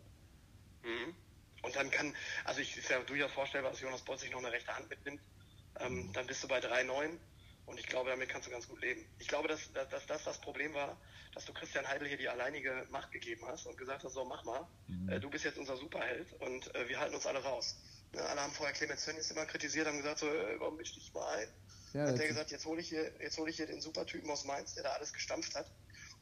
Mhm. 0.82 1.14
Und 1.62 1.74
dann 1.74 1.90
kann, 1.90 2.14
also 2.44 2.61
ich 2.61 2.76
ist 2.76 2.90
ja 2.90 3.00
durchaus 3.00 3.32
vorstellbar, 3.32 3.72
dass 3.72 3.80
Jonas 3.80 4.02
Bolt 4.02 4.20
sich 4.20 4.30
noch 4.30 4.38
eine 4.38 4.52
rechte 4.52 4.74
Hand 4.76 4.88
mitnimmt. 4.90 5.20
Ähm. 5.80 6.12
Dann 6.12 6.26
bist 6.26 6.44
du 6.44 6.48
bei 6.48 6.59
3,9 6.59 7.18
und 7.66 7.81
ich 7.81 7.87
glaube, 7.87 8.11
damit 8.11 8.29
kannst 8.29 8.46
du 8.46 8.52
ganz 8.52 8.68
gut 8.68 8.81
leben. 8.81 9.05
Ich 9.18 9.26
glaube, 9.26 9.48
dass, 9.48 9.72
dass, 9.72 10.07
das 10.07 10.24
das 10.24 10.40
Problem 10.40 10.72
war, 10.72 10.96
dass 11.35 11.44
du 11.44 11.52
Christian 11.52 11.87
Heidel 11.87 12.07
hier 12.09 12.16
die 12.16 12.29
alleinige 12.29 12.87
Macht 12.90 13.11
gegeben 13.11 13.42
hast 13.46 13.66
und 13.66 13.76
gesagt 13.76 14.05
hast, 14.05 14.14
so 14.14 14.24
mach 14.24 14.44
mal, 14.44 14.66
mhm. 14.87 15.09
äh, 15.09 15.20
du 15.20 15.29
bist 15.29 15.44
jetzt 15.44 15.59
unser 15.59 15.76
Superheld 15.76 16.33
und 16.40 16.74
äh, 16.74 16.88
wir 16.88 17.00
halten 17.00 17.14
uns 17.14 17.26
alle 17.26 17.42
raus. 17.42 17.76
Ne, 18.14 18.22
alle 18.22 18.40
haben 18.40 18.52
vorher 18.52 18.74
Clemens 18.74 19.05
Tönnies 19.05 19.31
immer 19.33 19.44
kritisiert, 19.46 19.88
haben 19.88 19.96
gesagt, 19.96 20.20
so, 20.20 20.26
äh, 20.26 20.61
warum 20.61 20.76
misch 20.76 20.94
dich 20.94 21.12
mal 21.12 21.26
ein? 21.38 21.48
Ja, 21.92 22.07
hat 22.07 22.18
der 22.18 22.29
gesagt, 22.29 22.50
jetzt 22.52 22.66
hole 22.66 22.81
ich 22.81 22.88
hier, 22.88 23.11
jetzt 23.20 23.37
hole 23.38 23.50
ich 23.50 23.57
hier 23.57 23.66
den 23.66 23.81
Supertypen 23.81 24.31
aus 24.31 24.44
Mainz, 24.44 24.74
der 24.74 24.85
da 24.85 24.90
alles 24.90 25.12
gestampft 25.12 25.55
hat. 25.55 25.70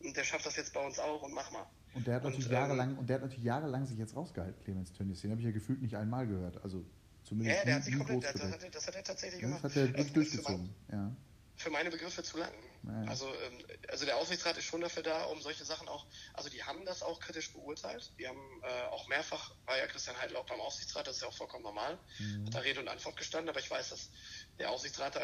Und 0.00 0.16
der 0.16 0.24
schafft 0.24 0.46
das 0.46 0.56
jetzt 0.56 0.72
bei 0.72 0.84
uns 0.84 0.98
auch 0.98 1.22
und 1.22 1.32
mach 1.32 1.50
mal. 1.50 1.66
Und 1.94 2.06
der 2.06 2.16
hat 2.16 2.24
natürlich, 2.24 2.46
und, 2.46 2.52
jahrelang, 2.52 2.90
ähm, 2.90 2.98
und 2.98 3.08
der 3.08 3.16
hat 3.16 3.22
natürlich 3.22 3.44
jahrelang 3.44 3.86
sich 3.86 3.98
jetzt 3.98 4.16
rausgehalten, 4.16 4.64
Clemens 4.64 4.92
Tönnies. 4.92 5.20
Den 5.20 5.30
habe 5.30 5.40
ich 5.40 5.46
ja 5.46 5.52
gefühlt 5.52 5.82
nicht 5.82 5.96
einmal 5.96 6.26
gehört. 6.26 6.62
Also 6.62 6.84
zumindest. 7.24 7.58
Ja, 7.58 7.64
der 7.64 7.74
hat 7.76 7.84
sich 7.84 7.96
komplett, 7.96 8.24
das 8.24 8.42
hat, 8.42 8.74
das 8.74 8.86
hat, 8.86 8.94
er 8.94 9.04
tatsächlich 9.04 9.42
ja, 9.42 9.48
gemacht. 9.48 9.64
Das 9.64 9.76
hat 9.76 9.88
er 9.90 9.94
also, 9.96 10.14
durchgezogen, 10.14 10.74
ja 10.90 11.14
für 11.56 11.70
meine 11.70 11.90
Begriffe 11.90 12.22
zu 12.22 12.38
lang. 12.38 12.52
Naja. 12.82 13.10
Also, 13.10 13.26
ähm, 13.26 13.64
also 13.88 14.04
der 14.04 14.16
Aufsichtsrat 14.16 14.56
ist 14.58 14.64
schon 14.64 14.80
dafür 14.80 15.02
da, 15.02 15.24
um 15.24 15.40
solche 15.40 15.64
Sachen 15.64 15.88
auch, 15.88 16.06
also 16.34 16.50
die 16.50 16.62
haben 16.64 16.84
das 16.84 17.02
auch 17.02 17.20
kritisch 17.20 17.52
beurteilt. 17.52 18.12
Die 18.18 18.28
haben 18.28 18.62
äh, 18.62 18.82
auch 18.88 19.08
mehrfach, 19.08 19.54
war 19.64 19.78
ja 19.78 19.86
Christian 19.86 20.20
Heidel 20.20 20.36
auch 20.36 20.46
beim 20.46 20.60
Aufsichtsrat, 20.60 21.06
das 21.06 21.16
ist 21.16 21.22
ja 21.22 21.28
auch 21.28 21.36
vollkommen 21.36 21.64
normal, 21.64 21.98
mhm. 22.18 22.46
hat 22.46 22.54
da 22.54 22.58
Rede 22.58 22.80
und 22.80 22.88
Antwort 22.88 23.16
gestanden, 23.16 23.48
aber 23.48 23.60
ich 23.60 23.70
weiß, 23.70 23.90
dass 23.90 24.10
der 24.58 24.70
Aufsichtsrat 24.70 25.16
da 25.16 25.22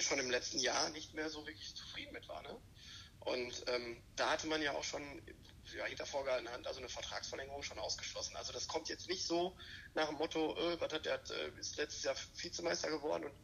schon 0.00 0.18
im 0.18 0.30
letzten 0.30 0.58
Jahr 0.58 0.90
nicht 0.90 1.14
mehr 1.14 1.30
so 1.30 1.46
wirklich 1.46 1.74
zufrieden 1.74 2.12
mit 2.12 2.28
war. 2.28 2.42
Ne? 2.42 2.56
Und 3.20 3.64
ähm, 3.68 4.02
da 4.16 4.30
hatte 4.30 4.46
man 4.46 4.62
ja 4.62 4.72
auch 4.72 4.84
schon 4.84 5.22
ja, 5.74 5.84
hinter 5.86 6.06
vorgehaltener 6.06 6.52
Hand 6.52 6.66
also 6.66 6.78
eine 6.78 6.88
Vertragsverlängerung 6.88 7.62
schon 7.62 7.78
ausgeschlossen. 7.78 8.36
Also 8.36 8.52
das 8.52 8.68
kommt 8.68 8.88
jetzt 8.88 9.08
nicht 9.08 9.26
so 9.26 9.56
nach 9.94 10.08
dem 10.08 10.16
Motto, 10.16 10.56
äh, 10.56 10.80
was 10.80 10.92
hat 10.92 11.06
der 11.06 11.14
hat, 11.14 11.30
äh, 11.30 11.50
ist 11.58 11.76
letztes 11.76 12.04
Jahr 12.04 12.14
Vizemeister 12.36 12.88
geworden 12.88 13.24
und 13.24 13.34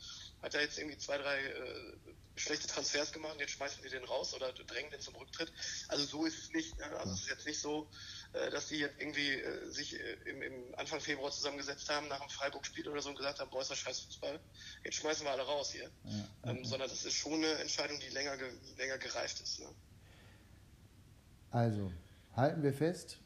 hat 0.42 0.55
er 0.55 0.62
jetzt 0.62 0.79
irgendwie 0.79 0.99
zwei, 0.99 1.18
drei 1.18 1.38
äh, 1.38 1.97
schlechte 2.37 2.66
Transfers 2.66 3.12
gemacht 3.12 3.35
und 3.35 3.40
jetzt 3.40 3.53
schmeißen 3.53 3.83
die 3.83 3.90
den 3.90 4.05
raus 4.05 4.35
oder 4.35 4.53
drängen 4.53 4.90
den 4.90 5.01
zum 5.01 5.14
Rücktritt. 5.16 5.53
Also 5.88 6.05
so 6.05 6.25
ist 6.25 6.38
es 6.38 6.53
nicht. 6.53 6.79
Ne? 6.79 6.85
Also 6.97 7.12
es 7.12 7.21
ist 7.21 7.29
jetzt 7.29 7.47
nicht 7.47 7.61
so, 7.61 7.88
äh, 8.33 8.51
dass 8.51 8.68
die 8.68 8.77
jetzt 8.79 8.99
irgendwie 8.99 9.33
äh, 9.33 9.71
sich 9.71 9.99
äh, 9.99 10.14
im, 10.25 10.42
im, 10.42 10.75
Anfang 10.77 11.01
Februar 11.01 11.31
zusammengesetzt 11.31 11.88
haben 11.90 12.09
nach 12.09 12.21
einem 12.21 12.31
Freiburg-Spiel 12.31 12.88
oder 12.88 13.03
so 13.03 13.11
und 13.11 13.16
gesagt 13.16 13.40
haben, 13.40 13.51
boah, 13.51 13.61
ist 13.61 13.71
das 13.71 13.79
scheiß 13.79 14.01
Fußball, 14.01 14.40
jetzt 14.85 14.95
schmeißen 14.97 15.25
wir 15.25 15.31
alle 15.33 15.42
raus 15.42 15.73
hier. 15.73 15.90
Ja, 16.05 16.29
ähm, 16.51 16.64
Sondern 16.64 16.88
das 16.88 17.05
ist 17.05 17.14
schon 17.14 17.35
eine 17.35 17.53
Entscheidung, 17.55 17.99
die 18.01 18.09
länger, 18.09 18.37
länger 18.79 18.99
gereift 18.99 19.40
ist. 19.40 19.61
Ne? 19.61 19.68
Also, 21.51 21.92
halten 22.35 22.62
wir 22.62 22.73
fest, 22.73 23.18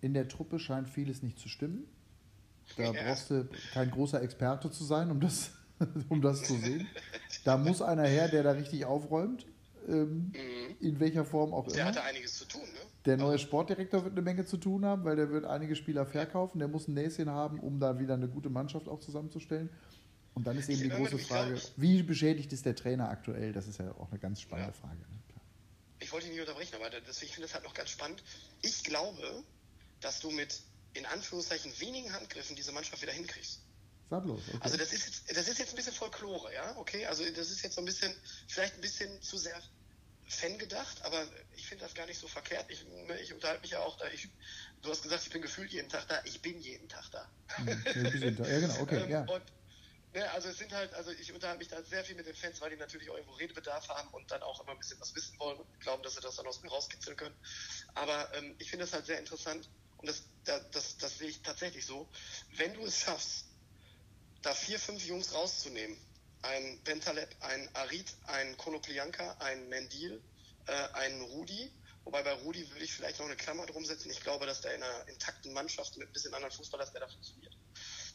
in 0.00 0.14
der 0.14 0.28
Truppe 0.28 0.58
scheint 0.58 0.88
vieles 0.88 1.22
nicht 1.22 1.38
zu 1.38 1.48
stimmen. 1.48 1.86
Da 2.76 2.84
ja. 2.92 3.04
brauchst 3.04 3.30
du 3.30 3.48
kein 3.72 3.90
großer 3.90 4.22
Experte 4.22 4.70
zu 4.70 4.84
sein, 4.84 5.10
um 5.10 5.20
das 5.20 5.50
um 6.08 6.20
das 6.22 6.42
zu 6.42 6.56
sehen. 6.56 6.86
Da 7.44 7.56
muss 7.56 7.82
einer 7.82 8.06
her, 8.06 8.28
der 8.28 8.42
da 8.42 8.52
richtig 8.52 8.84
aufräumt. 8.84 9.46
Ähm, 9.88 10.32
mhm. 10.34 10.76
In 10.80 11.00
welcher 11.00 11.24
Form 11.24 11.54
auch 11.54 11.66
der 11.66 11.74
immer. 11.74 11.76
Der 11.76 11.86
hatte 11.86 12.02
einiges 12.02 12.36
zu 12.36 12.44
tun, 12.44 12.62
ne? 12.62 12.80
Der 13.06 13.16
neue 13.16 13.38
Sportdirektor 13.38 14.04
wird 14.04 14.12
eine 14.12 14.22
Menge 14.22 14.44
zu 14.44 14.58
tun 14.58 14.84
haben, 14.84 15.04
weil 15.04 15.16
der 15.16 15.30
wird 15.30 15.46
einige 15.46 15.74
Spieler 15.74 16.04
verkaufen. 16.04 16.58
Der 16.58 16.68
muss 16.68 16.86
ein 16.86 16.94
Näschen 16.94 17.30
haben, 17.30 17.58
um 17.58 17.80
da 17.80 17.98
wieder 17.98 18.14
eine 18.14 18.28
gute 18.28 18.50
Mannschaft 18.50 18.88
auch 18.88 19.00
zusammenzustellen. 19.00 19.70
Und 20.34 20.46
dann 20.46 20.56
ist 20.58 20.68
eben 20.68 20.82
die 20.82 20.90
große 20.90 21.18
Frage, 21.18 21.60
wie 21.76 22.02
beschädigt 22.02 22.52
ist 22.52 22.66
der 22.66 22.76
Trainer 22.76 23.08
aktuell? 23.08 23.52
Das 23.52 23.66
ist 23.66 23.78
ja 23.78 23.90
auch 23.92 24.10
eine 24.10 24.20
ganz 24.20 24.40
spannende 24.40 24.72
ja. 24.72 24.80
Frage. 24.80 24.98
Ne? 24.98 25.20
Ich 25.98 26.12
wollte 26.12 26.26
ihn 26.26 26.32
nicht 26.32 26.40
unterbrechen, 26.40 26.74
aber 26.76 26.90
deswegen 26.90 27.32
finde 27.32 27.46
ich 27.46 27.52
das 27.52 27.54
halt 27.54 27.64
noch 27.64 27.74
ganz 27.74 27.90
spannend. 27.90 28.22
Ich 28.62 28.84
glaube, 28.84 29.44
dass 30.00 30.20
du 30.20 30.30
mit 30.30 30.60
in 30.94 31.06
Anführungszeichen 31.06 31.72
wenigen 31.78 32.12
Handgriffen 32.12 32.56
diese 32.56 32.72
Mannschaft 32.72 33.00
wieder 33.02 33.12
hinkriegst. 33.12 33.60
Farblos, 34.10 34.40
okay. 34.48 34.58
Also 34.60 34.76
das 34.76 34.92
ist, 34.92 35.06
jetzt, 35.06 35.36
das 35.36 35.48
ist 35.48 35.58
jetzt 35.58 35.70
ein 35.70 35.76
bisschen 35.76 35.94
Folklore, 35.94 36.52
ja, 36.52 36.76
okay? 36.76 37.06
Also 37.06 37.24
das 37.30 37.50
ist 37.50 37.62
jetzt 37.62 37.76
so 37.76 37.80
ein 37.80 37.84
bisschen, 37.84 38.14
vielleicht 38.48 38.74
ein 38.74 38.80
bisschen 38.80 39.22
zu 39.22 39.38
sehr 39.38 39.62
Fan 40.26 40.58
gedacht, 40.58 41.02
aber 41.02 41.28
ich 41.52 41.66
finde 41.66 41.84
das 41.84 41.94
gar 41.94 42.06
nicht 42.06 42.18
so 42.18 42.28
verkehrt. 42.28 42.66
Ich, 42.70 42.84
ne, 42.84 43.20
ich 43.20 43.32
unterhalte 43.32 43.62
mich 43.62 43.72
ja 43.72 43.80
auch 43.80 43.96
da. 43.98 44.06
Ich, 44.08 44.28
du 44.80 44.90
hast 44.90 45.02
gesagt, 45.02 45.24
ich 45.26 45.32
bin 45.32 45.42
gefühlt 45.42 45.72
jeden 45.72 45.88
Tag 45.88 46.06
da. 46.08 46.20
Ich 46.24 46.40
bin 46.42 46.58
jeden 46.58 46.88
Tag 46.88 47.08
da. 47.10 47.32
Mhm. 47.58 48.36
Ja, 48.38 48.60
genau, 48.60 48.80
okay, 48.80 48.96
ähm, 49.02 49.10
ja. 49.10 49.24
Und, 49.24 49.44
ne, 50.12 50.30
also 50.32 50.48
es 50.48 50.58
sind 50.58 50.72
halt, 50.72 50.94
also 50.94 51.10
ich 51.10 51.32
unterhalte 51.32 51.58
mich 51.58 51.68
da 51.68 51.82
sehr 51.82 52.04
viel 52.04 52.14
mit 52.14 52.26
den 52.26 52.34
Fans, 52.34 52.60
weil 52.60 52.70
die 52.70 52.76
natürlich 52.76 53.10
auch 53.10 53.16
irgendwo 53.16 53.34
Redebedarf 53.34 53.88
haben 53.88 54.08
und 54.10 54.30
dann 54.30 54.42
auch 54.42 54.60
immer 54.60 54.72
ein 54.72 54.78
bisschen 54.78 55.00
was 55.00 55.14
wissen 55.16 55.38
wollen 55.40 55.58
und 55.58 55.80
glauben, 55.80 56.02
dass 56.04 56.14
sie 56.14 56.20
das 56.20 56.36
dann 56.36 56.46
aus 56.46 56.62
mir 56.62 56.70
rauskitzeln 56.70 57.16
können. 57.16 57.36
Aber 57.94 58.32
ähm, 58.34 58.54
ich 58.58 58.70
finde 58.70 58.84
das 58.84 58.92
halt 58.92 59.06
sehr 59.06 59.18
interessant 59.18 59.68
und 59.96 60.08
das, 60.08 60.28
das, 60.44 60.70
das, 60.70 60.96
das 60.96 61.18
sehe 61.18 61.28
ich 61.28 61.42
tatsächlich 61.42 61.86
so. 61.86 62.08
Wenn 62.52 62.74
du 62.74 62.86
es 62.86 63.00
schaffst, 63.00 63.49
da 64.42 64.54
vier, 64.54 64.78
fünf 64.78 65.04
Jungs 65.04 65.34
rauszunehmen, 65.34 65.96
ein 66.42 66.82
Bentaleb, 66.84 67.28
ein 67.40 67.68
Arid, 67.74 68.14
ein 68.24 68.56
Konoplianka, 68.56 69.36
ein 69.40 69.68
Mendil, 69.68 70.22
äh, 70.66 70.72
ein 70.94 71.20
Rudi, 71.20 71.70
wobei 72.04 72.22
bei 72.22 72.32
Rudi 72.32 72.68
würde 72.70 72.84
ich 72.84 72.92
vielleicht 72.92 73.18
noch 73.18 73.26
eine 73.26 73.36
Klammer 73.36 73.66
drum 73.66 73.84
setzen. 73.84 74.10
Ich 74.10 74.20
glaube, 74.20 74.46
dass 74.46 74.62
der 74.62 74.74
in 74.74 74.82
einer 74.82 75.08
intakten 75.08 75.52
Mannschaft 75.52 75.96
mit 75.98 76.08
ein 76.08 76.12
bisschen 76.12 76.32
anderen 76.32 76.54
Fußball, 76.54 76.80
dass 76.80 76.92
der 76.92 77.02
da 77.02 77.08
funktioniert. 77.08 77.56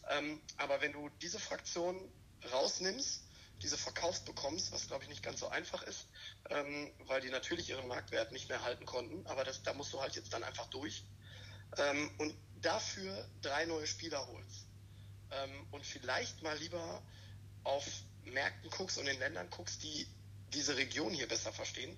Ähm, 0.10 0.42
aber 0.58 0.82
wenn 0.82 0.94
du 0.94 1.10
diese 1.22 1.40
Fraktion 1.40 2.12
rausnimmst, 2.52 3.24
diese 3.62 3.78
verkauft 3.78 4.26
bekommst, 4.26 4.72
was 4.72 4.88
glaube 4.88 5.04
ich 5.04 5.10
nicht 5.10 5.24
ganz 5.24 5.40
so 5.40 5.48
einfach 5.48 5.84
ist, 5.84 6.08
ähm, 6.50 6.92
weil 7.06 7.22
die 7.22 7.30
natürlich 7.30 7.70
ihren 7.70 7.88
Marktwert 7.88 8.32
nicht 8.32 8.50
mehr 8.50 8.64
halten 8.64 8.86
konnten, 8.86 9.26
aber 9.28 9.44
das, 9.44 9.64
da 9.64 9.74
musst 9.74 9.94
du 9.94 10.02
halt 10.02 10.16
jetzt 10.16 10.34
dann 10.34 10.44
einfach 10.44 10.68
durch 10.68 11.06
ähm, 11.78 12.12
und 12.18 12.36
dafür 12.62 13.30
drei 13.42 13.66
neue 13.66 13.88
Spieler 13.88 14.28
holst 14.28 14.65
ähm, 15.32 15.68
und 15.72 15.86
vielleicht 15.86 16.42
mal 16.42 16.58
lieber 16.58 17.02
auf 17.64 17.86
Märkten 18.26 18.70
guckst 18.70 18.98
und 18.98 19.08
in 19.08 19.20
Ländern 19.20 19.50
guckst, 19.50 19.84
die 19.84 20.08
diese 20.54 20.78
Region 20.78 21.14
hier 21.14 21.28
besser 21.28 21.52
verstehen. 21.52 21.98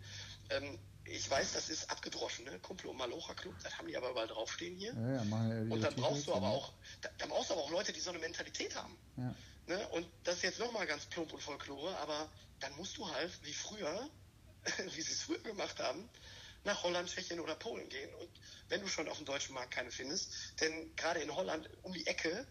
Ähm, 0.50 0.80
ich 1.06 1.30
weiß, 1.30 1.54
das 1.54 1.70
ist 1.70 1.90
abgedroschen, 1.90 2.46
ne? 2.46 2.60
Kumpel 2.60 2.88
und 2.90 2.98
Malocha 2.98 3.34
Club, 3.34 3.56
das 3.64 3.78
haben 3.78 3.88
die 3.88 3.96
aber 3.96 4.12
überall 4.12 4.28
draufstehen 4.28 4.76
hier. 4.76 4.94
Ja, 4.94 5.24
ja, 5.24 5.62
und 5.72 5.82
dann 5.82 5.96
brauchst 5.96 6.28
du 6.28 6.34
aber 6.34 6.48
auch, 6.48 6.74
dann 7.18 7.30
brauchst 7.30 7.50
du 7.50 7.54
aber 7.54 7.64
auch 7.64 7.72
Leute, 7.72 7.94
die 7.94 8.00
so 8.00 8.10
eine 8.10 8.20
Mentalität 8.20 8.76
haben. 8.76 8.98
Ja. 9.16 9.34
Ne? 9.68 9.88
Und 9.90 10.08
das 10.24 10.38
ist 10.38 10.44
jetzt 10.44 10.60
nochmal 10.60 10.86
ganz 10.86 11.06
plump 11.06 11.32
und 11.34 11.42
Folklore, 11.42 11.96
aber 11.98 12.30
dann 12.60 12.76
musst 12.76 12.98
du 12.98 13.10
halt, 13.10 13.32
wie 13.44 13.54
früher, 13.54 14.10
wie 14.96 15.02
sie 15.02 15.14
es 15.14 15.22
früher 15.22 15.40
gemacht 15.40 15.80
haben, 15.80 16.10
nach 16.64 16.84
Holland, 16.84 17.10
Tschechien 17.10 17.40
oder 17.40 17.56
Polen 17.56 17.88
gehen. 17.88 18.14
Und 18.16 18.30
wenn 18.68 18.82
du 18.82 18.88
schon 18.88 19.08
auf 19.08 19.18
dem 19.18 19.26
deutschen 19.26 19.54
Markt 19.56 19.72
keine 19.74 19.92
findest, 19.92 20.34
denn 20.60 20.94
gerade 20.96 21.22
in 21.22 21.34
Holland 21.34 21.70
um 21.84 21.94
die 21.94 22.06
Ecke 22.08 22.46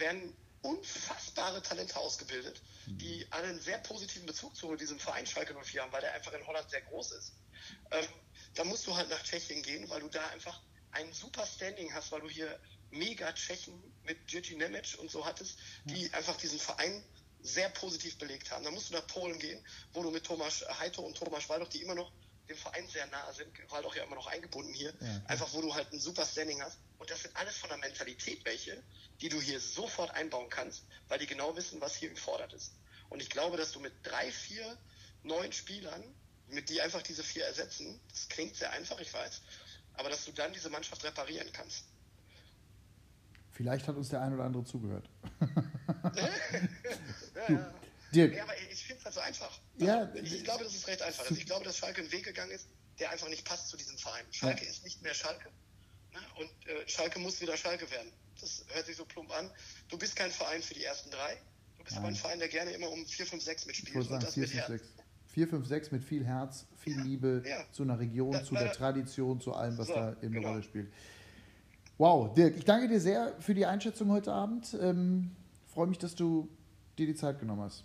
werden 0.00 0.36
unfassbare 0.62 1.62
Talente 1.62 1.96
ausgebildet, 1.96 2.60
die 2.86 3.26
alle 3.30 3.48
einen 3.48 3.60
sehr 3.60 3.78
positiven 3.78 4.26
Bezug 4.26 4.54
zu 4.54 4.76
diesem 4.76 4.98
Verein 4.98 5.26
Schalke 5.26 5.54
04 5.54 5.82
haben, 5.82 5.92
weil 5.92 6.02
der 6.02 6.12
einfach 6.12 6.32
in 6.32 6.46
Holland 6.46 6.68
sehr 6.68 6.82
groß 6.82 7.12
ist. 7.12 7.34
Ähm, 7.90 8.06
da 8.54 8.64
musst 8.64 8.86
du 8.86 8.94
halt 8.94 9.08
nach 9.08 9.22
Tschechien 9.22 9.62
gehen, 9.62 9.88
weil 9.88 10.00
du 10.00 10.08
da 10.08 10.26
einfach 10.28 10.60
ein 10.92 11.12
super 11.12 11.46
Standing 11.46 11.94
hast, 11.94 12.12
weil 12.12 12.20
du 12.20 12.28
hier 12.28 12.60
mega 12.90 13.32
Tschechen 13.32 13.80
mit 14.02 14.26
Gigi 14.26 14.56
Nemec 14.56 14.98
und 14.98 15.10
so 15.10 15.24
hattest, 15.24 15.58
die 15.84 16.12
einfach 16.12 16.36
diesen 16.36 16.58
Verein 16.58 17.04
sehr 17.42 17.70
positiv 17.70 18.18
belegt 18.18 18.50
haben. 18.50 18.64
Da 18.64 18.70
musst 18.70 18.90
du 18.90 18.94
nach 18.94 19.06
Polen 19.06 19.38
gehen, 19.38 19.64
wo 19.92 20.02
du 20.02 20.10
mit 20.10 20.24
Thomas 20.24 20.64
Heito 20.78 21.02
und 21.02 21.16
Thomas 21.16 21.48
Waldoch, 21.48 21.68
die 21.68 21.82
immer 21.82 21.94
noch 21.94 22.12
dem 22.50 22.56
Verein 22.56 22.86
sehr 22.88 23.06
nahe 23.06 23.32
sind, 23.32 23.48
Waldoch 23.70 23.94
ja 23.94 24.04
immer 24.04 24.16
noch 24.16 24.26
eingebunden 24.26 24.74
hier, 24.74 24.92
ja. 25.00 25.22
einfach 25.26 25.52
wo 25.52 25.62
du 25.62 25.74
halt 25.74 25.92
ein 25.92 26.00
super 26.00 26.26
Standing 26.26 26.60
hast. 26.62 26.78
Und 26.98 27.10
das 27.10 27.22
sind 27.22 27.34
alles 27.36 27.56
von 27.56 27.70
der 27.70 27.78
Mentalität 27.78 28.44
welche, 28.44 28.82
die 29.20 29.28
du 29.28 29.40
hier 29.40 29.60
sofort 29.60 30.10
einbauen 30.10 30.48
kannst, 30.50 30.84
weil 31.08 31.18
die 31.18 31.26
genau 31.26 31.56
wissen, 31.56 31.80
was 31.80 31.94
hier 31.94 32.10
gefordert 32.10 32.52
ist. 32.52 32.74
Und 33.08 33.22
ich 33.22 33.30
glaube, 33.30 33.56
dass 33.56 33.72
du 33.72 33.80
mit 33.80 33.92
drei, 34.02 34.30
vier 34.30 34.76
neuen 35.22 35.52
Spielern, 35.52 36.02
mit 36.48 36.68
die 36.68 36.80
einfach 36.80 37.02
diese 37.02 37.22
vier 37.22 37.44
ersetzen, 37.44 38.00
das 38.10 38.28
klingt 38.28 38.56
sehr 38.56 38.70
einfach, 38.72 38.98
ich 39.00 39.12
weiß, 39.12 39.42
aber 39.94 40.10
dass 40.10 40.24
du 40.24 40.32
dann 40.32 40.52
diese 40.52 40.70
Mannschaft 40.70 41.04
reparieren 41.04 41.50
kannst. 41.52 41.84
Vielleicht 43.52 43.86
hat 43.86 43.96
uns 43.96 44.08
der 44.08 44.22
ein 44.22 44.34
oder 44.34 44.44
andere 44.44 44.64
zugehört. 44.64 45.08
ja, 46.14 46.30
ja. 47.48 47.74
Dirk. 48.14 48.34
Ja, 48.34 48.42
aber 48.42 48.54
ich 48.70 48.84
finde 48.84 48.98
es 48.98 49.04
halt 49.04 49.14
so 49.14 49.20
einfach. 49.20 49.60
ja, 49.78 50.12
ich, 50.14 50.44
glaube, 50.44 50.64
das 50.64 50.74
ist 50.74 50.86
recht 50.86 51.02
einfach. 51.02 51.22
Also 51.22 51.34
ich 51.34 51.46
glaube, 51.46 51.64
dass 51.64 51.76
Schalke 51.76 52.00
einen 52.00 52.12
Weg 52.12 52.24
gegangen 52.24 52.50
ist, 52.50 52.66
der 52.98 53.10
einfach 53.10 53.28
nicht 53.28 53.44
passt 53.44 53.68
zu 53.68 53.76
diesem 53.76 53.96
Verein. 53.98 54.24
Schalke 54.30 54.64
ja. 54.64 54.70
ist 54.70 54.84
nicht 54.84 55.02
mehr 55.02 55.14
Schalke. 55.14 55.48
Ne? 56.12 56.18
Und 56.38 56.66
äh, 56.66 56.88
Schalke 56.88 57.18
muss 57.18 57.40
wieder 57.40 57.56
Schalke 57.56 57.90
werden. 57.90 58.12
Das 58.40 58.64
hört 58.68 58.86
sich 58.86 58.96
so 58.96 59.04
plump 59.04 59.30
an. 59.32 59.50
Du 59.88 59.98
bist 59.98 60.16
kein 60.16 60.30
Verein 60.30 60.62
für 60.62 60.74
die 60.74 60.84
ersten 60.84 61.10
drei. 61.10 61.36
Du 61.78 61.84
bist 61.84 61.96
Nein. 61.96 62.04
aber 62.04 62.08
ein 62.08 62.16
Verein, 62.16 62.38
der 62.38 62.48
gerne 62.48 62.72
immer 62.72 62.90
um 62.90 63.06
4, 63.06 63.26
5, 63.26 63.42
6 63.42 63.66
mitspielt. 63.66 63.96
Ich 63.96 64.02
sagen, 64.04 64.14
und 64.14 64.22
das 64.22 64.34
4, 64.34 64.48
5, 64.48 64.66
6. 64.66 64.88
4, 65.28 65.48
5, 65.48 65.66
6 65.66 65.90
mit 65.92 66.04
viel 66.04 66.24
Herz, 66.24 66.66
viel 66.76 66.96
ja, 66.96 67.02
Liebe 67.02 67.42
ja. 67.46 67.64
zu 67.72 67.84
einer 67.84 67.98
Region, 67.98 68.32
da, 68.32 68.42
zu 68.42 68.54
der 68.54 68.72
Tradition, 68.72 69.40
zu 69.40 69.52
allem, 69.54 69.78
was 69.78 69.86
so, 69.86 69.94
da 69.94 70.12
eben 70.22 70.32
genau. 70.32 70.48
eine 70.48 70.56
Rolle 70.56 70.62
spielt. 70.62 70.92
Wow, 71.98 72.34
Dirk, 72.34 72.56
ich 72.56 72.64
danke 72.64 72.88
dir 72.88 73.00
sehr 73.00 73.36
für 73.40 73.54
die 73.54 73.66
Einschätzung 73.66 74.10
heute 74.10 74.32
Abend. 74.32 74.76
Ähm, 74.80 75.30
Freue 75.72 75.86
mich, 75.86 75.98
dass 75.98 76.16
du 76.16 76.48
dir 76.98 77.06
die 77.06 77.14
Zeit 77.14 77.38
genommen 77.38 77.62
hast. 77.62 77.84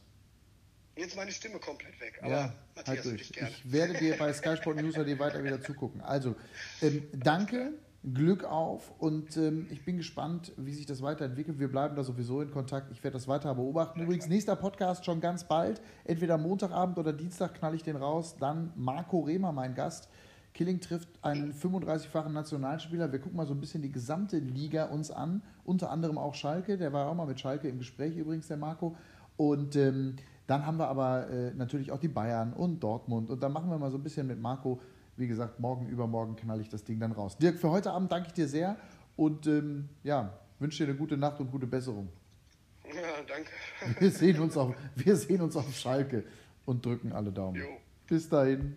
Jetzt 0.96 1.16
meine 1.18 1.32
Stimme 1.32 1.60
komplett 1.60 2.00
weg, 2.00 2.20
aber 2.22 2.32
ja, 2.32 2.54
Matthias, 2.76 3.06
halt 3.06 3.22
ich, 3.22 3.38
ich 3.38 3.72
werde 3.72 3.93
dir 3.93 4.18
bei 4.18 4.32
Sky 4.32 4.56
Sport 4.56 4.78
News 4.78 4.93
dir 4.93 5.20
weiter 5.20 5.43
wieder 5.43 5.62
zugucken. 5.62 6.02
Also, 6.02 6.36
ähm, 6.82 7.04
danke 7.12 7.74
Glück 8.14 8.43
auf 8.43 8.93
und 9.00 9.36
ähm, 9.36 9.68
ich 9.72 9.84
bin 9.84 9.98
gespannt, 9.98 10.54
wie 10.58 10.74
sich 10.74 10.86
das 10.86 11.02
weiterentwickelt. 11.02 11.60
Wir 11.60 11.70
bleiben 11.70 11.96
da 11.96 12.04
sowieso 12.04 12.41
in 12.41 12.52
Kontakt. 12.52 12.91
Ich 12.91 13.04
werde 13.04 13.16
das 13.16 13.28
weiter 13.28 13.54
beobachten. 13.56 14.00
Übrigens, 14.00 14.28
nächster 14.28 14.56
Podcast 14.56 15.06
schon 15.06 15.22
ganz 15.22 15.46
bald. 15.46 15.82
Entweder 16.04 16.38
Montagabend 16.38 16.98
oder 17.00 17.14
Dienstag 17.14 17.56
knall 17.56 17.74
ich 17.74 17.84
den 17.84 17.96
raus. 17.96 18.36
Dann 18.39 18.72
Marco 18.76 19.22
Rehmer, 19.22 19.52
mein 19.52 19.74
Gast. 19.74 20.08
Killing 20.54 20.80
trifft 20.80 21.10
einen 21.22 21.54
35-fachen 21.54 22.32
Nationalspieler. 22.32 23.12
Wir 23.12 23.20
gucken 23.20 23.38
mal 23.38 23.48
so 23.48 23.54
ein 23.54 23.60
bisschen 23.60 23.82
die 23.82 23.91
gesamte 23.91 24.38
Liga 24.38 24.86
uns 24.86 25.12
an. 25.12 25.41
Unter 25.64 25.89
anderem 25.89 26.18
auch 26.18 26.36
Schalke. 26.36 26.78
Der 26.78 26.93
war 26.93 27.08
auch 27.10 27.16
mal 27.16 27.26
mit 27.26 27.39
Schalke 27.39 27.68
im 27.68 27.80
Gespräch 27.80 28.16
übrigens, 28.16 28.48
der 28.48 28.58
Marco. 28.58 28.96
Und 29.36 29.76
ähm, 29.76 30.16
dann 30.48 30.66
haben 30.66 30.78
wir 30.78 30.88
aber 30.88 31.30
äh, 31.30 31.54
natürlich 31.54 31.91
auch 31.91 32.00
die 32.00 32.08
Bayern 32.08 32.54
und 32.54 32.82
Dortmund. 32.82 33.30
Und 33.30 33.41
dann 33.41 33.52
machen 33.52 33.70
wir 33.70 33.78
mal 33.78 33.91
so 33.91 33.98
ein 33.98 34.04
bisschen 34.04 34.28
mit 34.28 34.39
Marco 34.39 34.80
wie 35.18 35.28
gesagt, 35.28 35.60
morgen, 35.60 35.88
übermorgen 35.88 36.36
knall 36.36 36.62
ich 36.62 36.70
das 36.70 36.84
Ding 36.84 37.00
dann 37.00 37.12
raus. 37.12 37.38
Dirk, 37.38 37.58
für 37.58 37.70
heute 37.70 37.91
Abend 37.91 38.12
danke 38.12 38.28
ich 38.28 38.34
dir 38.34 38.48
sehr 38.48 38.76
und 39.16 39.48
ähm, 39.48 39.89
ja, 40.04 40.34
wünsche 40.60 40.84
dir 40.84 40.89
eine 40.89 40.98
gute 40.98 41.18
Nacht 41.18 41.39
und 41.39 41.52
gute 41.52 41.68
Besserung. 41.68 42.10
Ja, 42.86 43.02
danke. 43.28 43.52
Wir 44.00 44.12
sehen 44.12 44.39
uns 44.39 44.56
auf, 44.56 44.76
wir 44.93 45.16
sehen 45.16 45.41
uns 45.41 45.56
auf 45.56 45.74
Schalke 45.76 46.24
und 46.66 46.86
drücken 46.86 47.12
alle 47.14 47.32
Daumen. 47.32 47.60
Jo. 47.60 47.66
Bis 48.08 48.30
dahin. 48.30 48.76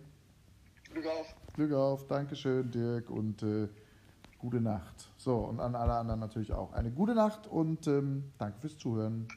Glück 0.91 1.05
auf. 1.05 1.35
Glück 1.53 1.73
auf. 1.73 2.07
Dankeschön, 2.07 2.71
Dirk, 2.71 3.11
und 3.11 3.43
äh, 3.43 3.67
gute 4.39 4.61
Nacht. 4.61 5.09
So, 5.17 5.37
und 5.37 5.59
an 5.59 5.75
alle 5.75 5.93
anderen 5.93 6.19
natürlich 6.19 6.51
auch. 6.51 6.73
Eine 6.73 6.89
gute 6.89 7.13
Nacht 7.13 7.45
und 7.45 7.85
ähm, 7.85 8.31
danke 8.39 8.59
fürs 8.59 8.77
Zuhören. 8.79 9.27